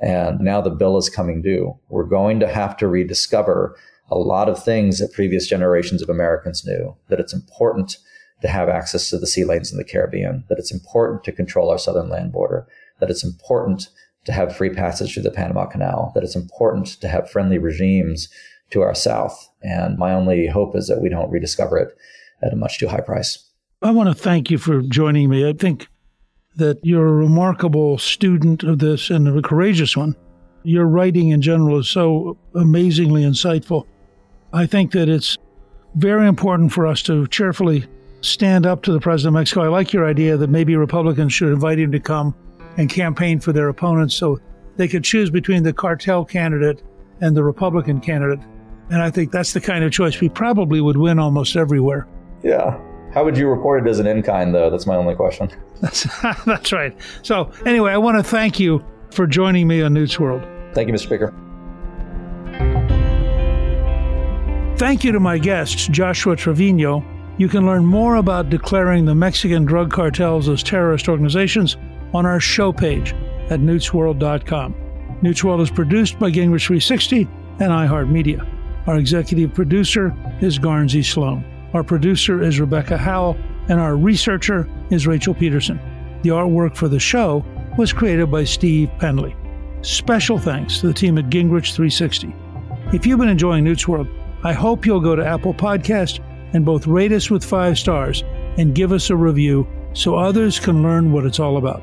And 0.00 0.40
now 0.40 0.60
the 0.60 0.70
bill 0.70 0.96
is 0.96 1.08
coming 1.08 1.42
due. 1.42 1.76
We're 1.88 2.04
going 2.04 2.38
to 2.40 2.46
have 2.46 2.76
to 2.76 2.86
rediscover 2.86 3.76
a 4.10 4.16
lot 4.16 4.48
of 4.48 4.62
things 4.62 4.98
that 4.98 5.12
previous 5.12 5.46
generations 5.46 6.02
of 6.02 6.08
Americans 6.08 6.64
knew, 6.64 6.96
that 7.08 7.20
it's 7.20 7.34
important 7.34 7.96
to 8.42 8.48
have 8.48 8.68
access 8.68 9.10
to 9.10 9.18
the 9.18 9.26
sea 9.26 9.44
lanes 9.44 9.72
in 9.72 9.78
the 9.78 9.84
Caribbean, 9.84 10.44
that 10.48 10.58
it's 10.58 10.72
important 10.72 11.24
to 11.24 11.32
control 11.32 11.70
our 11.70 11.78
southern 11.78 12.08
land 12.08 12.32
border, 12.32 12.66
that 13.00 13.10
it's 13.10 13.24
important 13.24 13.88
to 14.24 14.32
have 14.32 14.56
free 14.56 14.70
passage 14.70 15.14
through 15.14 15.22
the 15.22 15.30
Panama 15.30 15.66
Canal, 15.66 16.12
that 16.14 16.22
it's 16.22 16.36
important 16.36 16.86
to 17.00 17.08
have 17.08 17.30
friendly 17.30 17.58
regimes 17.58 18.28
to 18.70 18.82
our 18.82 18.94
south. 18.94 19.48
And 19.62 19.98
my 19.98 20.12
only 20.12 20.46
hope 20.46 20.76
is 20.76 20.86
that 20.88 21.00
we 21.00 21.08
don't 21.08 21.30
rediscover 21.30 21.78
it 21.78 21.96
at 22.42 22.52
a 22.52 22.56
much 22.56 22.78
too 22.78 22.88
high 22.88 23.00
price. 23.00 23.50
I 23.82 23.90
want 23.90 24.08
to 24.08 24.14
thank 24.14 24.50
you 24.50 24.58
for 24.58 24.82
joining 24.82 25.30
me. 25.30 25.48
I 25.48 25.52
think 25.52 25.88
that 26.56 26.78
you're 26.82 27.06
a 27.06 27.12
remarkable 27.12 27.98
student 27.98 28.64
of 28.64 28.80
this 28.80 29.10
and 29.10 29.28
a 29.28 29.42
courageous 29.42 29.96
one. 29.96 30.16
Your 30.64 30.86
writing 30.86 31.28
in 31.30 31.40
general 31.40 31.78
is 31.78 31.88
so 31.88 32.36
amazingly 32.54 33.22
insightful. 33.22 33.86
I 34.52 34.66
think 34.66 34.92
that 34.92 35.08
it's 35.08 35.38
very 35.94 36.26
important 36.26 36.72
for 36.72 36.86
us 36.86 37.00
to 37.02 37.26
cheerfully 37.28 37.86
stand 38.20 38.66
up 38.66 38.82
to 38.82 38.92
the 38.92 39.00
president 39.00 39.36
of 39.36 39.40
Mexico. 39.40 39.62
I 39.62 39.68
like 39.68 39.92
your 39.92 40.06
idea 40.06 40.36
that 40.36 40.50
maybe 40.50 40.76
Republicans 40.76 41.32
should 41.32 41.52
invite 41.52 41.78
him 41.78 41.92
to 41.92 42.00
come 42.00 42.34
and 42.76 42.88
campaign 42.88 43.40
for 43.40 43.52
their 43.52 43.68
opponents 43.68 44.14
so 44.14 44.38
they 44.76 44.88
could 44.88 45.04
choose 45.04 45.30
between 45.30 45.62
the 45.62 45.72
cartel 45.72 46.24
candidate 46.24 46.82
and 47.20 47.36
the 47.36 47.42
Republican 47.42 48.00
candidate. 48.00 48.40
And 48.90 49.02
I 49.02 49.10
think 49.10 49.32
that's 49.32 49.52
the 49.52 49.60
kind 49.60 49.84
of 49.84 49.92
choice 49.92 50.20
we 50.20 50.28
probably 50.28 50.80
would 50.80 50.96
win 50.96 51.18
almost 51.18 51.56
everywhere. 51.56 52.06
Yeah. 52.42 52.80
How 53.12 53.24
would 53.24 53.36
you 53.36 53.48
report 53.48 53.86
it 53.86 53.90
as 53.90 53.98
an 53.98 54.06
in 54.06 54.22
kind, 54.22 54.54
though? 54.54 54.70
That's 54.70 54.86
my 54.86 54.96
only 54.96 55.14
question. 55.14 55.50
That's, 55.80 56.06
that's 56.44 56.72
right. 56.72 56.92
So, 57.22 57.52
anyway, 57.64 57.92
I 57.92 57.98
want 57.98 58.18
to 58.18 58.24
thank 58.24 58.58
you 58.58 58.84
for 59.12 59.28
joining 59.28 59.68
me 59.68 59.80
on 59.80 59.94
Newt's 59.94 60.18
World. 60.18 60.42
Thank 60.74 60.88
you, 60.88 60.94
Mr. 60.94 61.02
Speaker. 61.02 61.32
Thank 64.76 65.04
you 65.04 65.12
to 65.12 65.20
my 65.20 65.38
guests, 65.38 65.86
Joshua 65.86 66.34
Treviño 66.34 67.04
you 67.38 67.48
can 67.48 67.64
learn 67.64 67.86
more 67.86 68.16
about 68.16 68.50
declaring 68.50 69.04
the 69.04 69.14
Mexican 69.14 69.64
drug 69.64 69.92
cartels 69.92 70.48
as 70.48 70.62
terrorist 70.62 71.08
organizations 71.08 71.76
on 72.12 72.26
our 72.26 72.40
show 72.40 72.72
page 72.72 73.12
at 73.48 73.60
newtsworld.com. 73.60 74.74
Newt's 75.22 75.44
World 75.44 75.60
is 75.60 75.70
produced 75.70 76.18
by 76.18 76.30
Gingrich 76.30 76.66
360 76.66 77.22
and 77.60 77.72
iHeartMedia. 77.72 78.46
Our 78.86 78.98
executive 78.98 79.54
producer 79.54 80.14
is 80.40 80.58
Guernsey 80.58 81.02
Sloan. 81.02 81.44
Our 81.74 81.84
producer 81.84 82.42
is 82.42 82.60
Rebecca 82.60 82.96
Howell, 82.96 83.36
and 83.68 83.80
our 83.80 83.96
researcher 83.96 84.68
is 84.90 85.06
Rachel 85.06 85.34
Peterson. 85.34 85.78
The 86.22 86.30
artwork 86.30 86.76
for 86.76 86.88
the 86.88 86.98
show 86.98 87.44
was 87.76 87.92
created 87.92 88.30
by 88.30 88.44
Steve 88.44 88.90
Penley. 88.98 89.36
Special 89.82 90.38
thanks 90.38 90.80
to 90.80 90.88
the 90.88 90.94
team 90.94 91.18
at 91.18 91.26
Gingrich 91.26 91.74
360. 91.74 92.34
If 92.92 93.06
you've 93.06 93.18
been 93.20 93.28
enjoying 93.28 93.64
Newt's 93.64 93.86
World, 93.86 94.08
I 94.42 94.52
hope 94.52 94.86
you'll 94.86 95.00
go 95.00 95.14
to 95.14 95.26
Apple 95.26 95.54
Podcast 95.54 96.20
and 96.52 96.64
both 96.64 96.86
rate 96.86 97.12
us 97.12 97.30
with 97.30 97.44
five 97.44 97.78
stars 97.78 98.24
and 98.56 98.74
give 98.74 98.92
us 98.92 99.10
a 99.10 99.16
review 99.16 99.66
so 99.92 100.16
others 100.16 100.58
can 100.58 100.82
learn 100.82 101.12
what 101.12 101.24
it's 101.24 101.40
all 101.40 101.56
about. 101.56 101.82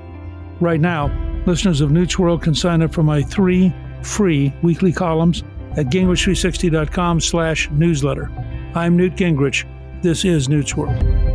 Right 0.60 0.80
now, 0.80 1.12
listeners 1.46 1.82
of 1.82 1.92
Newt's 1.92 2.18
World 2.18 2.42
can 2.42 2.56
sign 2.56 2.82
up 2.82 2.94
for 2.94 3.04
my 3.04 3.22
three 3.22 3.74
free 4.02 4.54
weekly 4.62 4.94
columns 4.94 5.44
at 5.78 5.88
gingrich360.com 5.88 7.20
slash 7.20 7.70
newsletter. 7.72 8.32
I'm 8.76 8.96
Newt 8.96 9.16
Gingrich. 9.16 9.66
This 10.02 10.24
is 10.24 10.48
Newt's 10.48 10.76
World. 10.76 11.35